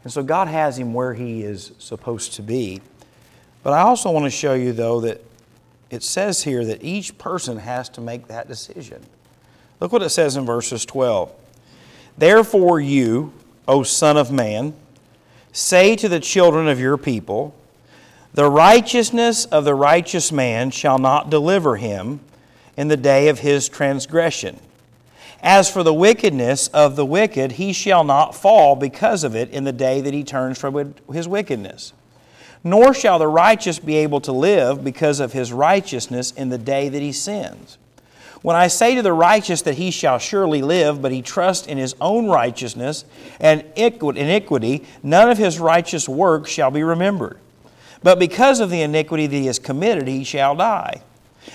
And 0.04 0.12
so 0.12 0.22
God 0.22 0.48
has 0.48 0.78
him 0.78 0.94
where 0.94 1.14
he 1.14 1.42
is 1.42 1.72
supposed 1.78 2.34
to 2.34 2.42
be. 2.42 2.80
But 3.62 3.72
I 3.72 3.80
also 3.80 4.10
want 4.10 4.24
to 4.24 4.30
show 4.30 4.54
you, 4.54 4.72
though, 4.72 5.00
that 5.00 5.20
it 5.90 6.02
says 6.02 6.44
here 6.44 6.64
that 6.64 6.82
each 6.82 7.18
person 7.18 7.58
has 7.58 7.88
to 7.90 8.00
make 8.00 8.28
that 8.28 8.48
decision. 8.48 9.04
Look 9.80 9.92
what 9.92 10.02
it 10.02 10.10
says 10.10 10.36
in 10.36 10.46
verses 10.46 10.84
12. 10.84 11.30
Therefore, 12.16 12.80
you, 12.80 13.32
O 13.68 13.82
Son 13.82 14.16
of 14.16 14.30
Man, 14.30 14.74
say 15.52 15.96
to 15.96 16.08
the 16.08 16.20
children 16.20 16.68
of 16.68 16.80
your 16.80 16.96
people, 16.96 17.54
The 18.32 18.48
righteousness 18.48 19.44
of 19.46 19.64
the 19.64 19.74
righteous 19.74 20.32
man 20.32 20.70
shall 20.70 20.98
not 20.98 21.30
deliver 21.30 21.76
him 21.76 22.20
in 22.76 22.88
the 22.88 22.96
day 22.96 23.28
of 23.28 23.40
his 23.40 23.68
transgression. 23.68 24.58
As 25.42 25.70
for 25.70 25.82
the 25.82 25.94
wickedness 25.94 26.68
of 26.68 26.96
the 26.96 27.04
wicked, 27.04 27.52
he 27.52 27.72
shall 27.72 28.04
not 28.04 28.34
fall 28.34 28.76
because 28.76 29.24
of 29.24 29.36
it 29.36 29.50
in 29.50 29.64
the 29.64 29.72
day 29.72 30.00
that 30.00 30.14
he 30.14 30.24
turns 30.24 30.58
from 30.58 30.94
his 31.12 31.28
wickedness. 31.28 31.92
Nor 32.64 32.94
shall 32.94 33.18
the 33.18 33.28
righteous 33.28 33.78
be 33.78 33.96
able 33.96 34.20
to 34.22 34.32
live 34.32 34.82
because 34.82 35.20
of 35.20 35.32
his 35.32 35.52
righteousness 35.52 36.32
in 36.32 36.48
the 36.48 36.58
day 36.58 36.88
that 36.88 37.02
he 37.02 37.12
sins. 37.12 37.78
When 38.42 38.56
I 38.56 38.68
say 38.68 38.94
to 38.94 39.02
the 39.02 39.12
righteous 39.12 39.62
that 39.62 39.74
he 39.74 39.90
shall 39.90 40.18
surely 40.18 40.62
live, 40.62 41.00
but 41.00 41.12
he 41.12 41.22
trusts 41.22 41.66
in 41.66 41.78
his 41.78 41.94
own 42.00 42.28
righteousness 42.28 43.04
and 43.40 43.64
iniquity, 43.76 44.84
none 45.02 45.30
of 45.30 45.38
his 45.38 45.58
righteous 45.58 46.08
works 46.08 46.50
shall 46.50 46.70
be 46.70 46.82
remembered. 46.82 47.38
But 48.02 48.18
because 48.18 48.60
of 48.60 48.70
the 48.70 48.82
iniquity 48.82 49.26
that 49.26 49.36
he 49.36 49.46
has 49.46 49.58
committed, 49.58 50.06
he 50.06 50.22
shall 50.22 50.54
die. 50.54 51.02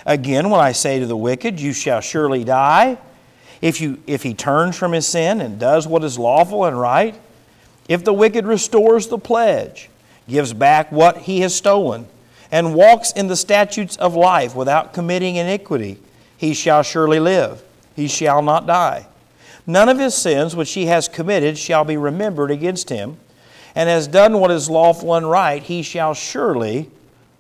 Again, 0.06 0.50
when 0.50 0.60
I 0.60 0.72
say 0.72 1.00
to 1.00 1.06
the 1.06 1.18
wicked, 1.18 1.60
You 1.60 1.74
shall 1.74 2.02
surely 2.02 2.44
die, 2.44 2.98
if, 3.62 3.80
you, 3.80 4.02
if 4.08 4.24
he 4.24 4.34
turns 4.34 4.76
from 4.76 4.94
his 4.94 5.08
sin 5.08 5.40
and 5.40 5.60
does 5.60 5.88
what 5.88 6.04
is 6.04 6.18
lawful 6.18 6.66
and 6.66 6.80
right, 6.80 7.16
If 7.88 8.04
the 8.04 8.14
wicked 8.14 8.46
restores 8.46 9.08
the 9.08 9.18
pledge, 9.18 9.90
gives 10.28 10.54
back 10.54 10.92
what 10.92 11.18
he 11.18 11.42
has 11.42 11.54
stolen, 11.54 12.08
and 12.52 12.74
walks 12.74 13.12
in 13.12 13.28
the 13.28 13.36
statutes 13.36 13.96
of 13.98 14.16
life 14.16 14.56
without 14.56 14.94
committing 14.94 15.36
iniquity, 15.36 15.98
he 16.42 16.56
shall 16.56 16.82
surely 16.82 17.20
live. 17.20 17.62
He 17.96 18.08
shall 18.08 18.42
not 18.42 18.66
die. 18.66 19.06
None 19.68 19.90
of 19.90 20.00
his 20.00 20.16
sins 20.16 20.56
which 20.56 20.74
he 20.74 20.88
has 20.88 21.08
committed 21.08 21.56
shall 21.56 21.86
be 21.86 21.98
remembered 21.98 22.50
against 22.50 22.90
him, 22.90 23.18
and 23.76 23.88
has 23.88 24.08
done 24.08 24.40
what 24.40 24.50
is 24.50 24.68
lawful 24.68 25.14
and 25.14 25.30
right, 25.30 25.62
he 25.62 25.84
shall 25.84 26.16
surely 26.16 26.90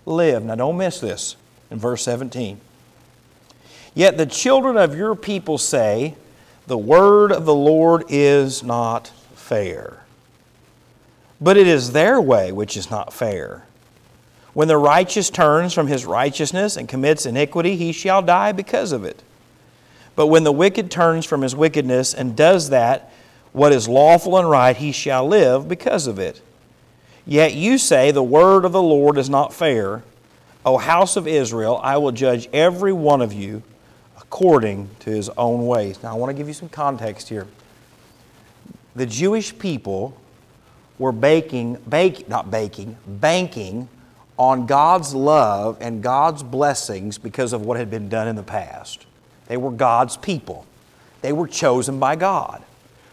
live. 0.06 0.46
Now 0.46 0.54
don't 0.54 0.78
miss 0.78 1.00
this 1.00 1.36
in 1.72 1.80
verse 1.80 2.04
17. 2.04 2.62
Yet 3.96 4.18
the 4.18 4.28
children 4.28 4.78
of 4.78 4.96
your 4.96 5.16
people 5.16 5.58
say, 5.58 6.14
The 6.68 6.78
word 6.78 7.32
of 7.32 7.46
the 7.46 7.56
Lord 7.56 8.04
is 8.08 8.62
not 8.62 9.08
fair. 9.34 10.04
But 11.42 11.58
it 11.58 11.66
is 11.66 11.94
their 11.94 12.22
way 12.22 12.52
which 12.52 12.78
is 12.78 12.92
not 12.92 13.12
fair. 13.12 13.64
When 14.54 14.68
the 14.68 14.78
righteous 14.78 15.30
turns 15.30 15.74
from 15.74 15.88
his 15.88 16.06
righteousness 16.06 16.76
and 16.76 16.90
commits 16.90 17.26
iniquity, 17.26 17.78
he 17.78 17.92
shall 17.92 18.22
die 18.22 18.52
because 18.52 18.92
of 18.92 19.06
it. 19.06 19.24
But 20.16 20.28
when 20.28 20.44
the 20.44 20.52
wicked 20.52 20.92
turns 20.92 21.26
from 21.26 21.42
his 21.42 21.56
wickedness 21.56 22.14
and 22.14 22.36
does 22.36 22.70
that 22.70 23.12
what 23.54 23.72
is 23.72 23.88
lawful 23.88 24.38
and 24.38 24.50
right, 24.50 24.76
he 24.76 24.92
shall 24.92 25.28
live 25.28 25.68
because 25.68 26.08
of 26.08 26.20
it. 26.20 26.42
Yet 27.26 27.54
you 27.54 27.78
say, 27.78 28.12
The 28.12 28.24
word 28.24 28.66
of 28.66 28.72
the 28.72 28.82
Lord 28.82 29.18
is 29.18 29.30
not 29.30 29.54
fair. 29.54 30.04
O 30.66 30.78
house 30.78 31.16
of 31.16 31.28
Israel, 31.28 31.80
I 31.82 31.98
will 31.98 32.12
judge 32.12 32.48
every 32.54 32.94
one 32.94 33.22
of 33.22 33.34
you 33.34 33.64
according 34.18 34.90
to 35.00 35.10
his 35.10 35.30
own 35.30 35.66
ways. 35.66 36.02
Now, 36.04 36.12
I 36.12 36.14
want 36.14 36.30
to 36.30 36.34
give 36.34 36.48
you 36.48 36.54
some 36.54 36.70
context 36.70 37.30
here. 37.30 37.48
The 38.96 39.06
Jewish 39.06 39.58
people 39.58 40.16
were 41.00 41.12
baking, 41.12 41.76
bake, 41.90 42.30
not 42.30 42.52
baking, 42.52 42.96
banking 43.08 43.90
on 44.38 44.66
God's 44.66 45.14
love 45.14 45.78
and 45.82 46.02
God's 46.02 46.44
blessings 46.44 47.18
because 47.18 47.54
of 47.54 47.66
what 47.66 47.78
had 47.78 47.90
been 47.90 48.10
done 48.10 48.28
in 48.28 48.36
the 48.36 48.44
past. 48.44 49.06
They 49.48 49.58
were 49.58 49.72
God's 49.72 50.18
people. 50.18 50.66
They 51.22 51.34
were 51.34 51.48
chosen 51.48 52.00
by 52.00 52.16
God. 52.16 52.64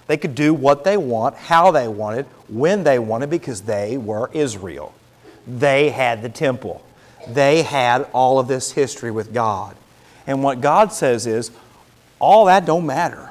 They 0.06 0.16
could 0.16 0.34
do 0.34 0.54
what 0.54 0.84
they 0.84 0.96
want, 0.96 1.36
how 1.36 1.70
they 1.70 1.86
wanted, 1.86 2.24
when 2.48 2.82
they 2.82 2.98
wanted, 2.98 3.28
because 3.28 3.62
they 3.62 3.98
were 3.98 4.30
Israel. 4.32 4.94
They 5.46 5.90
had 5.90 6.22
the 6.22 6.30
temple. 6.30 6.82
They 7.28 7.62
had 7.62 8.08
all 8.12 8.38
of 8.38 8.48
this 8.48 8.72
history 8.72 9.10
with 9.10 9.34
God. 9.34 9.76
And 10.26 10.42
what 10.42 10.60
God 10.60 10.92
says 10.92 11.26
is, 11.26 11.50
all 12.18 12.46
that 12.46 12.64
don't 12.64 12.86
matter. 12.86 13.28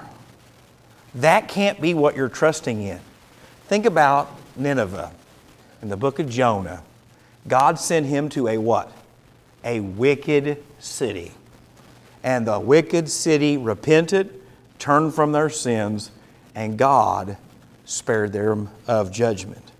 That 1.15 1.47
can't 1.47 1.81
be 1.81 1.93
what 1.93 2.15
you're 2.15 2.29
trusting 2.29 2.81
in. 2.81 2.99
Think 3.65 3.85
about 3.85 4.29
Nineveh 4.55 5.11
in 5.81 5.89
the 5.89 5.97
book 5.97 6.19
of 6.19 6.29
Jonah. 6.29 6.83
God 7.47 7.79
sent 7.79 8.05
him 8.05 8.29
to 8.29 8.47
a 8.47 8.57
what? 8.57 8.91
A 9.63 9.79
wicked 9.79 10.63
city. 10.79 11.31
And 12.23 12.45
the 12.45 12.59
wicked 12.59 13.09
city 13.09 13.57
repented, 13.57 14.41
turned 14.79 15.13
from 15.13 15.31
their 15.31 15.49
sins, 15.49 16.11
and 16.55 16.77
God 16.77 17.37
spared 17.85 18.33
them 18.33 18.69
of 18.87 19.11
judgment. 19.11 19.71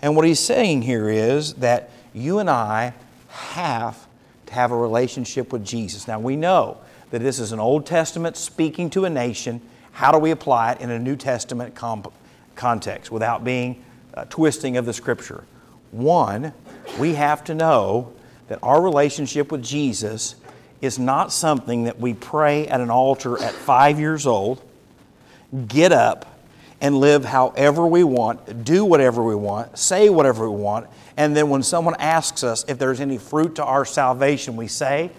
And 0.00 0.16
what 0.16 0.24
he's 0.24 0.40
saying 0.40 0.82
here 0.82 1.08
is 1.08 1.54
that 1.54 1.90
you 2.12 2.38
and 2.38 2.48
I 2.48 2.94
have 3.28 4.06
to 4.46 4.54
have 4.54 4.72
a 4.72 4.76
relationship 4.76 5.52
with 5.52 5.64
Jesus. 5.64 6.08
Now 6.08 6.18
we 6.18 6.36
know 6.36 6.78
that 7.10 7.20
this 7.20 7.38
is 7.38 7.52
an 7.52 7.60
Old 7.60 7.86
Testament 7.86 8.36
speaking 8.36 8.88
to 8.90 9.04
a 9.04 9.10
nation. 9.10 9.60
How 9.92 10.10
do 10.12 10.18
we 10.18 10.30
apply 10.30 10.72
it 10.72 10.80
in 10.80 10.90
a 10.90 10.98
New 10.98 11.16
Testament 11.16 11.74
comp- 11.74 12.12
context 12.54 13.10
without 13.10 13.44
being 13.44 13.84
uh, 14.14 14.24
twisting 14.30 14.76
of 14.76 14.86
the 14.86 14.92
Scripture? 14.92 15.44
One, 15.90 16.54
we 16.98 17.14
have 17.14 17.44
to 17.44 17.54
know 17.54 18.12
that 18.48 18.58
our 18.62 18.82
relationship 18.82 19.50
with 19.50 19.62
Jesus 19.62 20.36
is 20.80 20.98
not 20.98 21.32
something 21.32 21.84
that 21.84 21.98
we 21.98 22.12
pray 22.12 22.66
at 22.66 22.80
an 22.80 22.90
altar 22.90 23.40
at 23.42 23.52
five 23.52 23.98
years 23.98 24.26
old, 24.26 24.62
get 25.68 25.92
up, 25.92 26.32
and 26.80 26.98
live 26.98 27.24
however 27.24 27.86
we 27.86 28.02
want, 28.02 28.64
do 28.64 28.84
whatever 28.84 29.22
we 29.22 29.36
want, 29.36 29.78
say 29.78 30.08
whatever 30.08 30.50
we 30.50 30.56
want, 30.56 30.88
and 31.16 31.36
then 31.36 31.48
when 31.48 31.62
someone 31.62 31.94
asks 31.98 32.42
us 32.42 32.64
if 32.66 32.78
there's 32.78 33.00
any 33.00 33.18
fruit 33.18 33.54
to 33.54 33.64
our 33.64 33.84
salvation, 33.84 34.56
we 34.56 34.66
say, 34.66 35.10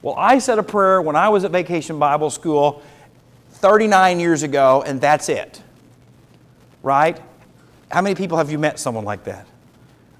Well, 0.00 0.14
I 0.16 0.38
said 0.38 0.58
a 0.58 0.62
prayer 0.62 1.02
when 1.02 1.16
I 1.16 1.28
was 1.28 1.44
at 1.44 1.50
Vacation 1.50 1.98
Bible 1.98 2.30
School 2.30 2.82
39 3.52 4.20
years 4.20 4.42
ago, 4.42 4.82
and 4.86 5.00
that's 5.00 5.28
it. 5.28 5.62
Right? 6.82 7.20
How 7.90 8.00
many 8.00 8.14
people 8.14 8.38
have 8.38 8.50
you 8.50 8.58
met 8.58 8.78
someone 8.78 9.04
like 9.04 9.24
that? 9.24 9.46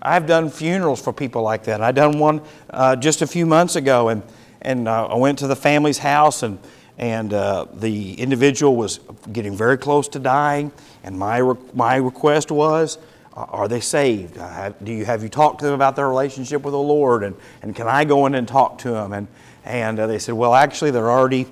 I've 0.03 0.26
done 0.26 0.48
funerals 0.48 1.03
for 1.03 1.12
people 1.12 1.42
like 1.42 1.64
that. 1.64 1.82
I 1.82 1.92
done 1.92 2.18
one 2.18 2.40
uh, 2.70 2.96
just 2.96 3.22
a 3.22 3.26
few 3.26 3.46
months 3.46 3.76
ago, 3.76 4.09
and 4.09 4.22
and 4.62 4.88
uh, 4.88 5.07
I 5.07 5.16
went 5.16 5.38
to 5.40 5.46
the 5.46 5.57
family's 5.57 5.98
house, 5.98 6.42
and 6.42 6.59
and 6.98 7.32
uh, 7.32 7.66
the 7.72 8.14
individual 8.14 8.76
was 8.76 9.01
getting 9.32 9.57
very 9.57 9.78
close 9.78 10.09
to 10.09 10.18
dying, 10.18 10.72
and 11.05 11.18
my 11.18 11.38
re- 11.38 11.57
my 11.74 11.96
request 11.96 12.51
was, 12.51 12.98
are 13.34 13.68
they 13.68 13.80
saved? 13.80 14.38
Uh, 14.38 14.48
have, 14.48 14.84
do 14.84 14.92
you 14.92 15.05
have 15.05 15.22
you 15.22 15.28
talked 15.28 15.61
to 15.61 15.66
them 15.66 15.74
about 15.74 15.96
their 15.96 16.09
relationship 16.09 16.62
with 16.62 16.72
the 16.72 16.78
Lord, 16.78 17.22
and 17.22 17.36
and 17.62 17.76
can 17.76 17.86
I 17.86 18.05
go 18.05 18.26
in 18.26 18.34
and 18.34 18.46
talk 18.48 18.78
to 18.78 18.90
them? 18.90 19.12
And 19.12 19.28
and 19.64 19.98
uh, 19.98 20.07
they 20.07 20.18
said, 20.18 20.34
well, 20.34 20.55
actually, 20.55 20.90
they're 20.90 21.11
already 21.11 21.46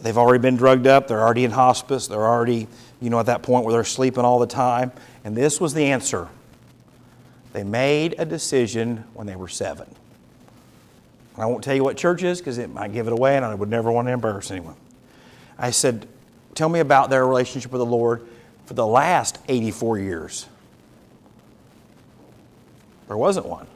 they've 0.00 0.18
already 0.18 0.40
been 0.40 0.56
drugged 0.56 0.86
up. 0.86 1.08
They're 1.08 1.22
already 1.22 1.44
in 1.44 1.52
hospice. 1.52 2.08
They're 2.08 2.26
already 2.26 2.66
you 3.00 3.10
know 3.10 3.20
at 3.20 3.26
that 3.26 3.42
point 3.42 3.64
where 3.64 3.72
they're 3.72 3.84
sleeping 3.84 4.24
all 4.24 4.38
the 4.38 4.46
time. 4.46 4.92
And 5.24 5.36
this 5.36 5.60
was 5.60 5.72
the 5.74 5.86
answer. 5.86 6.28
They 7.52 7.64
made 7.64 8.14
a 8.18 8.24
decision 8.24 9.04
when 9.14 9.26
they 9.26 9.36
were 9.36 9.48
seven. 9.48 9.86
I 11.36 11.46
won't 11.46 11.64
tell 11.64 11.74
you 11.74 11.84
what 11.84 11.96
church 11.96 12.22
is 12.22 12.38
because 12.38 12.58
it 12.58 12.70
might 12.70 12.92
give 12.92 13.06
it 13.06 13.12
away 13.12 13.36
and 13.36 13.44
I 13.44 13.54
would 13.54 13.70
never 13.70 13.90
want 13.90 14.08
to 14.08 14.12
embarrass 14.12 14.50
anyone. 14.50 14.76
I 15.58 15.70
said, 15.70 16.06
Tell 16.54 16.68
me 16.68 16.80
about 16.80 17.08
their 17.08 17.26
relationship 17.26 17.72
with 17.72 17.80
the 17.80 17.86
Lord 17.86 18.26
for 18.66 18.74
the 18.74 18.86
last 18.86 19.38
84 19.48 19.98
years. 19.98 20.46
There 23.08 23.16
wasn't 23.16 23.46
one. 23.46 23.66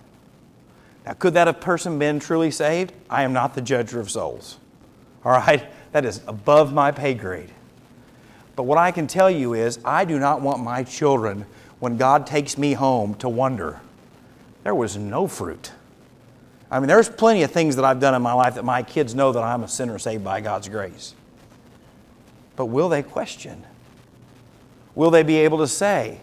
Now, 1.07 1.15
could 1.15 1.35
that 1.35 1.61
person 1.61 1.99
been 1.99 2.21
truly 2.21 2.51
saved? 2.51 2.93
I 3.09 3.23
am 3.23 3.33
not 3.33 3.55
the 3.55 3.63
judger 3.63 3.99
of 3.99 4.11
souls. 4.11 4.59
All 5.25 5.33
right? 5.33 5.65
That 5.93 6.05
is 6.05 6.21
above 6.27 6.75
my 6.75 6.91
pay 6.91 7.15
grade. 7.15 7.51
But 8.57 8.65
what 8.65 8.77
I 8.77 8.91
can 8.91 9.07
tell 9.07 9.31
you 9.31 9.55
is, 9.55 9.79
I 9.85 10.05
do 10.05 10.19
not 10.19 10.43
want 10.43 10.63
my 10.63 10.83
children 10.83 11.47
when 11.79 11.97
God 11.97 12.27
takes 12.27 12.57
me 12.57 12.73
home 12.73 13.15
to 13.17 13.29
wonder. 13.29 13.81
There 14.65 14.75
was 14.75 14.97
no 14.97 15.27
fruit. 15.27 15.73
I 16.71 16.81
mean, 16.81 16.89
there's 16.89 17.09
plenty 17.09 17.43
of 17.43 17.51
things 17.51 17.77
that 17.77 17.85
I've 17.85 18.01
done 18.01 18.15
in 18.15 18.23
my 18.23 18.33
life 18.33 18.57
that 18.57 18.65
my 18.65 18.83
kids 18.83 19.15
know 19.15 19.33
that 19.33 19.43
I'm 19.43 19.63
a 19.63 19.69
sinner 19.69 19.99
saved 19.99 20.25
by 20.25 20.41
God's 20.41 20.69
grace. 20.69 21.15
But 22.57 22.67
will 22.67 22.89
they 22.89 23.03
question? 23.03 23.63
Will 24.95 25.11
they 25.11 25.23
be 25.23 25.37
able 25.37 25.59
to 25.59 25.69
say, 25.69 26.21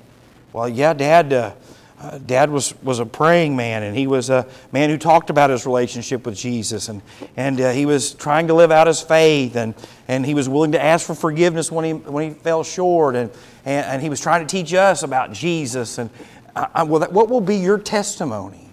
well, 0.52 0.68
yeah, 0.68 0.94
Dad, 0.94 1.32
uh, 1.32 1.54
uh, 2.02 2.18
Dad 2.18 2.50
was, 2.50 2.74
was 2.82 3.00
a 3.00 3.06
praying 3.06 3.56
man, 3.56 3.84
and 3.84 3.96
he 3.96 4.08
was 4.08 4.30
a 4.30 4.46
man 4.72 4.90
who 4.90 4.98
talked 4.98 5.30
about 5.30 5.50
his 5.50 5.66
relationship 5.66 6.26
with 6.26 6.36
Jesus, 6.36 6.90
and, 6.90 7.02
and 7.38 7.62
uh, 7.62 7.72
he 7.72 7.86
was 7.86 8.14
trying 8.14 8.48
to 8.48 8.54
live 8.54 8.72
out 8.72 8.88
his 8.88 9.00
faith, 9.00 9.56
and, 9.56 9.74
and 10.08 10.26
he 10.26 10.34
was 10.34 10.50
willing 10.50 10.74
to 10.74 10.84
ask 10.84 11.06
for 11.06 11.16
forgiveness 11.16 11.72
when 11.72 11.86
he, 11.86 11.94
when 11.94 12.30
he 12.30 12.34
fell 12.34 12.64
short, 12.64 13.16
and, 13.16 13.32
and, 13.66 13.86
and 13.86 14.02
he 14.02 14.10
was 14.10 14.20
trying 14.20 14.46
to 14.46 14.52
teach 14.52 14.74
us 14.74 15.04
about 15.04 15.32
Jesus. 15.32 15.98
And 15.98 16.10
I, 16.56 16.68
I, 16.74 16.84
well, 16.84 17.00
that, 17.00 17.12
what 17.12 17.30
will 17.30 17.42
be 17.42 17.58
your 17.58 17.78
testimony? 17.78 18.70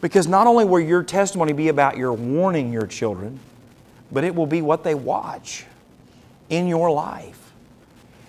Because 0.00 0.26
not 0.26 0.46
only 0.46 0.64
will 0.64 0.80
your 0.80 1.02
testimony 1.02 1.52
be 1.52 1.68
about 1.68 1.96
your 1.96 2.12
warning 2.12 2.72
your 2.72 2.86
children, 2.86 3.40
but 4.12 4.24
it 4.24 4.34
will 4.34 4.46
be 4.46 4.62
what 4.62 4.84
they 4.84 4.94
watch 4.94 5.64
in 6.48 6.68
your 6.68 6.90
life. 6.90 7.52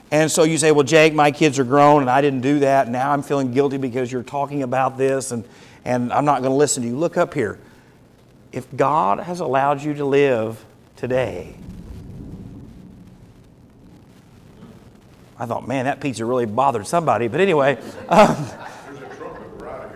And 0.09 0.31
so 0.31 0.43
you 0.43 0.57
say, 0.57 0.71
well, 0.71 0.85
Jake, 0.85 1.13
my 1.13 1.31
kids 1.31 1.59
are 1.59 1.65
grown 1.65 2.01
and 2.01 2.09
I 2.09 2.21
didn't 2.21 2.41
do 2.41 2.59
that. 2.59 2.87
Now 2.87 3.11
I'm 3.11 3.21
feeling 3.21 3.51
guilty 3.51 3.77
because 3.77 4.11
you're 4.11 4.23
talking 4.23 4.63
about 4.63 4.97
this 4.97 5.31
and, 5.31 5.43
and 5.83 6.13
I'm 6.13 6.23
not 6.23 6.41
going 6.41 6.51
to 6.51 6.57
listen 6.57 6.83
to 6.83 6.89
you. 6.89 6.97
Look 6.97 7.17
up 7.17 7.33
here. 7.33 7.59
If 8.53 8.73
God 8.75 9.19
has 9.19 9.41
allowed 9.41 9.81
you 9.81 9.93
to 9.95 10.05
live 10.05 10.63
today, 10.95 11.55
I 15.39 15.45
thought, 15.45 15.67
man, 15.67 15.85
that 15.85 15.99
pizza 15.99 16.25
really 16.25 16.45
bothered 16.45 16.87
somebody. 16.87 17.27
But 17.27 17.41
anyway, 17.41 17.77
um, 18.09 18.47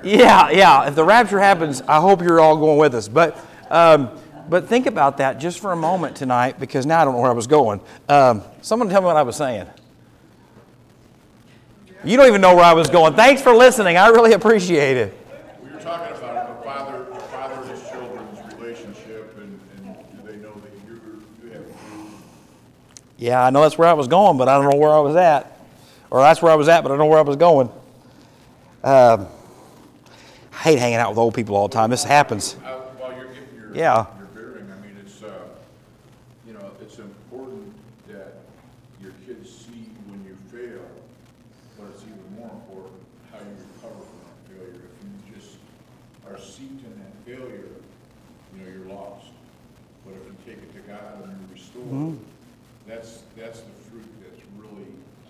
yeah, 0.04 0.50
yeah. 0.50 0.88
If 0.88 0.96
the 0.96 1.04
rapture 1.04 1.40
happens, 1.40 1.82
I 1.82 2.00
hope 2.00 2.22
you're 2.22 2.40
all 2.40 2.58
going 2.58 2.78
with 2.78 2.96
us. 2.96 3.08
But, 3.08 3.38
um, 3.70 4.10
but 4.50 4.68
think 4.68 4.86
about 4.86 5.18
that 5.18 5.40
just 5.40 5.60
for 5.60 5.72
a 5.72 5.76
moment 5.76 6.16
tonight 6.16 6.60
because 6.60 6.86
now 6.86 7.02
I 7.02 7.06
don't 7.06 7.16
know 7.16 7.22
where 7.22 7.32
I 7.32 7.34
was 7.34 7.48
going. 7.48 7.82
Um, 8.10 8.44
someone 8.62 8.90
tell 8.90 9.02
me 9.02 9.08
what 9.08 9.18
I 9.18 9.24
was 9.24 9.36
saying. 9.36 9.68
You 12.04 12.18
don't 12.18 12.28
even 12.28 12.42
know 12.42 12.56
where 12.56 12.66
I 12.66 12.74
was 12.74 12.90
going. 12.90 13.14
Thanks 13.14 13.44
for 13.44 13.54
listening. 13.54 13.96
I 13.96 14.08
really 14.08 14.34
appreciate 14.34 14.98
it. 14.98 15.18
We 15.64 15.70
were 15.70 15.80
talking 15.80 16.18
about 16.18 16.58
the 16.58 16.66
father, 16.66 17.06
the 17.06 17.20
father 17.20 17.62
and 17.62 17.70
his 17.70 17.88
children's 17.90 18.40
relationship, 18.56 19.38
and, 19.38 19.60
and 19.78 19.96
do 20.12 20.32
they 20.32 20.38
know 20.38 20.54
that 20.54 20.72
you, 20.88 21.22
you 21.44 21.52
have 21.52 21.66
fruit? 21.76 22.12
Yeah, 23.22 23.44
I 23.46 23.52
know 23.52 23.62
that's 23.62 23.78
where 23.78 23.88
I 23.88 23.94
was 23.94 24.08
going, 24.08 24.40
but 24.40 24.50
I 24.50 24.56
don't 24.60 24.68
know 24.72 24.78
where 24.78 24.90
I 24.90 25.00
was 25.00 25.16
at. 25.16 25.60
or 26.10 26.20
that's 26.22 26.42
where 26.42 26.52
I 26.52 26.56
was 26.56 26.68
at, 26.68 26.82
but 26.82 26.88
I 26.92 26.94
don't 26.94 26.98
know 26.98 27.06
where 27.06 27.20
I 27.20 27.22
was 27.22 27.36
going. 27.38 27.70
Um, 28.84 29.28
I 30.52 30.58
hate 30.58 30.80
hanging 30.80 30.98
out 30.98 31.10
with 31.12 31.20
old 31.20 31.36
people 31.36 31.56
all 31.56 31.68
the 31.70 31.74
time. 31.74 31.92
This 31.92 32.04
happens. 32.04 32.54
While 32.54 33.14
you're 33.16 33.28
getting 33.28 33.56
your, 33.56 33.76
Yeah. 33.76 34.08
your 34.18 34.26
bearing, 34.34 34.68
I 34.72 34.76
mean, 34.86 34.98
it's, 35.06 35.22
uh, 35.22 35.30
you 36.48 36.54
know, 36.54 36.66
it's 36.82 36.98
important 36.98 37.72
that 38.10 38.42
your 39.00 39.12
kids 39.26 39.50
see 39.52 39.88
when 40.10 40.26
you 40.26 40.36
fail, 40.52 40.82
but 41.78 41.88
it's 41.94 42.02
even 42.04 42.26
more 42.42 42.50
important 42.52 43.00
how 43.32 43.38
you 43.38 43.56
recover 43.78 44.02
from 44.04 44.18
that 44.26 44.36
failure. 44.50 44.82
If 44.98 45.30
you 45.30 45.36
just 45.40 45.56
are 46.28 46.40
seeped 46.42 46.84
in 46.84 46.92
that 47.00 47.14
failure, 47.24 47.70
you 48.52 48.58
know, 48.60 48.68
you're 48.68 48.90
lost. 48.98 49.28
But 50.04 50.16
if 50.18 50.26
you 50.26 50.36
take 50.44 50.58
it 50.64 50.74
to 50.74 50.82
God 50.90 51.24
and 51.30 51.38
you 51.40 51.54
restore, 51.54 52.18
that's, 52.88 53.24
that's 53.38 53.62
the 53.62 53.72
fruit 53.88 54.04
that's 54.20 54.42
really, 54.60 54.90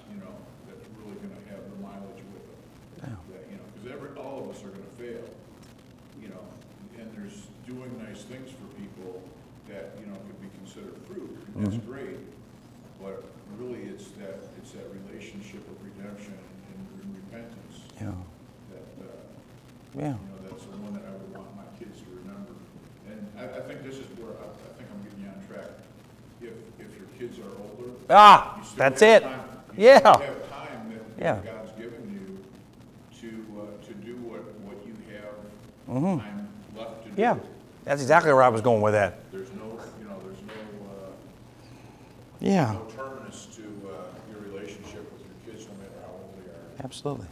you 0.09 0.17
know, 0.17 0.33
that's 0.65 0.81
really 0.97 1.13
gonna 1.21 1.43
have 1.51 1.61
the 1.69 1.77
mileage 1.83 2.23
with 2.33 2.41
it. 2.47 2.57
That, 3.03 3.43
you 3.51 3.59
know, 3.59 3.65
because 3.75 3.91
every, 3.91 4.09
all 4.17 4.39
of 4.47 4.55
us 4.55 4.63
are 4.63 4.71
gonna 4.71 4.95
fail, 4.97 5.21
you 6.23 6.29
know, 6.31 6.41
and 6.97 7.05
there's 7.13 7.45
doing 7.67 7.91
nice 8.01 8.23
things 8.23 8.49
for 8.49 8.65
people 8.79 9.21
that, 9.67 9.93
you 9.99 10.07
know, 10.07 10.17
could 10.73 10.83
be 10.83 10.89
considered 10.89 11.07
fruit, 11.07 11.37
and 11.55 11.65
that's 11.65 11.85
great. 11.85 12.17
But 13.01 13.23
really, 13.57 13.83
it's 13.89 14.09
that, 14.21 14.39
it's 14.57 14.71
that 14.71 14.85
relationship 14.93 15.65
of 15.69 15.75
redemption 15.83 16.33
and 16.37 16.79
and 17.01 17.15
repentance 17.15 17.81
Yeah. 17.99 18.11
that, 18.71 19.05
uh, 19.05 19.07
Yeah. 19.97 20.01
you 20.01 20.13
know, 20.13 20.49
that's 20.49 20.65
the 20.65 20.77
one 20.77 20.93
that 20.93 21.03
I 21.07 21.11
would 21.11 21.33
want 21.35 21.55
my 21.55 21.65
kids 21.79 21.99
to 21.99 22.05
remember. 22.21 22.53
And 23.09 23.27
I, 23.37 23.57
I 23.57 23.61
think 23.67 23.83
this 23.83 23.95
is 23.97 24.05
where, 24.19 24.37
I, 24.37 24.45
I 24.45 24.71
think 24.77 24.87
I'm 24.91 25.01
getting 25.03 25.23
you 25.25 25.29
on 25.33 25.41
track. 25.47 25.71
If, 26.41 26.53
if 26.79 26.89
your 26.97 27.09
kids 27.17 27.39
are 27.39 27.49
older. 27.57 27.91
Ah, 28.09 28.57
you 28.57 28.63
still 28.63 28.77
that's 28.77 29.01
have 29.01 29.21
it. 29.23 29.25
time- 29.25 29.39
You 29.77 29.85
Yeah. 29.85 29.99
still 29.99 30.13
have 30.13 30.49
time 30.49 30.89
that 30.93 31.23
Yeah. 31.23 31.35
that 31.41 31.45
God's 31.45 31.71
given 31.73 32.03
you 32.13 32.27
to, 33.21 33.29
uh, 33.61 33.85
to 33.87 33.93
do 33.95 34.15
what, 34.29 34.41
what 34.61 34.77
you 34.85 34.93
have 35.17 35.37
time 36.21 36.47
left 36.77 37.03
to 37.03 37.09
do. 37.09 37.15
Mm-hmm. 37.15 37.19
Yeah. 37.21 37.37
That's 37.83 38.01
exactly 38.01 38.31
where 38.31 38.43
I 38.43 38.49
was 38.49 38.61
going 38.61 38.81
with 38.81 38.93
that. 38.93 39.17
There's 39.31 39.49
no, 39.53 39.65
you 39.99 40.05
know, 40.05 40.17
there's 40.23 40.41
no, 40.45 40.53
uh, 40.85 41.09
Yeah. 42.41 42.73
no 42.73 42.81
terminus 42.95 43.47
to, 43.55 43.61
uh, 43.61 43.93
your 44.31 44.41
relationship 44.51 45.09
with 45.13 45.21
your 45.21 45.53
kids, 45.53 45.67
no 45.67 45.73
matter 45.77 45.93
how 46.01 46.13
old 46.13 46.33
they 46.43 46.51
are. 46.51 46.83
Absolutely. 46.83 47.27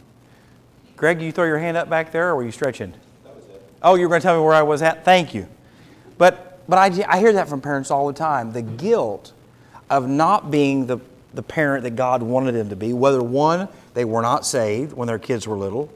Greg, 0.96 1.20
you 1.20 1.32
throw 1.32 1.44
your 1.44 1.58
hand 1.58 1.76
up 1.76 1.90
back 1.90 2.12
there, 2.12 2.30
or 2.30 2.36
were 2.36 2.44
you 2.44 2.52
stretching? 2.52 2.94
Oh, 3.82 3.96
you 3.96 4.02
were 4.02 4.08
going 4.10 4.20
to 4.20 4.26
tell 4.26 4.38
me 4.38 4.44
where 4.44 4.54
I 4.54 4.62
was 4.62 4.82
at? 4.82 5.04
Thank 5.04 5.34
you. 5.34 5.48
But, 6.18 6.60
but 6.68 6.78
I, 6.78 7.04
I 7.08 7.18
hear 7.18 7.32
that 7.32 7.48
from 7.48 7.60
parents 7.60 7.90
all 7.90 8.06
the 8.06 8.12
time 8.12 8.52
the 8.52 8.62
guilt 8.62 9.32
of 9.88 10.06
not 10.08 10.50
being 10.50 10.86
the, 10.86 10.98
the 11.34 11.42
parent 11.42 11.82
that 11.84 11.96
God 11.96 12.22
wanted 12.22 12.52
them 12.52 12.68
to 12.68 12.76
be, 12.76 12.92
whether 12.92 13.22
one, 13.22 13.68
they 13.94 14.04
were 14.04 14.22
not 14.22 14.46
saved 14.46 14.92
when 14.92 15.08
their 15.08 15.18
kids 15.18 15.48
were 15.48 15.56
little, 15.56 15.90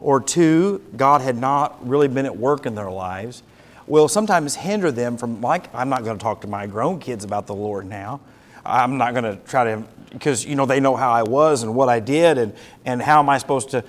or 0.00 0.20
two, 0.20 0.80
God 0.96 1.20
had 1.20 1.36
not 1.36 1.86
really 1.86 2.08
been 2.08 2.24
at 2.24 2.36
work 2.36 2.66
in 2.66 2.74
their 2.74 2.90
lives, 2.90 3.42
will 3.86 4.08
sometimes 4.08 4.54
hinder 4.54 4.90
them 4.92 5.16
from, 5.16 5.40
like, 5.40 5.74
I'm 5.74 5.88
not 5.88 6.04
going 6.04 6.16
to 6.16 6.22
talk 6.22 6.40
to 6.42 6.46
my 6.46 6.66
grown 6.66 7.00
kids 7.00 7.24
about 7.24 7.46
the 7.46 7.54
Lord 7.54 7.86
now. 7.86 8.20
I'm 8.64 8.96
not 8.96 9.12
going 9.14 9.24
to 9.24 9.36
try 9.46 9.64
to, 9.64 9.84
because, 10.10 10.44
you 10.44 10.54
know, 10.54 10.66
they 10.66 10.80
know 10.80 10.96
how 10.96 11.12
I 11.12 11.22
was 11.22 11.62
and 11.62 11.74
what 11.74 11.88
I 11.88 12.00
did 12.00 12.38
and, 12.38 12.54
and 12.84 13.02
how 13.02 13.18
am 13.18 13.28
I 13.28 13.38
supposed 13.38 13.70
to. 13.70 13.84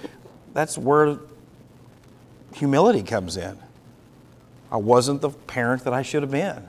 That's 0.54 0.78
where 0.78 1.18
humility 2.54 3.04
comes 3.04 3.38
in. 3.38 3.58
I 4.72 4.78
wasn't 4.78 5.22
the 5.22 5.30
parent 5.30 5.84
that 5.84 5.94
I 5.94 6.02
should 6.02 6.24
have 6.24 6.32
been. 6.32 6.64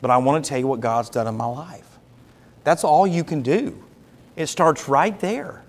But 0.00 0.10
I 0.10 0.16
want 0.18 0.44
to 0.44 0.48
tell 0.48 0.58
you 0.58 0.66
what 0.66 0.80
God's 0.80 1.10
done 1.10 1.26
in 1.26 1.36
my 1.36 1.46
life. 1.46 1.98
That's 2.64 2.84
all 2.84 3.06
you 3.06 3.24
can 3.24 3.42
do. 3.42 3.82
It 4.36 4.46
starts 4.46 4.88
right 4.88 5.18
there. 5.20 5.62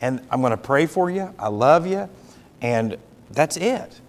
And 0.00 0.20
I'm 0.30 0.40
going 0.40 0.52
to 0.52 0.56
pray 0.56 0.86
for 0.86 1.10
you. 1.10 1.32
I 1.38 1.48
love 1.48 1.86
you. 1.86 2.08
And 2.60 2.96
that's 3.30 3.56
it. 3.56 4.00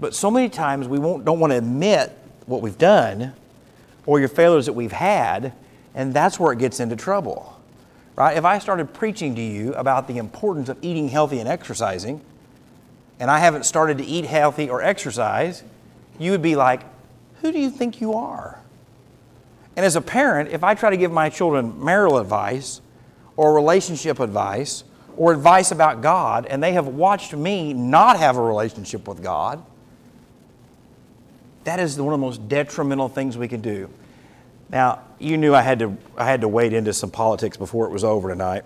But 0.00 0.14
so 0.14 0.30
many 0.30 0.48
times 0.48 0.88
we 0.88 0.98
don't 0.98 1.40
want 1.40 1.52
to 1.52 1.58
admit 1.58 2.16
what 2.46 2.60
we've 2.60 2.78
done 2.78 3.32
or 4.04 4.18
your 4.18 4.28
failures 4.28 4.66
that 4.66 4.72
we've 4.72 4.92
had, 4.92 5.52
and 5.94 6.14
that's 6.14 6.38
where 6.38 6.52
it 6.52 6.58
gets 6.58 6.80
into 6.80 6.96
trouble. 6.96 7.60
Right? 8.16 8.36
If 8.36 8.44
I 8.44 8.58
started 8.58 8.92
preaching 8.92 9.34
to 9.34 9.40
you 9.40 9.72
about 9.74 10.06
the 10.06 10.18
importance 10.18 10.68
of 10.68 10.78
eating 10.82 11.08
healthy 11.08 11.38
and 11.38 11.48
exercising, 11.48 12.20
and 13.18 13.30
I 13.30 13.38
haven't 13.38 13.64
started 13.64 13.98
to 13.98 14.04
eat 14.04 14.26
healthy 14.26 14.68
or 14.68 14.82
exercise, 14.82 15.62
you 16.18 16.30
would 16.32 16.42
be 16.42 16.56
like, 16.56 16.82
Who 17.40 17.52
do 17.52 17.58
you 17.58 17.70
think 17.70 18.00
you 18.00 18.14
are? 18.14 18.58
And 19.76 19.86
as 19.86 19.96
a 19.96 20.00
parent, 20.00 20.50
if 20.50 20.62
I 20.62 20.74
try 20.74 20.90
to 20.90 20.96
give 20.96 21.10
my 21.10 21.30
children 21.30 21.82
marital 21.82 22.18
advice 22.18 22.80
or 23.36 23.54
relationship 23.54 24.20
advice 24.20 24.84
or 25.16 25.32
advice 25.32 25.70
about 25.70 26.02
God, 26.02 26.46
and 26.46 26.62
they 26.62 26.72
have 26.72 26.86
watched 26.86 27.32
me 27.32 27.72
not 27.72 28.18
have 28.18 28.36
a 28.36 28.42
relationship 28.42 29.08
with 29.08 29.22
God, 29.22 29.62
that 31.64 31.78
is 31.78 31.98
one 31.98 32.12
of 32.12 32.20
the 32.20 32.26
most 32.26 32.48
detrimental 32.48 33.08
things 33.08 33.38
we 33.38 33.48
can 33.48 33.60
do. 33.60 33.88
Now, 34.72 35.00
you 35.18 35.36
knew 35.36 35.54
I 35.54 35.60
had 35.60 35.78
to, 35.80 35.96
I 36.16 36.24
had 36.24 36.40
to 36.40 36.48
wade 36.48 36.72
into 36.72 36.92
some 36.92 37.10
politics 37.10 37.56
before 37.56 37.86
it 37.86 37.90
was 37.90 38.02
over 38.02 38.28
tonight. 38.28 38.64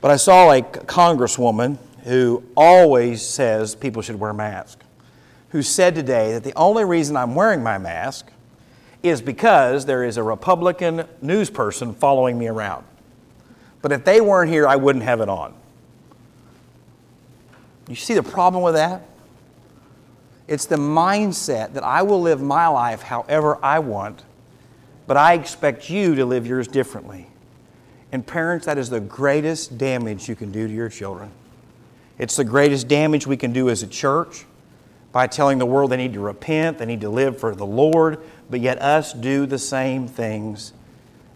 But 0.00 0.10
I 0.10 0.16
saw 0.16 0.50
a 0.50 0.62
congresswoman 0.62 1.78
who 2.04 2.42
always 2.56 3.24
says 3.24 3.74
people 3.76 4.02
should 4.02 4.18
wear 4.18 4.32
masks, 4.32 4.84
who 5.50 5.62
said 5.62 5.94
today 5.94 6.32
that 6.32 6.42
the 6.42 6.54
only 6.54 6.84
reason 6.84 7.16
I'm 7.16 7.34
wearing 7.34 7.62
my 7.62 7.78
mask 7.78 8.32
is 9.02 9.20
because 9.20 9.84
there 9.84 10.02
is 10.02 10.16
a 10.16 10.22
Republican 10.22 11.06
news 11.20 11.50
person 11.50 11.94
following 11.94 12.38
me 12.38 12.48
around. 12.48 12.84
But 13.82 13.92
if 13.92 14.04
they 14.04 14.20
weren't 14.20 14.50
here, 14.50 14.66
I 14.66 14.76
wouldn't 14.76 15.04
have 15.04 15.20
it 15.20 15.28
on. 15.28 15.54
You 17.88 17.96
see 17.96 18.14
the 18.14 18.22
problem 18.22 18.62
with 18.62 18.74
that? 18.74 19.02
It's 20.48 20.66
the 20.66 20.76
mindset 20.76 21.74
that 21.74 21.82
I 21.82 22.02
will 22.02 22.20
live 22.20 22.40
my 22.40 22.66
life 22.68 23.02
however 23.02 23.58
I 23.62 23.80
want, 23.80 24.22
but 25.06 25.16
I 25.16 25.34
expect 25.34 25.90
you 25.90 26.14
to 26.14 26.24
live 26.24 26.46
yours 26.46 26.68
differently. 26.68 27.28
And 28.12 28.26
parents, 28.26 28.66
that 28.66 28.78
is 28.78 28.90
the 28.90 29.00
greatest 29.00 29.78
damage 29.78 30.28
you 30.28 30.36
can 30.36 30.52
do 30.52 30.68
to 30.68 30.72
your 30.72 30.88
children. 30.88 31.30
It's 32.18 32.36
the 32.36 32.44
greatest 32.44 32.88
damage 32.88 33.26
we 33.26 33.36
can 33.36 33.52
do 33.52 33.70
as 33.70 33.82
a 33.82 33.86
church 33.86 34.44
by 35.12 35.26
telling 35.26 35.58
the 35.58 35.66
world 35.66 35.90
they 35.90 35.96
need 35.96 36.12
to 36.14 36.20
repent, 36.20 36.78
they 36.78 36.86
need 36.86 37.00
to 37.02 37.10
live 37.10 37.38
for 37.38 37.54
the 37.54 37.66
Lord, 37.66 38.18
but 38.50 38.60
yet 38.60 38.80
us 38.80 39.12
do 39.12 39.46
the 39.46 39.58
same 39.58 40.08
things 40.08 40.72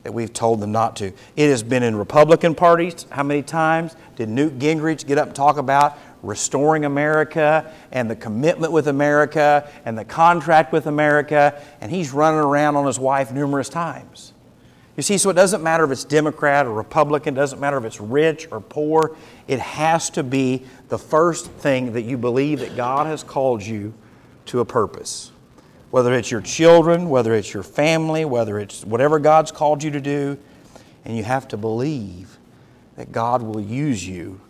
that 0.03 0.12
we've 0.12 0.33
told 0.33 0.61
them 0.61 0.71
not 0.71 0.95
to. 0.97 1.12
It 1.35 1.49
has 1.49 1.62
been 1.62 1.83
in 1.83 1.97
Republican 1.97 2.55
parties. 2.55 3.07
How 3.11 3.25
many 3.25 3.43
times 3.43 3.97
did 4.14 4.29
Newt 4.29 4.59
Gingrich 4.59 5.07
get 5.07 5.19
up 5.19 5.27
and 5.27 5.37
talk 5.37 5.57
about 5.57 5.99
restoring 6.23 6.85
America 6.85 7.73
and 7.93 8.11
the 8.11 8.17
commitment 8.17 8.73
with 8.73 8.89
America 8.89 9.71
and 9.85 9.97
the 9.97 10.05
contract 10.05 10.73
with 10.73 10.87
America? 10.87 11.61
And 11.81 11.91
he's 11.91 12.12
running 12.12 12.41
around 12.41 12.77
on 12.77 12.87
his 12.87 12.99
wife 12.99 13.33
numerous 13.33 13.69
times. 13.69 14.33
You 14.97 15.03
see, 15.03 15.19
so 15.19 15.29
it 15.29 15.35
doesn't 15.35 15.62
matter 15.62 15.85
if 15.85 15.91
it's 15.91 16.05
Democrat 16.05 16.64
or 16.67 16.73
Republican, 16.73 17.35
it 17.35 17.37
doesn't 17.37 17.61
matter 17.61 17.77
if 17.77 17.85
it's 17.85 18.01
rich 18.01 18.49
or 18.51 18.61
poor. 18.61 19.14
It 19.47 19.59
has 19.59 20.09
to 20.11 20.23
be 20.23 20.64
the 20.89 20.99
first 20.99 21.51
thing 21.51 21.93
that 21.93 22.03
you 22.03 22.17
believe 22.17 22.61
that 22.61 22.77
God 22.77 23.07
has 23.07 23.23
called 23.23 23.62
you 23.62 23.93
to 24.47 24.61
a 24.61 24.64
purpose. 24.64 25.33
Whether 25.91 26.14
it's 26.14 26.31
your 26.31 26.41
children, 26.41 27.11
whether 27.11 27.35
it's 27.35 27.53
your 27.53 27.62
family, 27.62 28.25
whether 28.25 28.59
it's 28.59 28.85
whatever 28.85 29.19
God's 29.19 29.53
called 29.53 29.83
you 29.83 29.91
to 29.91 30.01
do, 30.01 30.39
and 31.05 31.17
you 31.17 31.25
have 31.25 31.47
to 31.49 31.57
believe 31.59 32.39
that 32.97 33.12
God 33.12 33.43
will 33.43 33.61
use 33.61 34.07
you 34.07 34.41